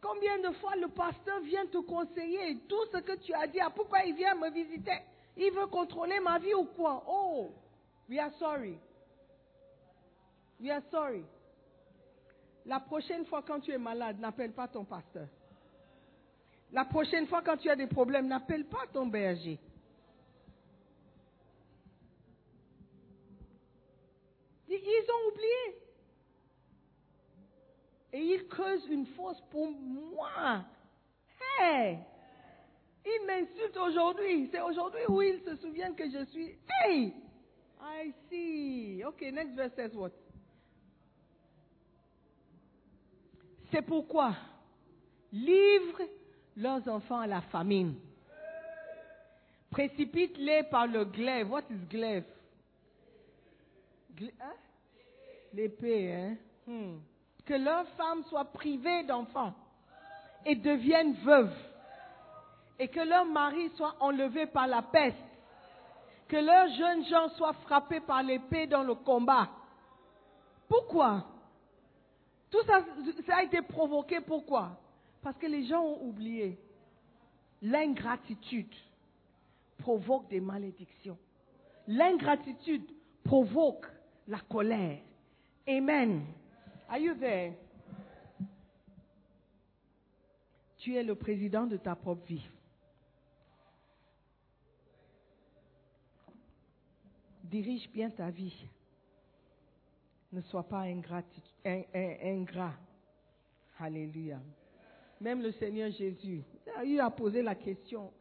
Combien 0.00 0.38
de 0.38 0.50
fois 0.56 0.74
le 0.76 0.88
pasteur 0.88 1.40
vient 1.40 1.66
te 1.66 1.78
conseiller 1.78 2.58
tout 2.68 2.84
ce 2.92 2.98
que 2.98 3.16
tu 3.18 3.32
as 3.34 3.46
dit, 3.46 3.60
ah, 3.60 3.70
pourquoi 3.70 4.02
il 4.02 4.14
vient 4.14 4.34
me 4.34 4.50
visiter? 4.50 4.98
Il 5.36 5.52
veut 5.52 5.66
contrôler 5.68 6.18
ma 6.18 6.38
vie 6.40 6.54
ou 6.54 6.64
quoi? 6.64 7.04
Oh, 7.06 7.52
we 8.08 8.18
are 8.18 8.32
sorry. 8.38 8.78
We 10.60 10.70
are 10.70 10.82
sorry. 10.90 11.24
La 12.66 12.80
prochaine 12.80 13.26
fois 13.26 13.42
quand 13.42 13.60
tu 13.60 13.72
es 13.72 13.78
malade, 13.78 14.18
n'appelle 14.18 14.52
pas 14.52 14.68
ton 14.68 14.84
pasteur. 14.84 15.28
La 16.72 16.84
prochaine 16.84 17.26
fois 17.26 17.42
quand 17.42 17.56
tu 17.58 17.68
as 17.70 17.76
des 17.76 17.86
problèmes, 17.86 18.26
n'appelle 18.26 18.64
pas 18.66 18.86
ton 18.92 19.06
berger. 19.06 19.58
Ils- 24.68 25.10
ont 25.10 25.28
oublié. 25.32 25.80
Et 28.12 28.20
ils 28.34 28.46
creusent 28.48 28.86
une 28.88 29.06
fosse 29.06 29.40
pour 29.50 29.70
moi. 29.70 30.64
Hey! 31.60 31.98
Ils 33.04 33.26
m'insultent 33.26 33.76
aujourd'hui. 33.76 34.48
C'est 34.50 34.60
aujourd'hui 34.60 35.00
où 35.08 35.20
ils 35.22 35.40
se 35.44 35.56
souviennent 35.56 35.94
que 35.94 36.08
je 36.10 36.24
suis. 36.26 36.58
Hey! 36.84 37.12
I 37.80 38.12
see. 38.30 39.04
Okay, 39.04 39.30
next 39.30 39.54
verse 39.54 39.72
says 39.76 39.94
what? 39.94 40.12
C'est 43.74 43.82
pourquoi 43.82 44.34
livre 45.32 46.02
leurs 46.56 46.86
enfants 46.86 47.18
à 47.18 47.26
la 47.26 47.40
famine. 47.40 47.96
Précipite-les 49.68 50.62
par 50.70 50.86
le 50.86 51.04
glaive. 51.04 51.50
What 51.50 51.62
is 51.70 51.88
glaive? 51.90 52.22
Gl- 54.16 54.30
hein? 54.40 54.54
L'épée, 55.52 56.12
hein? 56.12 56.36
Hmm. 56.68 56.98
Que 57.44 57.54
leurs 57.54 57.88
femmes 57.96 58.22
soient 58.26 58.44
privées 58.44 59.02
d'enfants 59.02 59.54
et 60.46 60.54
deviennent 60.54 61.14
veuves. 61.24 61.56
Et 62.78 62.86
que 62.86 63.00
leurs 63.00 63.26
maris 63.26 63.70
soient 63.70 63.96
enlevés 63.98 64.46
par 64.46 64.68
la 64.68 64.82
peste. 64.82 65.16
Que 66.28 66.36
leurs 66.36 66.68
jeunes 66.76 67.04
gens 67.06 67.28
soient 67.30 67.54
frappés 67.64 67.98
par 67.98 68.22
l'épée 68.22 68.68
dans 68.68 68.84
le 68.84 68.94
combat. 68.94 69.48
Pourquoi? 70.68 71.24
Tout 72.54 72.62
ça, 73.26 73.36
a 73.36 73.42
été 73.42 73.60
provoqué 73.62 74.20
pourquoi? 74.20 74.80
Parce 75.22 75.36
que 75.36 75.46
les 75.46 75.66
gens 75.66 75.82
ont 75.82 76.06
oublié. 76.06 76.56
L'ingratitude 77.60 78.72
provoque 79.78 80.28
des 80.28 80.38
malédictions. 80.38 81.18
L'ingratitude 81.88 82.88
provoque 83.24 83.86
la 84.28 84.38
colère. 84.38 85.00
Amen. 85.66 86.26
Are 86.88 86.98
you 86.98 87.14
there? 87.14 87.54
Tu 90.78 90.94
es 90.94 91.02
le 91.02 91.16
président 91.16 91.66
de 91.66 91.76
ta 91.76 91.96
propre 91.96 92.24
vie. 92.24 92.48
Dirige 97.42 97.90
bien 97.90 98.10
ta 98.10 98.30
vie. 98.30 98.54
Ne 100.34 100.40
sois 100.42 100.64
pas 100.64 100.80
ingrat. 100.80 101.22
Alléluia. 103.78 104.40
Même 105.20 105.42
le 105.42 105.52
Seigneur 105.52 105.92
Jésus, 105.92 106.42
il 106.84 106.98
a 107.00 107.08
posé 107.10 107.40
la 107.40 107.54
question. 107.54 108.12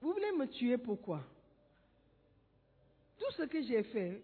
Vous 0.00 0.12
voulez 0.12 0.30
me 0.38 0.46
tuer 0.46 0.78
pourquoi? 0.78 1.20
Tout 3.18 3.32
ce 3.36 3.42
que 3.42 3.60
j'ai 3.60 3.82
fait, 3.82 4.22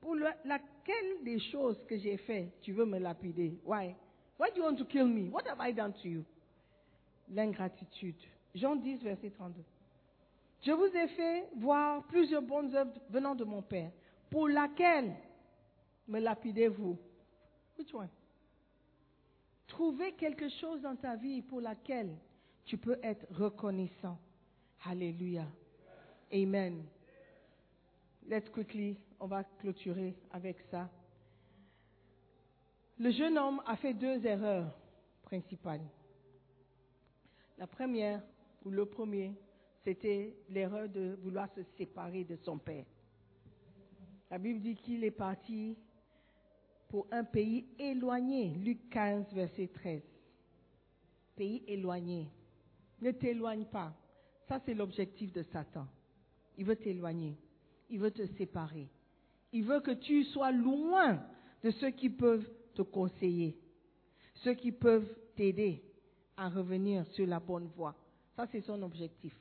pour 0.00 0.14
le- 0.14 0.28
laquelle 0.44 1.24
des 1.24 1.40
choses 1.40 1.84
que 1.88 1.98
j'ai 1.98 2.18
fait, 2.18 2.52
tu 2.62 2.72
veux 2.72 2.84
me 2.86 2.98
lapider? 2.98 3.58
Why? 3.66 3.96
Why 4.38 4.50
do 4.54 4.58
you 4.58 4.62
want 4.64 4.76
to 4.76 4.84
kill 4.84 5.06
me? 5.08 5.28
What 5.28 5.42
have 5.48 5.58
I 5.60 5.72
done 5.72 5.92
to 6.02 6.08
you? 6.08 6.24
L'ingratitude. 7.30 8.14
Jean 8.54 8.76
10, 8.76 9.02
verset 9.02 9.30
32. 9.30 9.60
Je 10.62 10.70
vous 10.70 10.96
ai 10.96 11.08
fait 11.08 11.48
voir 11.56 12.04
plusieurs 12.04 12.42
bonnes 12.42 12.72
œuvres 12.76 12.92
venant 13.10 13.34
de 13.34 13.42
mon 13.44 13.60
Père. 13.62 13.90
Pour 14.30 14.48
laquelle 14.48 15.14
me 16.08 16.20
lapidez-vous 16.20 16.98
Which 17.78 17.94
one? 17.94 18.08
Trouvez 19.68 20.12
quelque 20.12 20.48
chose 20.48 20.80
dans 20.80 20.96
ta 20.96 21.14
vie 21.14 21.42
pour 21.42 21.60
laquelle 21.60 22.16
tu 22.64 22.76
peux 22.76 22.98
être 23.02 23.26
reconnaissant. 23.30 24.18
Alléluia. 24.84 25.46
Amen. 26.32 26.84
Let's 28.26 28.48
quickly, 28.50 28.96
on 29.20 29.26
va 29.26 29.44
clôturer 29.44 30.16
avec 30.32 30.58
ça. 30.70 30.90
Le 32.98 33.10
jeune 33.10 33.38
homme 33.38 33.62
a 33.64 33.76
fait 33.76 33.94
deux 33.94 34.26
erreurs 34.26 34.74
principales. 35.22 35.86
La 37.56 37.66
première, 37.66 38.22
ou 38.64 38.70
le 38.70 38.86
premier, 38.86 39.34
c'était 39.84 40.34
l'erreur 40.48 40.88
de 40.88 41.16
vouloir 41.22 41.48
se 41.54 41.62
séparer 41.76 42.24
de 42.24 42.36
son 42.36 42.58
père. 42.58 42.84
La 44.30 44.38
Bible 44.38 44.60
dit 44.60 44.74
qu'il 44.74 45.04
est 45.04 45.10
parti 45.10 45.76
pour 46.88 47.06
un 47.10 47.24
pays 47.24 47.66
éloigné. 47.78 48.54
Luc 48.64 48.88
15, 48.90 49.32
verset 49.32 49.68
13. 49.68 50.02
Pays 51.36 51.62
éloigné. 51.66 52.28
Ne 53.00 53.12
t'éloigne 53.12 53.66
pas. 53.66 53.94
Ça, 54.48 54.60
c'est 54.64 54.74
l'objectif 54.74 55.32
de 55.32 55.42
Satan. 55.42 55.86
Il 56.56 56.64
veut 56.64 56.76
t'éloigner. 56.76 57.36
Il 57.90 58.00
veut 58.00 58.10
te 58.10 58.26
séparer. 58.36 58.88
Il 59.52 59.64
veut 59.64 59.80
que 59.80 59.92
tu 59.92 60.24
sois 60.24 60.50
loin 60.50 61.22
de 61.62 61.70
ceux 61.72 61.90
qui 61.90 62.10
peuvent 62.10 62.48
te 62.74 62.82
conseiller, 62.82 63.56
ceux 64.34 64.54
qui 64.54 64.72
peuvent 64.72 65.08
t'aider 65.36 65.82
à 66.36 66.48
revenir 66.48 67.06
sur 67.08 67.26
la 67.26 67.40
bonne 67.40 67.68
voie. 67.76 67.94
Ça, 68.36 68.46
c'est 68.52 68.60
son 68.60 68.82
objectif. 68.82 69.34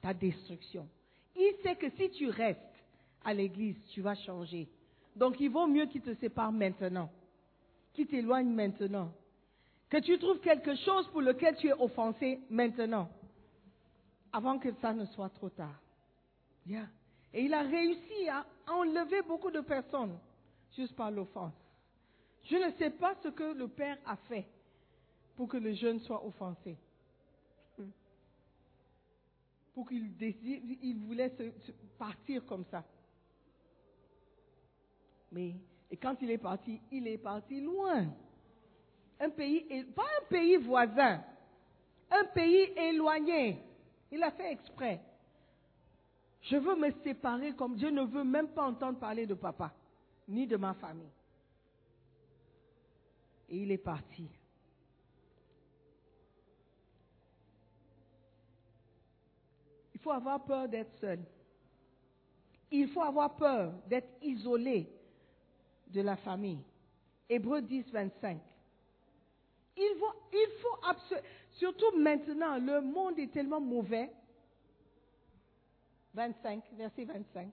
Ta 0.00 0.12
destruction. 0.12 0.88
Il 1.36 1.54
sait 1.62 1.76
que 1.76 1.88
si 1.90 2.10
tu 2.10 2.28
restes 2.28 2.60
à 3.24 3.32
l'église, 3.32 3.76
tu 3.88 4.00
vas 4.00 4.14
changer. 4.14 4.68
Donc, 5.18 5.40
il 5.40 5.50
vaut 5.50 5.66
mieux 5.66 5.86
qu'il 5.86 6.00
te 6.00 6.14
sépare 6.14 6.52
maintenant, 6.52 7.10
qu'il 7.92 8.06
t'éloigne 8.06 8.48
maintenant, 8.48 9.12
que 9.90 9.96
tu 9.98 10.16
trouves 10.18 10.38
quelque 10.38 10.76
chose 10.76 11.08
pour 11.08 11.20
lequel 11.20 11.56
tu 11.56 11.66
es 11.66 11.72
offensé 11.72 12.40
maintenant, 12.48 13.08
avant 14.32 14.58
que 14.58 14.72
ça 14.80 14.92
ne 14.92 15.04
soit 15.06 15.30
trop 15.30 15.48
tard. 15.48 15.80
Yeah. 16.66 16.86
Et 17.34 17.42
il 17.44 17.52
a 17.52 17.62
réussi 17.62 18.28
à 18.28 18.46
enlever 18.68 19.22
beaucoup 19.22 19.50
de 19.50 19.60
personnes 19.60 20.16
juste 20.76 20.94
par 20.94 21.10
l'offense. 21.10 21.54
Je 22.44 22.56
ne 22.56 22.70
sais 22.78 22.90
pas 22.90 23.14
ce 23.22 23.28
que 23.28 23.54
le 23.54 23.66
Père 23.66 23.98
a 24.06 24.16
fait 24.28 24.46
pour 25.34 25.48
que 25.48 25.56
le 25.56 25.74
jeune 25.74 25.98
soit 26.00 26.24
offensé. 26.24 26.76
pour 29.74 29.88
qu'il 29.88 30.10
il 30.20 30.98
voulait 31.06 31.30
se, 31.30 31.44
se 31.66 31.72
partir 31.96 32.44
comme 32.46 32.64
ça. 32.68 32.84
Mais, 35.30 35.54
et 35.90 35.96
quand 35.96 36.16
il 36.20 36.30
est 36.30 36.38
parti, 36.38 36.80
il 36.90 37.06
est 37.06 37.18
parti 37.18 37.60
loin. 37.60 38.06
Un 39.20 39.30
pays, 39.30 39.84
pas 39.94 40.02
un 40.02 40.26
pays 40.28 40.56
voisin, 40.56 41.22
un 42.10 42.24
pays 42.24 42.72
éloigné. 42.76 43.58
Il 44.10 44.22
a 44.22 44.30
fait 44.30 44.52
exprès. 44.52 45.00
Je 46.42 46.56
veux 46.56 46.76
me 46.76 46.90
séparer 47.02 47.52
comme 47.52 47.76
Dieu 47.76 47.90
ne 47.90 48.02
veut 48.02 48.24
même 48.24 48.48
pas 48.48 48.64
entendre 48.64 48.98
parler 48.98 49.26
de 49.26 49.34
papa, 49.34 49.72
ni 50.28 50.46
de 50.46 50.56
ma 50.56 50.74
famille. 50.74 51.10
Et 53.48 53.58
il 53.58 53.70
est 53.70 53.78
parti. 53.78 54.28
Il 59.94 60.00
faut 60.00 60.12
avoir 60.12 60.44
peur 60.44 60.68
d'être 60.68 60.94
seul. 61.00 61.18
Il 62.70 62.88
faut 62.88 63.02
avoir 63.02 63.34
peur 63.34 63.72
d'être 63.88 64.10
isolé 64.22 64.88
de 65.90 66.00
la 66.00 66.16
famille. 66.16 66.62
Hébreu 67.28 67.62
10, 67.62 67.90
25. 67.90 68.40
Il 69.76 69.96
faut, 69.98 70.14
il 70.32 70.48
faut 70.60 70.78
surtout 71.52 71.96
maintenant, 71.96 72.58
le 72.58 72.80
monde 72.80 73.18
est 73.18 73.32
tellement 73.32 73.60
mauvais. 73.60 74.10
25, 76.14 76.64
verset 76.72 77.04
25. 77.04 77.52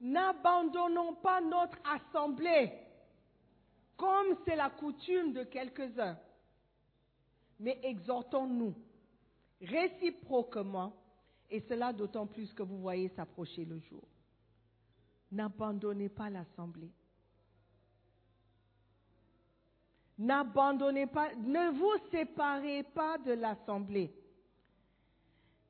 N'abandonnons 0.00 1.14
pas 1.14 1.40
notre 1.40 1.78
assemblée, 1.84 2.72
comme 3.96 4.36
c'est 4.44 4.56
la 4.56 4.70
coutume 4.70 5.32
de 5.32 5.44
quelques-uns, 5.44 6.18
mais 7.60 7.78
exhortons-nous 7.82 8.74
réciproquement, 9.60 10.92
et 11.50 11.60
cela 11.60 11.92
d'autant 11.92 12.26
plus 12.26 12.52
que 12.52 12.62
vous 12.62 12.78
voyez 12.78 13.08
s'approcher 13.10 13.64
le 13.64 13.78
jour. 13.78 14.02
N'abandonnez 15.34 16.08
pas 16.08 16.30
l'assemblée. 16.30 16.92
N'abandonnez 20.16 21.06
pas, 21.08 21.34
ne 21.34 21.70
vous 21.76 22.08
séparez 22.12 22.84
pas 22.84 23.18
de 23.18 23.32
l'assemblée. 23.32 24.14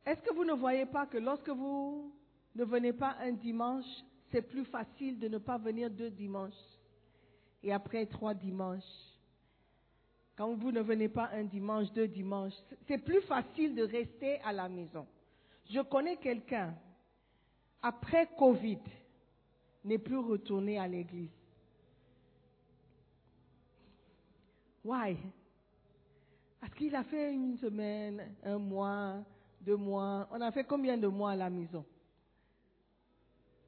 Est-ce 0.05 0.21
que 0.21 0.35
vous 0.35 0.45
ne 0.45 0.53
voyez 0.53 0.85
pas 0.85 1.07
que 1.07 1.17
lorsque 1.17 1.49
vous 1.49 2.13
ne 2.55 2.65
venez 2.65 2.93
pas 2.93 3.17
un 3.21 3.33
dimanche, 3.33 3.87
c'est 4.31 4.43
plus 4.43 4.67
facile 4.67 5.19
de 5.19 5.29
ne 5.29 5.39
pas 5.39 5.57
venir 5.57 5.91
deux 5.91 6.11
dimanches 6.11 6.53
et 7.63 7.73
après 7.73 8.05
trois 8.05 8.35
dimanches? 8.35 8.83
Quand 10.37 10.53
vous 10.57 10.73
ne 10.73 10.83
venez 10.83 11.09
pas 11.09 11.31
un 11.33 11.45
dimanche, 11.45 11.91
deux 11.93 12.09
dimanches, 12.09 12.53
c'est 12.87 12.99
plus 12.99 13.23
facile 13.23 13.75
de 13.75 13.85
rester 13.85 14.41
à 14.43 14.53
la 14.53 14.69
maison. 14.69 15.07
Je 15.71 15.81
connais 15.81 16.19
quelqu'un, 16.19 16.75
après 17.81 18.29
Covid, 18.37 18.81
n'est 19.85 19.99
plus 19.99 20.19
retourné 20.19 20.79
à 20.79 20.89
l'église. 20.89 21.31
Why? 24.85 25.17
Parce 26.61 26.75
qu'il 26.75 26.95
a 26.95 27.05
fait 27.05 27.33
une 27.33 27.57
semaine, 27.59 28.35
un 28.43 28.59
mois, 28.59 29.23
deux 29.61 29.77
mois. 29.77 30.29
On 30.31 30.41
a 30.41 30.51
fait 30.51 30.65
combien 30.65 30.97
de 30.97 31.07
mois 31.07 31.33
à 31.33 31.37
la 31.37 31.51
maison? 31.51 31.85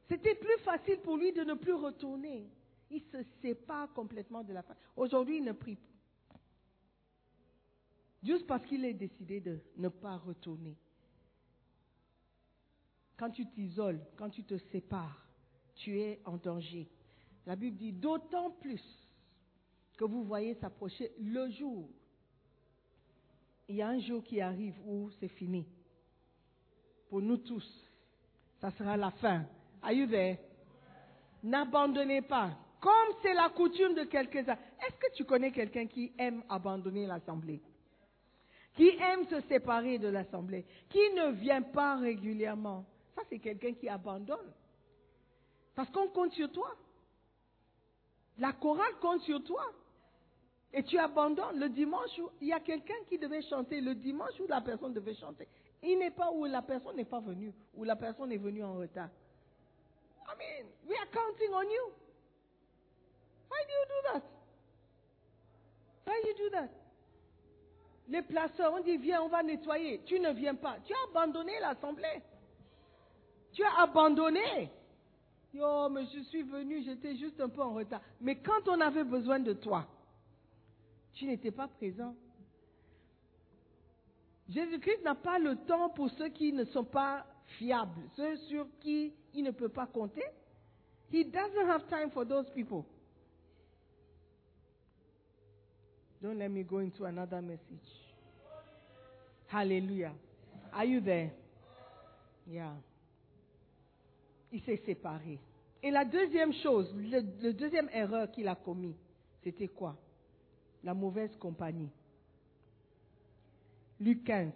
C'était 0.09 0.35
plus 0.35 0.59
facile 0.59 1.01
pour 1.01 1.17
lui 1.17 1.33
de 1.33 1.43
ne 1.43 1.55
plus 1.55 1.73
retourner. 1.73 2.49
Il 2.91 3.03
se 3.03 3.19
sépare 3.43 3.93
complètement 3.93 4.45
de 4.45 4.53
la 4.53 4.63
famille. 4.63 4.83
Aujourd'hui, 4.97 5.39
il 5.39 5.45
ne 5.45 5.53
prie 5.53 5.77
plus. 5.77 5.97
Juste 8.23 8.47
parce 8.47 8.65
qu'il 8.67 8.85
a 8.85 8.93
décidé 8.93 9.41
de 9.41 9.59
ne 9.77 9.89
pas 9.89 10.17
retourner. 10.17 10.77
Quand 13.17 13.31
tu 13.31 13.47
t'isoles, 13.47 14.01
quand 14.17 14.31
tu 14.31 14.45
te 14.45 14.57
sépares, 14.59 15.26
tu 15.77 16.01
es 16.01 16.21
en 16.25 16.37
danger. 16.37 16.89
La 17.47 17.57
Bible 17.57 17.77
dit 17.77 17.93
d'autant 17.93 18.51
plus 18.51 18.83
que 19.97 20.05
vous 20.05 20.25
voyez 20.25 20.55
s'approcher 20.55 21.13
le 21.21 21.51
jour. 21.51 21.89
Il 23.69 23.77
y 23.77 23.83
a 23.83 23.89
un 23.89 23.99
jour 23.99 24.23
qui 24.23 24.41
arrive 24.41 24.75
où 24.87 25.11
c'est 25.19 25.29
fini. 25.29 25.67
Pour 27.09 27.21
nous 27.21 27.37
tous, 27.39 27.87
ça 28.61 28.71
sera 28.73 28.97
la 28.97 29.11
fin. 29.13 29.45
Are 29.83 29.93
you 29.93 30.07
there? 30.07 30.39
N'abandonnez 31.43 32.23
pas. 32.23 32.57
Comme 32.81 33.17
c'est 33.23 33.35
la 33.35 33.49
coutume 33.49 33.95
de 33.95 34.05
quelques-uns. 34.05 34.59
Est-ce 34.87 34.97
que 34.97 35.15
tu 35.15 35.25
connais 35.25 35.51
quelqu'un 35.51 35.87
qui 35.87 36.13
aime 36.19 36.43
abandonner 36.49 37.07
l'assemblée? 37.07 37.61
Qui 38.75 38.89
aime 38.89 39.27
se 39.29 39.41
séparer 39.49 39.99
de 39.99 40.09
l'assemblée? 40.09 40.65
Qui 40.89 40.99
ne 41.17 41.33
vient 41.33 41.63
pas 41.63 41.97
régulièrement? 41.97 42.85
Ça, 43.15 43.23
c'est 43.29 43.39
quelqu'un 43.39 43.73
qui 43.73 43.89
abandonne. 43.89 44.53
Parce 45.77 45.91
qu'on 45.91 46.09
compte 46.09 46.33
sur 46.33 46.51
toi. 46.51 46.75
La 48.39 48.53
chorale 48.53 48.97
compte 49.01 49.21
sur 49.21 49.45
toi. 49.45 49.73
Et 50.73 50.83
tu 50.83 50.99
abandonnes 50.99 51.61
le 51.61 51.69
dimanche 51.69 52.19
où 52.19 52.31
il 52.41 52.49
y 52.49 52.53
a 52.53 52.61
quelqu'un 52.61 52.97
qui 53.09 53.19
devait 53.19 53.43
chanter, 53.43 53.81
le 53.81 53.95
dimanche 53.95 54.39
où 54.41 54.47
la 54.47 54.61
personne 54.61 54.93
devait 54.93 55.15
chanter. 55.15 55.47
Il 55.83 55.99
n'est 55.99 56.11
pas 56.11 56.31
où 56.33 56.45
la 56.47 56.63
personne 56.63 56.97
n'est 56.97 57.05
pas 57.05 57.21
venue, 57.21 57.53
ou 57.75 57.85
la 57.85 57.95
personne 57.95 58.33
est 58.33 58.39
venue 58.39 58.65
en 58.65 58.75
retard. 58.75 59.09
I 60.29 60.35
mean, 60.37 60.67
we 60.89 60.97
are 60.99 61.07
counting 61.11 61.53
on 61.55 61.63
you. 61.63 61.93
Why 63.49 63.63
do 63.65 63.73
you 63.73 63.87
do 63.87 64.13
that? 64.13 64.23
Why 66.05 66.21
do 66.23 66.29
you 66.29 66.35
do 66.37 66.51
that? 66.57 66.71
Les 68.09 68.23
placeurs, 68.23 68.73
on 68.73 68.81
dit 68.81 68.97
viens, 68.97 69.23
on 69.23 69.29
va 69.29 69.43
nettoyer. 69.43 70.03
Tu 70.05 70.19
ne 70.19 70.33
viens 70.33 70.55
pas. 70.55 70.77
Tu 70.85 70.93
as 70.93 71.11
abandonné 71.11 71.59
l'assemblée. 71.61 72.23
Tu 73.53 73.63
as 73.65 73.83
abandonné. 73.83 74.71
Yo, 75.57 75.89
mais 75.89 76.05
je 76.15 76.21
suis 76.25 76.43
venu, 76.43 76.83
j'étais 76.83 77.17
juste 77.17 77.41
un 77.41 77.49
peu 77.49 77.63
en 77.63 77.73
retard. 77.73 78.03
Mais 78.21 78.37
quand 78.37 78.69
on 78.69 78.79
avait 78.81 79.05
besoin 79.05 79.41
de 79.41 79.55
toi, 79.55 79.87
tu 81.15 81.25
n'étais 81.25 81.51
pas 81.51 81.67
présent. 81.67 82.15
Jésus-Christ 84.51 85.03
n'a 85.03 85.15
pas 85.15 85.39
le 85.39 85.57
temps 85.57 85.89
pour 85.89 86.11
ceux 86.11 86.29
qui 86.29 86.53
ne 86.53 86.65
sont 86.65 86.85
pas 86.85 87.27
fiables, 87.59 88.03
ceux 88.17 88.37
sur 88.49 88.67
qui 88.81 89.15
il 89.33 89.45
ne 89.45 89.51
peut 89.51 89.71
pas 89.71 89.87
compter. 89.87 90.25
He 91.11 91.25
doesn't 91.25 91.69
have 91.69 91.87
time 91.89 92.11
for 92.11 92.27
those 92.27 92.51
people. 92.51 92.85
Don't 96.23 96.39
let 96.39 96.51
me 96.51 96.65
go 96.65 96.79
into 96.79 97.05
another 97.07 97.41
message. 97.41 97.61
Hallelujah. 99.47 100.13
Are 100.73 100.85
you 100.85 101.01
there? 101.01 101.31
Yeah. 102.47 102.73
Il 104.53 104.61
s'est 104.63 104.81
séparé. 104.85 105.39
Et 105.83 105.91
la 105.91 106.05
deuxième 106.05 106.53
chose, 106.53 106.95
le, 106.97 107.53
deuxième 107.53 107.89
erreur 107.93 108.31
qu'il 108.31 108.49
a 108.49 108.55
commis, 108.55 108.97
c'était 109.43 109.69
quoi? 109.69 109.97
La 110.83 110.95
mauvaise 110.95 111.35
compagnie. 111.37 111.91
Luc 114.01 114.25
15. 114.25 114.53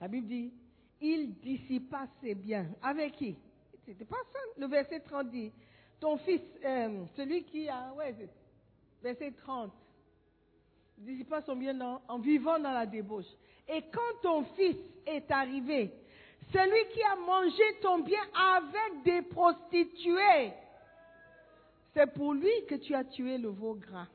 La 0.00 0.08
Bible 0.08 0.26
dit, 0.26 0.52
il 1.00 1.34
dissipa 1.40 2.06
ses 2.20 2.34
biens. 2.34 2.66
Avec 2.82 3.12
qui? 3.12 3.36
C'était 3.86 4.04
pas 4.04 4.22
ça. 4.32 4.38
Le 4.58 4.66
verset 4.66 5.00
30 5.00 5.30
dit, 5.30 5.52
ton 6.00 6.16
fils, 6.18 6.42
euh, 6.64 7.04
celui 7.16 7.44
qui 7.44 7.68
a, 7.68 7.92
ouais, 7.94 8.14
verset 9.02 9.32
30, 9.32 9.72
dissipa 10.98 11.40
son 11.42 11.56
bien 11.56 11.80
en, 11.80 12.02
en 12.08 12.18
vivant 12.18 12.58
dans 12.58 12.72
la 12.72 12.86
débauche. 12.86 13.24
Et 13.68 13.82
quand 13.92 14.20
ton 14.22 14.44
fils 14.56 14.76
est 15.06 15.30
arrivé, 15.30 15.92
celui 16.54 16.88
qui 16.92 17.02
a 17.02 17.16
mangé 17.16 17.62
ton 17.82 17.98
bien 17.98 18.22
avec 18.32 19.02
des 19.04 19.22
prostituées, 19.22 20.52
c'est 21.92 22.06
pour 22.14 22.32
lui 22.32 22.64
que 22.68 22.76
tu 22.76 22.94
as 22.94 23.04
tué 23.04 23.38
le 23.38 23.48
veau 23.48 23.74
gras. 23.74 24.06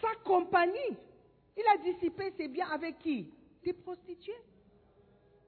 Sa 0.00 0.14
compagnie, 0.24 0.96
il 1.56 1.64
a 1.74 1.78
dissipé 1.78 2.32
ses 2.36 2.46
biens 2.46 2.68
avec 2.70 2.98
qui? 3.00 3.32
Des 3.64 3.72
prostituées. 3.72 4.42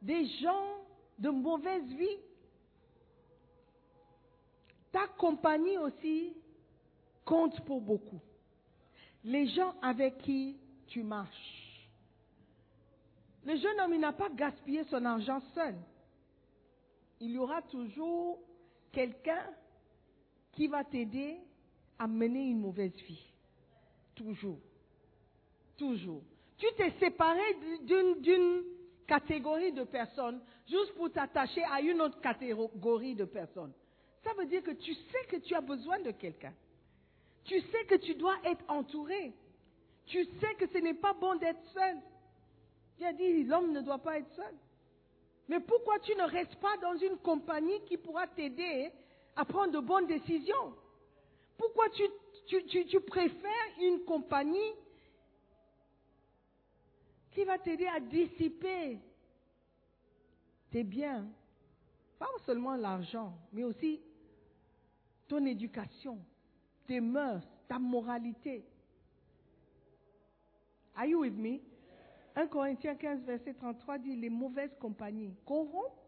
Des 0.02 0.26
gens 0.40 0.84
de 1.18 1.30
mauvaise 1.30 1.84
vie. 1.84 2.18
Ta 4.90 5.06
compagnie 5.06 5.78
aussi 5.78 6.34
compte 7.24 7.60
pour 7.64 7.80
beaucoup. 7.80 8.20
Les 9.22 9.46
gens 9.48 9.74
avec 9.82 10.18
qui 10.18 10.56
tu 10.88 11.02
marches. 11.02 11.67
Le 13.48 13.56
jeune 13.56 13.80
homme, 13.80 13.96
n'a 13.96 14.12
pas 14.12 14.28
gaspillé 14.28 14.84
son 14.90 15.02
argent 15.06 15.40
seul. 15.54 15.74
Il 17.18 17.30
y 17.30 17.38
aura 17.38 17.62
toujours 17.62 18.38
quelqu'un 18.92 19.42
qui 20.52 20.66
va 20.66 20.84
t'aider 20.84 21.38
à 21.98 22.06
mener 22.06 22.50
une 22.50 22.60
mauvaise 22.60 22.94
vie. 23.06 23.32
Toujours. 24.14 24.58
Toujours. 25.78 26.22
Tu 26.58 26.66
t'es 26.76 26.92
séparé 27.00 27.40
d'une, 27.84 28.20
d'une 28.20 28.64
catégorie 29.06 29.72
de 29.72 29.84
personnes 29.84 30.42
juste 30.68 30.92
pour 30.96 31.10
t'attacher 31.10 31.64
à 31.72 31.80
une 31.80 32.02
autre 32.02 32.20
catégorie 32.20 33.14
de 33.14 33.24
personnes. 33.24 33.72
Ça 34.24 34.34
veut 34.34 34.44
dire 34.44 34.62
que 34.62 34.72
tu 34.72 34.92
sais 34.92 35.24
que 35.30 35.36
tu 35.36 35.54
as 35.54 35.62
besoin 35.62 35.98
de 36.00 36.10
quelqu'un. 36.10 36.52
Tu 37.44 37.58
sais 37.62 37.86
que 37.86 37.94
tu 37.94 38.14
dois 38.14 38.36
être 38.44 38.64
entouré. 38.68 39.32
Tu 40.04 40.22
sais 40.38 40.54
que 40.58 40.66
ce 40.66 40.76
n'est 40.76 40.92
pas 40.92 41.14
bon 41.14 41.36
d'être 41.36 41.64
seul. 41.72 41.96
Il 42.98 43.06
a 43.06 43.12
dit, 43.12 43.44
l'homme 43.44 43.72
ne 43.72 43.80
doit 43.80 43.98
pas 43.98 44.18
être 44.18 44.32
seul. 44.34 44.54
Mais 45.48 45.60
pourquoi 45.60 45.98
tu 46.00 46.14
ne 46.14 46.24
restes 46.24 46.56
pas 46.56 46.76
dans 46.78 46.96
une 46.96 47.16
compagnie 47.18 47.80
qui 47.86 47.96
pourra 47.96 48.26
t'aider 48.26 48.90
à 49.36 49.44
prendre 49.44 49.72
de 49.72 49.78
bonnes 49.80 50.06
décisions? 50.06 50.74
Pourquoi 51.56 51.88
tu, 51.90 52.02
tu, 52.46 52.64
tu, 52.66 52.86
tu 52.86 53.00
préfères 53.00 53.50
une 53.80 54.04
compagnie 54.04 54.72
qui 57.32 57.44
va 57.44 57.58
t'aider 57.58 57.86
à 57.86 58.00
dissiper 58.00 58.98
tes 60.70 60.84
biens? 60.84 61.26
Pas 62.18 62.28
seulement 62.44 62.74
l'argent, 62.74 63.32
mais 63.52 63.64
aussi 63.64 64.00
ton 65.28 65.44
éducation, 65.46 66.18
tes 66.86 67.00
mœurs, 67.00 67.42
ta 67.68 67.78
moralité. 67.78 68.64
Are 70.96 71.06
you 71.06 71.20
with 71.20 71.34
me? 71.34 71.60
1 72.38 72.46
Corinthiens 72.46 72.94
15, 72.94 73.24
verset 73.24 73.54
33 73.54 73.98
dit 73.98 74.14
Les 74.14 74.30
mauvaises 74.30 74.70
compagnies 74.78 75.34
corrompent. 75.44 75.98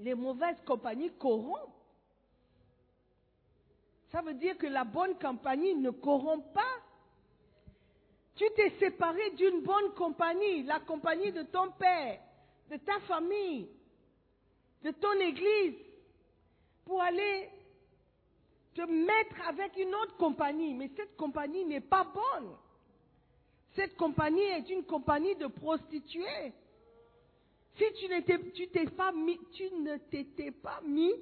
Les 0.00 0.14
mauvaises 0.14 0.60
compagnies 0.66 1.12
corrompent. 1.12 1.76
Ça 4.10 4.20
veut 4.20 4.34
dire 4.34 4.58
que 4.58 4.66
la 4.66 4.82
bonne 4.82 5.16
compagnie 5.16 5.76
ne 5.76 5.90
corrompt 5.90 6.52
pas. 6.52 6.74
Tu 8.34 8.44
t'es 8.56 8.70
séparé 8.80 9.30
d'une 9.36 9.60
bonne 9.60 9.94
compagnie, 9.94 10.64
la 10.64 10.80
compagnie 10.80 11.30
de 11.30 11.42
ton 11.42 11.70
père, 11.70 12.20
de 12.68 12.78
ta 12.78 12.98
famille, 13.00 13.68
de 14.82 14.90
ton 14.90 15.12
église, 15.20 15.76
pour 16.84 17.00
aller 17.00 17.48
te 18.78 18.82
mettre 18.82 19.48
avec 19.48 19.76
une 19.76 19.92
autre 19.92 20.16
compagnie. 20.16 20.72
Mais 20.74 20.88
cette 20.96 21.16
compagnie 21.16 21.64
n'est 21.64 21.80
pas 21.80 22.04
bonne. 22.04 22.54
Cette 23.74 23.96
compagnie 23.96 24.40
est 24.40 24.70
une 24.70 24.84
compagnie 24.84 25.34
de 25.34 25.48
prostituées. 25.48 26.52
Si 27.76 27.84
tu, 27.94 28.08
pas 28.96 29.12
tu 29.52 29.70
ne 29.74 29.96
t'étais 29.96 30.50
pas 30.52 30.80
mis 30.84 31.12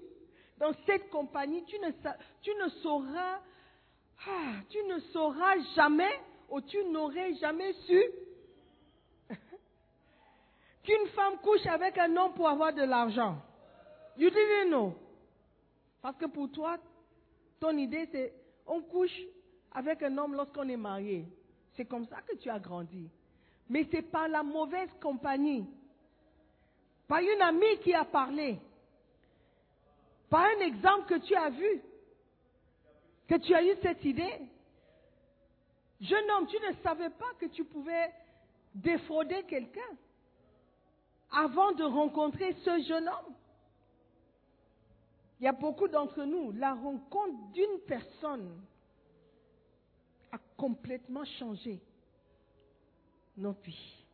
dans 0.59 0.73
cette 0.85 1.09
compagnie, 1.11 1.65
tu 1.65 1.79
ne, 1.79 1.91
tu 2.43 2.51
sauras, 2.83 3.41
ah, 4.27 4.53
tu 4.69 4.83
ne 4.85 4.99
sauras 5.13 5.59
jamais, 5.75 6.21
ou 6.51 6.61
tu 6.61 6.83
n'aurais 6.85 7.35
jamais 7.35 7.73
su 7.87 8.03
qu'une 10.83 11.09
femme 11.15 11.39
couche 11.43 11.67
avec 11.67 11.99
un 11.99 12.17
homme 12.17 12.35
pour 12.35 12.49
avoir 12.49 12.73
de 12.73 12.83
l'argent. 12.83 13.37
You 14.17 14.31
didn't 14.31 14.69
know. 14.69 14.95
Parce 16.01 16.17
que 16.17 16.27
pour 16.27 16.51
toi, 16.51 16.79
ton 17.61 17.77
idée 17.77 18.09
c'est 18.13 18.33
on 18.67 18.83
couche 18.83 19.17
avec 19.73 20.03
un 20.03 20.17
homme 20.19 20.35
lorsqu'on 20.35 20.69
est 20.69 20.77
marié. 20.77 21.27
C'est 21.77 21.85
comme 21.85 22.07
ça 22.07 22.23
que 22.23 22.37
tu 22.37 22.51
as 22.51 22.59
grandi. 22.59 23.09
Mais 23.69 23.87
c'est 23.91 24.03
par 24.03 24.29
la 24.29 24.43
mauvaise 24.43 24.89
compagnie. 25.01 25.67
Par 27.07 27.21
une 27.21 27.43
amie 27.43 27.79
qui 27.83 27.93
a 27.95 28.05
parlé. 28.05 28.59
Par 30.31 30.45
un 30.45 30.61
exemple 30.61 31.07
que 31.07 31.27
tu 31.27 31.35
as 31.35 31.51
vu. 31.51 31.83
Que 33.29 33.37
tu 33.37 33.55
as 33.55 33.63
eu 33.63 33.77
cette 33.83 34.05
idée. 34.05 34.41
Jeune 36.01 36.31
homme, 36.33 36.47
tu 36.47 36.57
ne 36.57 36.73
savais 36.83 37.11
pas 37.11 37.33
que 37.39 37.47
tu 37.47 37.65
pouvais 37.65 38.13
défrauder 38.75 39.45
quelqu'un 39.45 39.81
avant 41.31 41.73
de 41.73 41.85
rencontrer 41.85 42.55
ce 42.65 42.83
jeune 42.83 43.09
homme. 43.09 43.35
Il 45.39 45.45
y 45.45 45.49
a 45.49 45.53
beaucoup 45.53 45.89
d'entre 45.89 46.25
nous, 46.25 46.53
la 46.53 46.75
rencontre 46.75 47.53
d'une 47.53 47.81
personne 47.87 48.61
a 50.33 50.39
complètement 50.57 51.25
changé 51.39 51.81
notre 53.37 53.63
vie. 53.63 54.05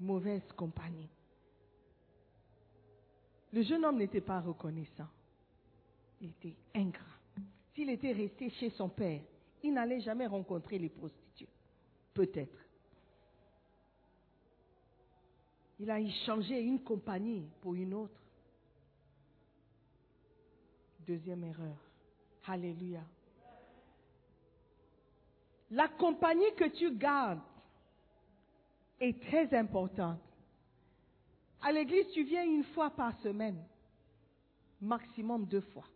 Mauvaise 0.00 0.42
compagnie. 0.56 1.08
Le 3.52 3.62
jeune 3.62 3.84
homme 3.84 3.98
n'était 3.98 4.20
pas 4.20 4.40
reconnaissant. 4.40 5.08
Il 6.20 6.30
était 6.30 6.56
ingrat. 6.74 7.02
S'il 7.74 7.90
était 7.90 8.12
resté 8.12 8.50
chez 8.50 8.70
son 8.70 8.88
père, 8.88 9.20
il 9.62 9.72
n'allait 9.72 10.00
jamais 10.00 10.26
rencontrer 10.26 10.78
les 10.78 10.88
prostituées. 10.88 11.48
Peut-être. 12.12 12.58
Il 15.78 15.90
a 15.90 16.00
échangé 16.00 16.60
une 16.60 16.82
compagnie 16.82 17.46
pour 17.60 17.74
une 17.74 17.94
autre. 17.94 18.20
Deuxième 21.06 21.44
erreur. 21.44 21.76
Alléluia. 22.46 23.02
La 25.70 25.88
compagnie 25.88 26.54
que 26.56 26.64
tu 26.64 26.96
gardes 26.96 27.40
est 29.00 29.20
très 29.22 29.54
importante. 29.56 30.20
À 31.62 31.72
l'église, 31.72 32.08
tu 32.12 32.24
viens 32.24 32.44
une 32.44 32.64
fois 32.64 32.90
par 32.90 33.16
semaine, 33.20 33.62
maximum 34.80 35.46
deux 35.46 35.60
fois. 35.60 35.86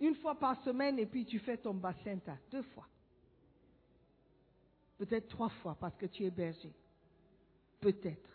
Une 0.00 0.14
fois 0.16 0.34
par 0.34 0.62
semaine 0.62 0.98
et 0.98 1.06
puis 1.06 1.24
tu 1.26 1.38
fais 1.38 1.58
ton 1.58 1.74
bassin 1.74 2.18
deux 2.50 2.62
fois. 2.62 2.86
Peut-être 4.98 5.28
trois 5.28 5.48
fois 5.48 5.76
parce 5.78 5.96
que 5.96 6.06
tu 6.06 6.24
es 6.24 6.30
berger. 6.30 6.72
Peut-être. 7.80 8.28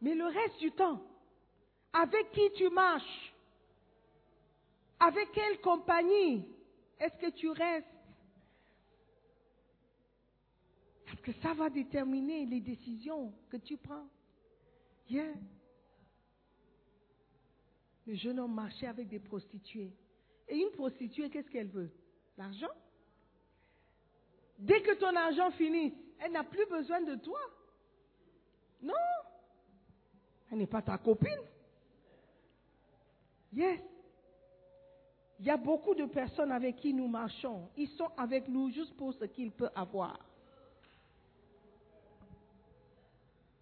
Mais 0.00 0.14
le 0.14 0.26
reste 0.26 0.58
du 0.58 0.72
temps, 0.72 1.00
avec 1.92 2.30
qui 2.32 2.52
tu 2.56 2.68
marches 2.70 3.34
Avec 5.00 5.30
quelle 5.32 5.60
compagnie 5.60 6.46
est-ce 6.98 7.16
que 7.18 7.30
tu 7.30 7.48
restes? 7.50 7.86
Parce 11.06 11.20
que 11.20 11.32
ça 11.40 11.54
va 11.54 11.70
déterminer 11.70 12.44
les 12.46 12.60
décisions 12.60 13.32
que 13.50 13.56
tu 13.56 13.76
prends. 13.76 14.06
Yeah. 15.08 15.32
Le 18.06 18.14
jeune 18.14 18.40
homme 18.40 18.54
marchait 18.54 18.86
avec 18.86 19.08
des 19.08 19.20
prostituées. 19.20 19.92
Et 20.48 20.56
une 20.56 20.70
prostituée, 20.72 21.30
qu'est-ce 21.30 21.50
qu'elle 21.50 21.68
veut? 21.68 21.90
L'argent? 22.36 22.72
Dès 24.58 24.82
que 24.82 24.94
ton 24.94 25.14
argent 25.14 25.50
finisse, 25.52 25.94
elle 26.18 26.32
n'a 26.32 26.44
plus 26.44 26.66
besoin 26.66 27.00
de 27.02 27.14
toi. 27.16 27.40
Non. 28.82 28.94
Elle 30.50 30.58
n'est 30.58 30.66
pas 30.66 30.82
ta 30.82 30.98
copine. 30.98 31.40
Yes. 33.52 33.80
Il 35.40 35.46
y 35.46 35.50
a 35.50 35.56
beaucoup 35.56 35.94
de 35.94 36.04
personnes 36.06 36.50
avec 36.50 36.76
qui 36.76 36.92
nous 36.92 37.06
marchons. 37.06 37.68
Ils 37.76 37.88
sont 37.90 38.10
avec 38.16 38.48
nous 38.48 38.70
juste 38.70 38.96
pour 38.96 39.14
ce 39.14 39.24
qu'ils 39.24 39.52
peuvent 39.52 39.70
avoir. 39.74 40.18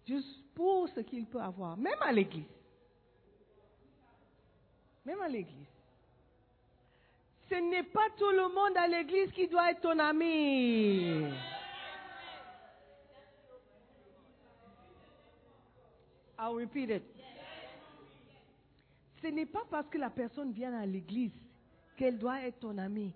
Juste 0.07 0.43
pour 0.55 0.89
ce 0.89 1.01
qu'ils 1.01 1.27
peuvent 1.27 1.41
avoir. 1.41 1.77
Même 1.77 2.01
à 2.01 2.11
l'église. 2.11 2.45
Même 5.05 5.21
à 5.21 5.27
l'église. 5.27 5.67
Ce 7.49 7.55
n'est 7.55 7.83
pas 7.83 8.09
tout 8.17 8.31
le 8.31 8.53
monde 8.53 8.75
à 8.75 8.87
l'église 8.87 9.31
qui 9.31 9.47
doit 9.47 9.69
être 9.71 9.81
ton 9.81 9.99
ami. 9.99 11.31
I'll 16.39 16.55
repeat 16.55 16.89
it. 16.89 17.03
Ce 19.21 19.27
n'est 19.27 19.45
pas 19.45 19.63
parce 19.69 19.87
que 19.87 19.97
la 19.97 20.09
personne 20.09 20.51
vient 20.51 20.73
à 20.73 20.85
l'église 20.85 21.31
qu'elle 21.97 22.17
doit 22.17 22.41
être 22.41 22.59
ton 22.59 22.77
amie. 22.77 23.11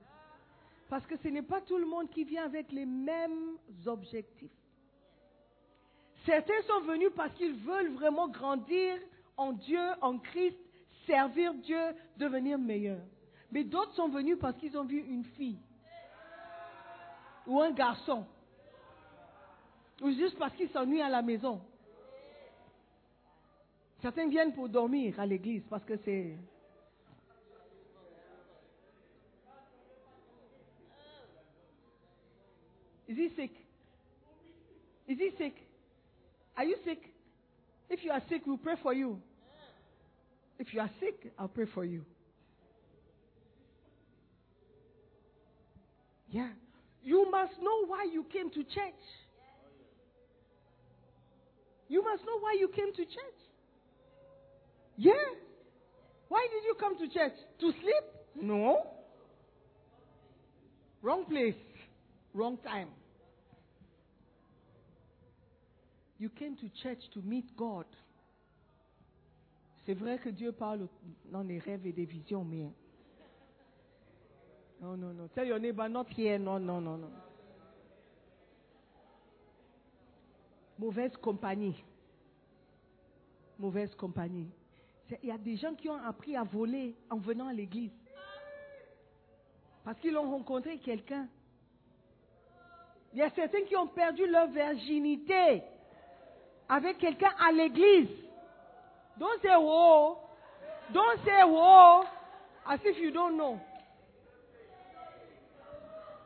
Parce 0.89 1.05
que 1.05 1.15
ce 1.17 1.29
n'est 1.29 1.41
pas 1.41 1.61
tout 1.61 1.77
le 1.77 1.85
monde 1.85 2.09
qui 2.09 2.25
vient 2.25 2.43
avec 2.43 2.71
les 2.71 2.85
mêmes 2.85 3.57
objectifs. 3.85 4.51
Certains 6.25 6.61
sont 6.67 6.81
venus 6.81 7.11
parce 7.15 7.33
qu'ils 7.35 7.53
veulent 7.53 7.93
vraiment 7.93 8.27
grandir 8.27 8.97
en 9.37 9.53
Dieu, 9.53 9.81
en 10.01 10.17
Christ, 10.17 10.57
servir 11.05 11.53
Dieu, 11.53 11.79
devenir 12.17 12.59
meilleurs. 12.59 13.05
Mais 13.51 13.63
d'autres 13.63 13.93
sont 13.93 14.09
venus 14.09 14.37
parce 14.39 14.57
qu'ils 14.57 14.77
ont 14.77 14.83
vu 14.83 14.99
une 14.99 15.23
fille 15.23 15.59
ou 17.47 17.59
un 17.59 17.71
garçon. 17.71 18.25
Ou 20.01 20.11
juste 20.11 20.37
parce 20.37 20.53
qu'ils 20.55 20.69
s'ennuient 20.69 21.01
à 21.01 21.09
la 21.09 21.21
maison. 21.21 21.61
Certains 24.01 24.27
viennent 24.27 24.53
pour 24.53 24.67
dormir 24.67 25.19
à 25.19 25.25
l'église 25.25 25.63
parce 25.69 25.83
que 25.85 25.95
c'est... 25.97 26.35
Is 33.11 33.17
he 33.17 33.29
sick? 33.35 33.51
Is 35.05 35.17
he 35.17 35.31
sick? 35.37 35.53
Are 36.55 36.63
you 36.63 36.77
sick? 36.85 36.99
If 37.89 38.05
you 38.05 38.11
are 38.11 38.21
sick, 38.29 38.43
we'll 38.47 38.57
pray 38.57 38.75
for 38.81 38.93
you. 38.93 39.19
If 40.57 40.73
you 40.73 40.79
are 40.79 40.89
sick, 41.01 41.33
I'll 41.37 41.49
pray 41.49 41.65
for 41.73 41.83
you. 41.83 42.05
Yeah. 46.29 46.47
You 47.03 47.29
must 47.29 47.51
know 47.61 47.85
why 47.87 48.07
you 48.09 48.23
came 48.31 48.49
to 48.49 48.63
church. 48.63 49.03
You 51.89 52.01
must 52.01 52.23
know 52.25 52.39
why 52.39 52.55
you 52.57 52.69
came 52.69 52.93
to 52.93 53.03
church. 53.03 53.39
Yeah. 54.95 55.11
Why 56.29 56.47
did 56.49 56.63
you 56.65 56.75
come 56.79 56.97
to 56.97 57.13
church? 57.13 57.33
To 57.59 57.71
sleep? 57.71 58.41
No. 58.41 58.87
Wrong 61.01 61.25
place, 61.25 61.55
wrong 62.33 62.57
time. 62.63 62.87
You 66.21 66.29
came 66.29 66.55
to 66.57 66.69
church 66.83 66.99
to 67.15 67.21
meet 67.23 67.55
God. 67.57 67.87
C'est 69.87 69.95
vrai 69.95 70.19
que 70.19 70.29
Dieu 70.29 70.51
parle 70.51 70.87
dans 71.31 71.41
les 71.41 71.57
rêves 71.57 71.87
et 71.87 71.91
des 71.91 72.05
visions, 72.05 72.43
mais. 72.43 72.69
Non, 74.79 74.95
non, 74.95 75.15
non. 75.15 75.27
Tell 75.29 75.47
your 75.47 75.57
neighbor, 75.57 75.89
not 75.89 76.05
here. 76.15 76.37
Non, 76.37 76.59
non, 76.59 76.79
non, 76.79 76.97
non. 76.97 77.09
Mauvaise 80.77 81.17
compagnie. 81.17 81.83
Mauvaise 83.57 83.95
compagnie. 83.95 84.47
Il 85.23 85.29
y 85.29 85.31
a 85.31 85.39
des 85.39 85.57
gens 85.57 85.73
qui 85.73 85.89
ont 85.89 86.03
appris 86.03 86.35
à 86.35 86.43
voler 86.43 86.95
en 87.09 87.17
venant 87.17 87.47
à 87.47 87.53
l'église. 87.53 87.91
Parce 89.83 89.99
qu'ils 89.99 90.15
ont 90.15 90.29
rencontré 90.29 90.77
quelqu'un. 90.77 91.27
Il 93.11 93.17
y 93.17 93.23
a 93.23 93.31
certains 93.31 93.63
qui 93.63 93.75
ont 93.75 93.87
perdu 93.87 94.27
leur 94.27 94.47
virginité 94.51 95.63
avec 96.71 96.97
quelqu'un 96.99 97.33
à 97.37 97.51
l'église. 97.51 98.07
Don't 99.19 99.41
say 99.41 99.49
whoa. 99.49 100.17
Don't 100.93 101.19
say 101.25 101.43
whoa 101.43 102.05
as 102.65 102.79
if 102.85 102.97
you 102.97 103.11
don't 103.11 103.37
know. 103.37 103.59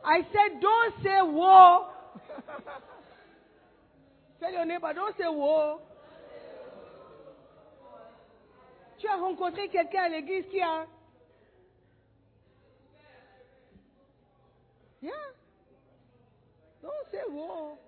I 0.06 0.22
said 0.22 0.62
don't 0.62 0.94
say 1.02 1.20
whoa. 1.22 1.88
Tell 4.40 4.52
your 4.52 4.66
neighbor, 4.66 4.94
don't 4.94 5.18
say 5.18 5.26
whoa. 5.26 5.80
Tu 9.00 9.08
as 9.08 9.18
rencontré 9.18 9.68
quelqu'un 9.70 10.04
à 10.04 10.10
l'église 10.10 10.46
qui 10.52 10.62
a. 10.62 10.86
Yeah. 15.02 15.12
Don't 16.84 17.12
say 17.12 17.24
whoa. 17.32 17.80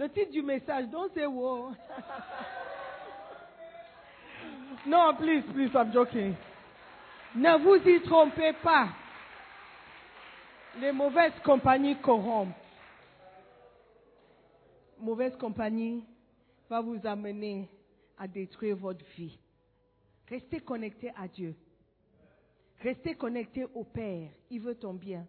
Le 0.00 0.08
titre 0.08 0.32
du 0.32 0.40
message, 0.40 0.88
don't 0.88 1.12
say 1.12 1.26
whoa. 1.26 1.74
non, 4.86 5.14
please, 5.16 5.42
please, 5.52 5.70
I'm 5.74 5.92
joking. 5.92 6.34
Ne 7.34 7.58
vous 7.58 7.86
y 7.86 8.00
trompez 8.00 8.54
pas. 8.62 8.88
Les 10.80 10.90
mauvaises 10.90 11.38
compagnies 11.44 12.00
corrompent. 12.00 12.56
Mauvaise 14.98 15.36
compagnie 15.36 16.02
va 16.70 16.80
vous 16.80 16.98
amener 17.04 17.68
à 18.16 18.26
détruire 18.26 18.76
votre 18.76 19.04
vie. 19.18 19.38
Restez 20.30 20.60
connecté 20.60 21.12
à 21.14 21.28
Dieu. 21.28 21.54
Restez 22.82 23.16
connecté 23.16 23.66
au 23.74 23.84
Père. 23.84 24.30
Il 24.48 24.62
veut 24.62 24.76
ton 24.76 24.94
bien. 24.94 25.26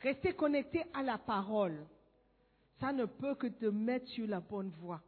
Restez 0.00 0.32
connecté 0.32 0.84
à 0.94 1.02
la 1.02 1.18
parole. 1.18 1.84
Ça 2.80 2.92
ne 2.92 3.06
peut 3.06 3.34
que 3.34 3.46
te 3.46 3.66
mettre 3.66 4.08
sur 4.08 4.26
la 4.26 4.40
bonne 4.40 4.70
voie. 4.70 5.02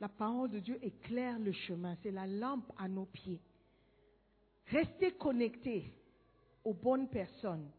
La 0.00 0.08
parole 0.08 0.50
de 0.50 0.58
Dieu 0.60 0.78
éclaire 0.82 1.38
le 1.38 1.52
chemin. 1.52 1.96
C'est 2.02 2.10
la 2.10 2.26
lampe 2.26 2.72
à 2.78 2.88
nos 2.88 3.04
pieds. 3.04 3.40
Restez 4.66 5.12
connecté 5.12 5.92
aux 6.64 6.74
bonnes 6.74 7.08
personnes. 7.08 7.70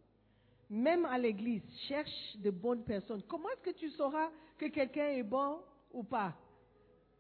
Même 0.70 1.06
à 1.06 1.18
l'église, 1.18 1.64
cherche 1.88 2.38
de 2.38 2.52
bonnes 2.52 2.84
personnes. 2.84 3.24
Comment 3.24 3.50
est-ce 3.50 3.72
que 3.72 3.78
tu 3.78 3.90
sauras 3.92 4.30
que 4.58 4.68
quelqu'un 4.68 5.10
est 5.10 5.24
bon 5.24 5.60
ou 5.92 6.04
pas? 6.04 6.34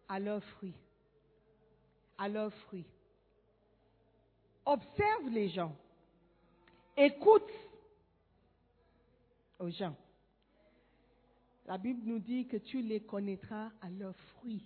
À 0.07 0.19
leurs 0.19 0.43
fruits. 0.43 0.75
À 2.17 2.29
leurs 2.29 2.53
fruits. 2.53 2.86
Observe 4.65 5.29
les 5.29 5.49
gens. 5.49 5.75
Écoute 6.95 7.49
aux 9.59 9.69
gens. 9.69 9.95
La 11.72 11.78
Bible 11.78 12.01
nous 12.03 12.19
dit 12.19 12.47
que 12.47 12.57
tu 12.57 12.82
les 12.82 12.99
connaîtras 12.99 13.72
à 13.80 13.89
leurs 13.89 14.17
fruits. 14.17 14.65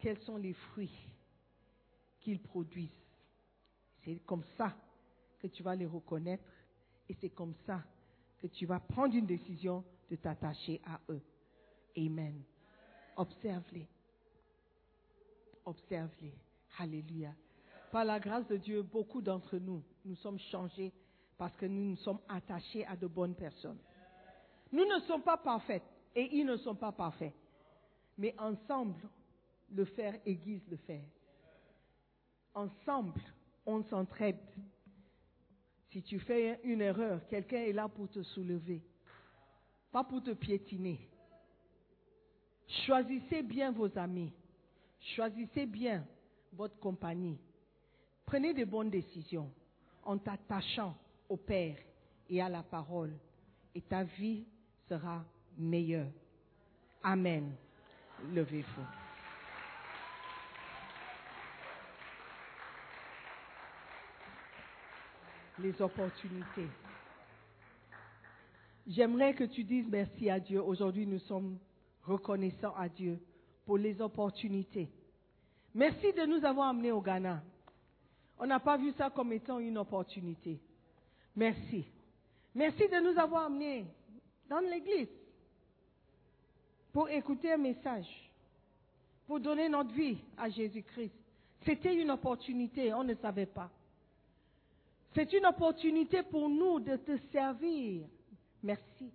Quels 0.00 0.18
sont 0.22 0.36
les 0.36 0.52
fruits 0.52 0.90
qu'ils 2.18 2.40
produisent? 2.42 2.90
C'est 4.02 4.16
comme 4.26 4.42
ça 4.56 4.76
que 5.38 5.46
tu 5.46 5.62
vas 5.62 5.76
les 5.76 5.86
reconnaître 5.86 6.42
et 7.08 7.14
c'est 7.20 7.30
comme 7.30 7.54
ça 7.66 7.84
que 8.40 8.48
tu 8.48 8.66
vas 8.66 8.80
prendre 8.80 9.14
une 9.14 9.26
décision 9.26 9.84
de 10.10 10.16
t'attacher 10.16 10.80
à 10.86 11.00
eux. 11.08 11.22
Amen. 11.96 12.42
Observe-les. 13.16 13.86
Observe-les. 15.66 16.34
Alléluia. 16.78 17.32
Par 17.92 18.04
la 18.04 18.18
grâce 18.18 18.48
de 18.48 18.56
Dieu, 18.56 18.82
beaucoup 18.82 19.22
d'entre 19.22 19.56
nous, 19.58 19.84
nous 20.04 20.16
sommes 20.16 20.40
changés 20.50 20.92
parce 21.38 21.56
que 21.56 21.66
nous 21.66 21.90
nous 21.90 21.96
sommes 21.98 22.20
attachés 22.28 22.84
à 22.86 22.96
de 22.96 23.06
bonnes 23.06 23.36
personnes. 23.36 23.78
Nous 24.74 24.84
ne 24.86 24.98
sommes 25.06 25.22
pas 25.22 25.36
parfaits 25.36 25.84
et 26.16 26.36
ils 26.36 26.44
ne 26.44 26.56
sont 26.56 26.74
pas 26.74 26.90
parfaits. 26.90 27.32
Mais 28.18 28.34
ensemble, 28.40 29.08
le 29.70 29.84
fer 29.84 30.18
aiguise 30.26 30.66
le 30.68 30.76
fer. 30.78 31.04
Ensemble, 32.52 33.20
on 33.64 33.84
s'entraide. 33.84 34.36
Si 35.92 36.02
tu 36.02 36.18
fais 36.18 36.58
une 36.64 36.80
erreur, 36.80 37.24
quelqu'un 37.28 37.60
est 37.60 37.72
là 37.72 37.88
pour 37.88 38.08
te 38.08 38.20
soulever, 38.24 38.82
pas 39.92 40.02
pour 40.02 40.20
te 40.24 40.32
piétiner. 40.32 41.08
Choisissez 42.84 43.44
bien 43.44 43.70
vos 43.70 43.96
amis. 43.96 44.32
Choisissez 45.14 45.66
bien 45.66 46.04
votre 46.52 46.80
compagnie. 46.80 47.38
Prenez 48.26 48.52
de 48.52 48.64
bonnes 48.64 48.90
décisions 48.90 49.52
en 50.02 50.18
t'attachant 50.18 50.96
au 51.28 51.36
Père 51.36 51.76
et 52.28 52.42
à 52.42 52.48
la 52.48 52.64
parole. 52.64 53.16
Et 53.72 53.80
ta 53.80 54.02
vie 54.02 54.44
sera 54.88 55.24
meilleure. 55.58 56.10
Amen. 57.02 57.52
Levez-vous. 58.32 58.82
Les 65.58 65.80
opportunités. 65.80 66.68
J'aimerais 68.86 69.34
que 69.34 69.44
tu 69.44 69.64
dises 69.64 69.86
merci 69.88 70.28
à 70.28 70.38
Dieu. 70.40 70.62
Aujourd'hui, 70.62 71.06
nous 71.06 71.20
sommes 71.20 71.58
reconnaissants 72.02 72.74
à 72.76 72.88
Dieu 72.88 73.18
pour 73.64 73.78
les 73.78 74.00
opportunités. 74.00 74.90
Merci 75.74 76.12
de 76.12 76.26
nous 76.26 76.44
avoir 76.44 76.68
amenés 76.68 76.92
au 76.92 77.00
Ghana. 77.00 77.42
On 78.38 78.46
n'a 78.46 78.60
pas 78.60 78.76
vu 78.76 78.92
ça 78.92 79.10
comme 79.10 79.32
étant 79.32 79.58
une 79.58 79.78
opportunité. 79.78 80.60
Merci. 81.36 81.86
Merci 82.54 82.88
de 82.88 83.00
nous 83.00 83.18
avoir 83.18 83.46
amenés 83.46 83.86
dans 84.48 84.60
l'église 84.60 85.08
pour 86.92 87.08
écouter 87.08 87.52
un 87.52 87.58
message, 87.58 88.06
pour 89.26 89.40
donner 89.40 89.68
notre 89.68 89.92
vie 89.92 90.18
à 90.36 90.48
Jésus-Christ. 90.48 91.12
C'était 91.64 91.94
une 91.94 92.10
opportunité, 92.10 92.94
on 92.94 93.04
ne 93.04 93.14
savait 93.14 93.46
pas. 93.46 93.70
C'est 95.14 95.32
une 95.32 95.46
opportunité 95.46 96.22
pour 96.22 96.48
nous 96.48 96.80
de 96.80 96.96
te 96.96 97.16
servir. 97.32 98.06
Merci. 98.62 99.10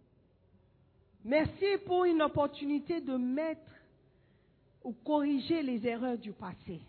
Merci 1.24 1.66
pour 1.86 2.06
une 2.06 2.22
opportunité 2.22 3.02
de 3.02 3.16
mettre 3.16 3.62
ou 4.84 4.94
corriger 4.94 5.62
les 5.62 5.86
erreurs 5.86 6.18
du 6.18 6.32
passé. 6.32 6.80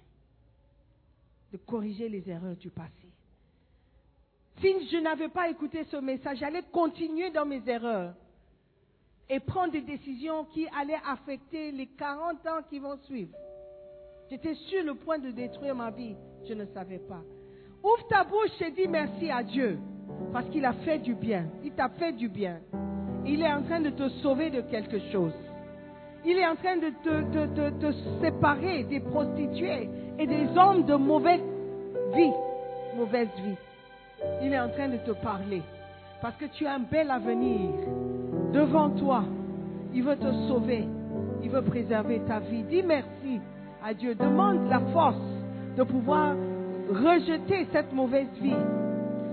De 1.53 1.57
corriger 1.59 2.09
les 2.09 2.29
erreurs 2.29 2.57
du 2.57 2.71
passé. 2.71 2.91
Si 4.61 4.89
je 4.89 4.99
n'avais 4.99 5.29
pas 5.29 5.49
écouté 5.49 5.85
ce 5.85 5.97
message, 5.97 6.39
j'allais 6.39 6.63
continuer 6.73 7.31
dans 7.31 7.47
mes 7.47 7.63
erreurs 7.69 8.15
et 9.31 9.39
prendre 9.39 9.73
des 9.73 9.83
décisions 9.83 10.45
qui 10.47 10.67
allaient 10.79 11.01
affecter 11.09 11.71
les 11.71 11.87
40 11.87 12.47
ans 12.49 12.63
qui 12.69 12.81
vont 12.81 12.99
suivre. 13.05 13.33
J'étais 14.29 14.55
sur 14.55 14.83
le 14.85 14.95
point 14.95 15.19
de 15.19 15.31
détruire 15.31 15.75
ma 15.75 15.91
vie. 15.91 16.17
Je 16.49 16.55
ne 16.55 16.65
savais 16.67 16.99
pas. 16.99 17.23
Ouvre 17.83 18.07
ta 18.09 18.25
bouche 18.25 18.61
et 18.61 18.73
dis 18.73 18.89
merci 18.89 19.31
à 19.31 19.45
Dieu. 19.45 19.79
Parce 20.33 20.49
qu'il 20.51 20.65
a 20.65 20.73
fait 20.73 20.99
du 20.99 21.15
bien. 21.15 21.47
Il 21.65 21.73
t'a 21.73 21.89
fait 21.91 22.13
du 22.13 22.29
bien. 22.29 22.61
Il 23.25 23.41
est 23.43 23.53
en 23.53 23.63
train 23.63 23.81
de 23.81 23.91
te 23.91 24.09
sauver 24.21 24.51
de 24.51 24.63
quelque 24.63 24.99
chose. 25.13 25.33
Il 26.25 26.37
est 26.37 26.47
en 26.47 26.57
train 26.57 26.77
de 26.77 26.91
te, 27.81 27.93
séparer 28.21 28.85
des 28.85 29.01
prostituées 29.01 29.89
et 30.19 30.27
des 30.27 30.49
hommes 30.57 30.85
de 30.85 30.95
mauvaise 30.95 31.41
vie. 32.15 32.33
Mauvaise 32.97 33.29
vie. 33.45 33.57
Il 34.43 34.53
est 34.53 34.61
en 34.61 34.69
train 34.71 34.89
de 34.89 34.99
te 34.99 35.13
parler. 35.13 35.63
Parce 36.21 36.37
que 36.37 36.47
tu 36.47 36.67
as 36.67 36.75
un 36.75 36.81
bel 36.81 37.11
avenir 37.11 37.71
devant 38.53 38.91
toi. 38.91 39.25
Il 39.95 40.03
veut 40.05 40.17
te 40.17 40.31
sauver. 40.49 40.85
Il 41.43 41.51
veut 41.51 41.63
préserver 41.63 42.21
ta 42.27 42.39
vie. 42.39 42.63
Dis 42.65 42.83
merci 42.83 43.41
à 43.85 43.95
Dieu. 43.95 44.15
Demande 44.15 44.69
la 44.69 44.81
force 44.93 45.17
de 45.77 45.83
pouvoir 45.83 46.35
rejeter 46.91 47.67
cette 47.73 47.93
mauvaise 47.93 48.29
vie. 48.41 48.55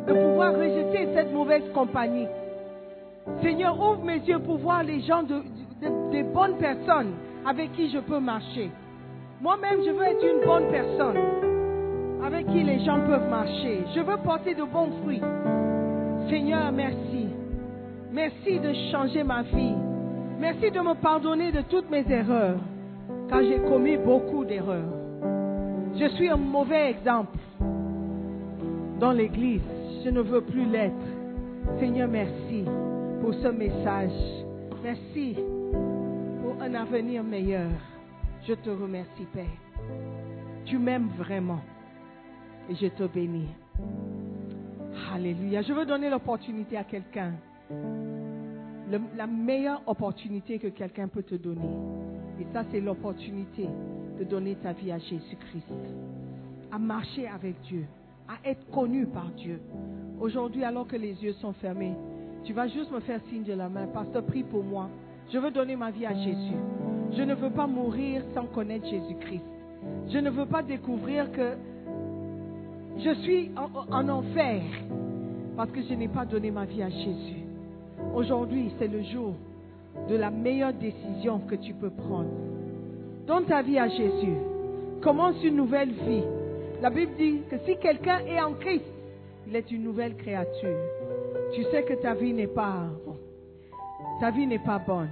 De 0.08 0.14
pouvoir 0.14 0.54
rejeter 0.54 1.08
cette 1.14 1.34
mauvaise 1.34 1.64
compagnie. 1.74 2.28
Seigneur, 3.42 3.76
ouvre 3.80 4.04
mes 4.04 4.20
yeux 4.20 4.40
pour 4.40 4.58
voir 4.58 4.84
les 4.84 5.02
gens 5.02 5.22
de, 5.24 5.36
de- 5.82 6.12
des 6.12 6.24
bonnes 6.24 6.58
personnes 6.58 7.12
avec 7.46 7.74
qui 7.74 7.90
je 7.90 8.00
peux 8.00 8.20
marcher. 8.20 8.72
Moi-même, 9.42 9.80
je 9.86 9.92
veux 9.92 10.04
être 10.04 10.24
une 10.24 10.46
bonne 10.46 10.68
personne 10.72 11.18
avec 12.26 12.48
qui 12.48 12.64
les 12.64 12.80
gens 12.86 13.00
peuvent 13.06 13.30
marcher. 13.30 13.84
Je 13.96 14.00
veux 14.00 14.18
porter 14.18 14.56
de 14.56 14.64
bons 14.64 14.90
fruits. 15.04 15.22
Seigneur, 16.30 16.72
merci. 16.72 17.17
Merci 18.12 18.60
de 18.60 18.74
changer 18.92 19.24
ma 19.24 19.44
vie. 19.44 19.76
Merci 20.40 20.72
de 20.72 20.80
me 20.80 20.94
pardonner 20.96 21.52
de 21.52 21.62
toutes 21.62 21.90
mes 21.90 22.06
erreurs, 22.10 22.60
car 23.30 23.42
j'ai 23.44 23.60
commis 23.60 23.98
beaucoup 23.98 24.46
d'erreurs. 24.46 24.94
Je 26.00 26.08
suis 26.10 26.30
un 26.30 26.38
mauvais 26.38 26.92
exemple 26.92 27.38
dans 29.00 29.12
l'Église. 29.12 29.62
Je 30.06 30.10
ne 30.10 30.22
veux 30.22 30.42
plus 30.42 30.66
l'être. 30.66 30.94
Seigneur, 31.80 32.08
merci 32.08 32.64
pour 33.22 33.34
ce 33.34 33.48
message. 33.48 34.12
Merci 34.84 35.36
pour 36.42 36.62
un 36.62 36.74
avenir 36.76 37.24
meilleur. 37.24 37.70
Je 38.48 38.54
te 38.54 38.70
remercie, 38.70 39.28
Père. 39.34 39.46
Tu 40.66 40.78
m'aimes 40.78 41.10
vraiment 41.18 41.62
et 42.70 42.76
je 42.76 42.88
te 42.88 43.04
bénis. 43.04 43.50
Alléluia. 45.14 45.62
Je 45.62 45.74
veux 45.74 45.86
donner 45.86 46.10
l'opportunité 46.10 46.78
à 46.78 46.84
quelqu'un. 46.84 47.34
La 49.18 49.28
meilleure 49.28 49.82
opportunité 49.88 50.60
que 50.60 50.68
quelqu'un 50.68 51.08
peut 51.08 51.24
te 51.24 51.36
donner. 51.36 51.70
Et 52.40 52.46
ça, 52.54 52.64
c'est 52.72 52.80
l'opportunité 52.80 53.68
de 54.18 54.24
donner 54.24 54.56
ta 54.56 54.74
vie 54.74 54.92
à 54.92 55.00
Jésus-Christ. 55.00 55.68
À 56.72 56.80
marcher 56.80 57.28
avec 57.28 57.60
Dieu. 57.62 57.86
À 58.28 58.48
être 58.48 58.70
connu 58.72 59.06
par 59.06 59.30
Dieu. 59.32 59.60
Aujourd'hui, 60.20 60.64
alors 60.64 60.88
que 60.88 60.96
les 60.96 61.22
yeux 61.24 61.34
sont 61.34 61.54
fermés, 61.54 61.94
tu 62.44 62.54
vas 62.54 62.68
juste 62.68 62.92
me 62.92 63.00
faire 63.02 63.20
signe 63.30 63.44
de 63.44 63.54
la 63.54 63.70
main. 63.70 63.88
Pasteur, 63.88 64.24
prie 64.24 64.44
pour 64.44 64.64
moi. 64.64 64.90
Je 65.32 65.38
veux 65.38 65.52
donner 65.52 65.76
ma 65.76 65.92
vie 65.92 66.06
à 66.06 66.14
Jésus. 66.14 66.58
Je 67.12 67.22
ne 67.22 67.34
veux 67.34 67.50
pas 67.50 67.68
mourir 67.68 68.24
sans 68.34 68.46
connaître 68.46 68.88
Jésus-Christ. 68.88 69.44
Je 70.10 70.18
ne 70.18 70.30
veux 70.30 70.46
pas 70.46 70.64
découvrir 70.64 71.32
que 71.32 71.58
je 72.98 73.14
suis 73.22 73.52
en 73.56 74.10
enfer 74.10 74.62
parce 75.56 75.72
que 75.72 75.82
je 75.82 75.94
n'ai 75.94 76.08
pas 76.08 76.26
donné 76.26 76.52
ma 76.52 76.66
vie 76.66 76.82
à 76.82 76.90
Jésus. 76.90 77.37
Aujourd'hui, 78.16 78.72
c'est 78.80 78.88
le 78.88 79.04
jour 79.04 79.34
de 80.10 80.16
la 80.16 80.30
meilleure 80.30 80.74
décision 80.74 81.40
que 81.40 81.56
tu 81.56 81.74
peux 81.74 81.90
prendre. 81.90 82.30
Donne 83.26 83.46
ta 83.46 83.62
vie 83.62 83.78
à 83.78 83.88
Jésus. 83.88 84.38
Commence 85.02 85.44
une 85.44 85.56
nouvelle 85.56 85.92
vie. 85.92 86.24
La 86.82 86.90
Bible 86.90 87.12
dit 87.18 87.42
que 87.50 87.58
si 87.66 87.78
quelqu'un 87.78 88.20
est 88.20 88.42
en 88.42 88.54
Christ, 88.54 88.86
il 89.48 89.56
est 89.56 89.72
une 89.72 89.84
nouvelle 89.84 90.16
créature. 90.16 90.78
Tu 91.54 91.64
sais 91.66 91.84
que 91.84 91.94
ta 91.94 92.14
vie 92.14 92.34
n'est 92.34 92.48
pas. 92.48 92.86
Ta 94.20 94.32
vie 94.32 94.48
n'est 94.48 94.60
pas 94.60 94.80
bonne. 94.80 95.10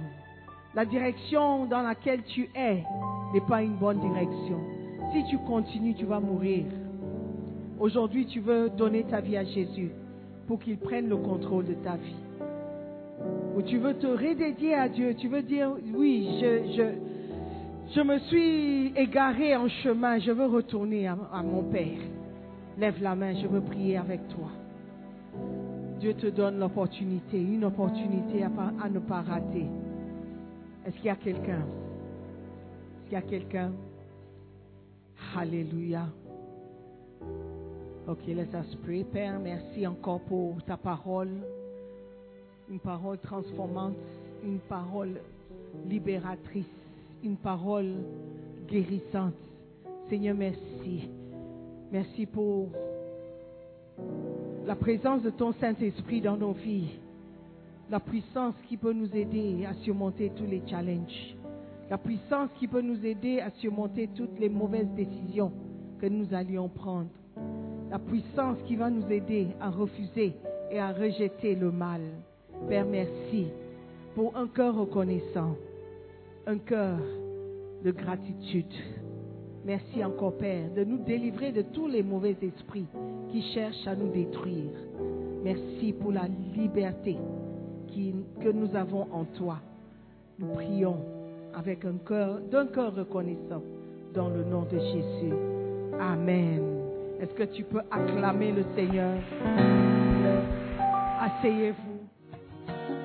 La 0.74 0.84
direction 0.84 1.66
dans 1.66 1.82
laquelle 1.82 2.22
tu 2.22 2.50
es 2.54 2.82
n'est 3.32 3.40
pas 3.48 3.62
une 3.62 3.76
bonne 3.76 4.00
direction. 4.00 4.58
Si 5.12 5.24
tu 5.24 5.38
continues, 5.38 5.94
tu 5.94 6.04
vas 6.04 6.20
mourir. 6.20 6.64
Aujourd'hui, 7.78 8.26
tu 8.26 8.40
veux 8.40 8.68
donner 8.70 9.04
ta 9.04 9.20
vie 9.20 9.36
à 9.36 9.44
Jésus 9.44 9.90
pour 10.46 10.58
qu'il 10.58 10.78
prenne 10.78 11.08
le 11.08 11.16
contrôle 11.16 11.66
de 11.66 11.74
ta 11.74 11.96
vie. 11.96 12.25
Ou 13.56 13.62
tu 13.62 13.78
veux 13.78 13.94
te 13.94 14.06
redédier 14.06 14.74
à 14.74 14.88
Dieu. 14.88 15.14
Tu 15.14 15.28
veux 15.28 15.42
dire, 15.42 15.72
oui, 15.94 16.38
je, 16.40 16.72
je, 16.76 17.94
je 17.94 18.00
me 18.00 18.18
suis 18.18 18.92
égaré 18.96 19.56
en 19.56 19.68
chemin. 19.68 20.18
Je 20.18 20.30
veux 20.30 20.46
retourner 20.46 21.06
à, 21.06 21.16
mon 21.42 21.62
Père. 21.64 21.98
Lève 22.78 23.02
la 23.02 23.14
main, 23.14 23.34
je 23.34 23.46
veux 23.46 23.62
prier 23.62 23.96
avec 23.96 24.28
toi. 24.28 24.50
Dieu 26.00 26.12
te 26.14 26.26
donne 26.26 26.58
l'opportunité, 26.58 27.40
une 27.40 27.64
opportunité 27.64 28.42
à, 28.44 28.88
ne 28.90 28.98
pas 28.98 29.22
rater. 29.22 29.66
Est-ce 30.84 30.96
qu'il 30.96 31.06
y 31.06 31.10
a 31.10 31.16
quelqu'un? 31.16 31.62
Est-ce 31.62 33.04
qu'il 33.04 33.12
y 33.14 33.16
a 33.16 33.22
quelqu'un? 33.22 33.72
Alléluia. 35.34 36.06
Ok, 38.06 38.26
let 38.28 38.48
us 38.54 38.76
pray. 38.84 39.04
Père, 39.04 39.40
merci 39.40 39.86
encore 39.86 40.20
pour 40.20 40.62
ta 40.64 40.76
parole. 40.76 41.40
Une 42.68 42.80
parole 42.80 43.18
transformante, 43.18 43.94
une 44.44 44.58
parole 44.58 45.20
libératrice, 45.88 46.64
une 47.22 47.36
parole 47.36 47.92
guérissante. 48.68 49.34
Seigneur, 50.08 50.34
merci. 50.36 51.08
Merci 51.92 52.26
pour 52.26 52.68
la 54.66 54.74
présence 54.74 55.22
de 55.22 55.30
ton 55.30 55.52
Saint-Esprit 55.52 56.20
dans 56.20 56.36
nos 56.36 56.52
vies. 56.52 56.98
La 57.88 58.00
puissance 58.00 58.54
qui 58.68 58.76
peut 58.76 58.92
nous 58.92 59.14
aider 59.14 59.64
à 59.64 59.74
surmonter 59.84 60.32
tous 60.36 60.46
les 60.46 60.62
challenges. 60.68 61.36
La 61.88 61.98
puissance 61.98 62.50
qui 62.58 62.66
peut 62.66 62.80
nous 62.80 63.06
aider 63.06 63.38
à 63.38 63.50
surmonter 63.60 64.08
toutes 64.08 64.40
les 64.40 64.48
mauvaises 64.48 64.90
décisions 64.96 65.52
que 66.00 66.06
nous 66.06 66.34
allions 66.34 66.68
prendre. 66.68 67.10
La 67.90 68.00
puissance 68.00 68.58
qui 68.66 68.74
va 68.74 68.90
nous 68.90 69.08
aider 69.08 69.46
à 69.60 69.70
refuser 69.70 70.34
et 70.72 70.80
à 70.80 70.92
rejeter 70.92 71.54
le 71.54 71.70
mal. 71.70 72.00
Père, 72.68 72.86
merci 72.86 73.46
pour 74.14 74.36
un 74.36 74.48
cœur 74.48 74.76
reconnaissant, 74.76 75.56
un 76.46 76.58
cœur 76.58 76.98
de 77.84 77.90
gratitude. 77.90 78.64
Merci 79.64 80.04
encore, 80.04 80.36
Père, 80.36 80.70
de 80.74 80.84
nous 80.84 80.98
délivrer 80.98 81.52
de 81.52 81.62
tous 81.62 81.86
les 81.86 82.02
mauvais 82.02 82.36
esprits 82.42 82.86
qui 83.30 83.42
cherchent 83.54 83.86
à 83.86 83.94
nous 83.94 84.12
détruire. 84.12 84.72
Merci 85.44 85.92
pour 85.92 86.12
la 86.12 86.28
liberté 86.56 87.16
que 88.42 88.50
nous 88.50 88.74
avons 88.76 89.06
en 89.12 89.24
toi. 89.24 89.58
Nous 90.38 90.48
prions 90.48 90.98
avec 91.54 91.84
un 91.84 91.96
cœur, 92.06 92.40
d'un 92.50 92.66
cœur 92.66 92.94
reconnaissant 92.94 93.62
dans 94.14 94.28
le 94.28 94.44
nom 94.44 94.62
de 94.62 94.78
Jésus. 94.78 95.34
Amen. 95.98 96.62
Est-ce 97.20 97.32
que 97.32 97.44
tu 97.44 97.64
peux 97.64 97.80
acclamer 97.90 98.52
le 98.52 98.64
Seigneur? 98.74 99.18
Asseyez-vous. 101.20 101.95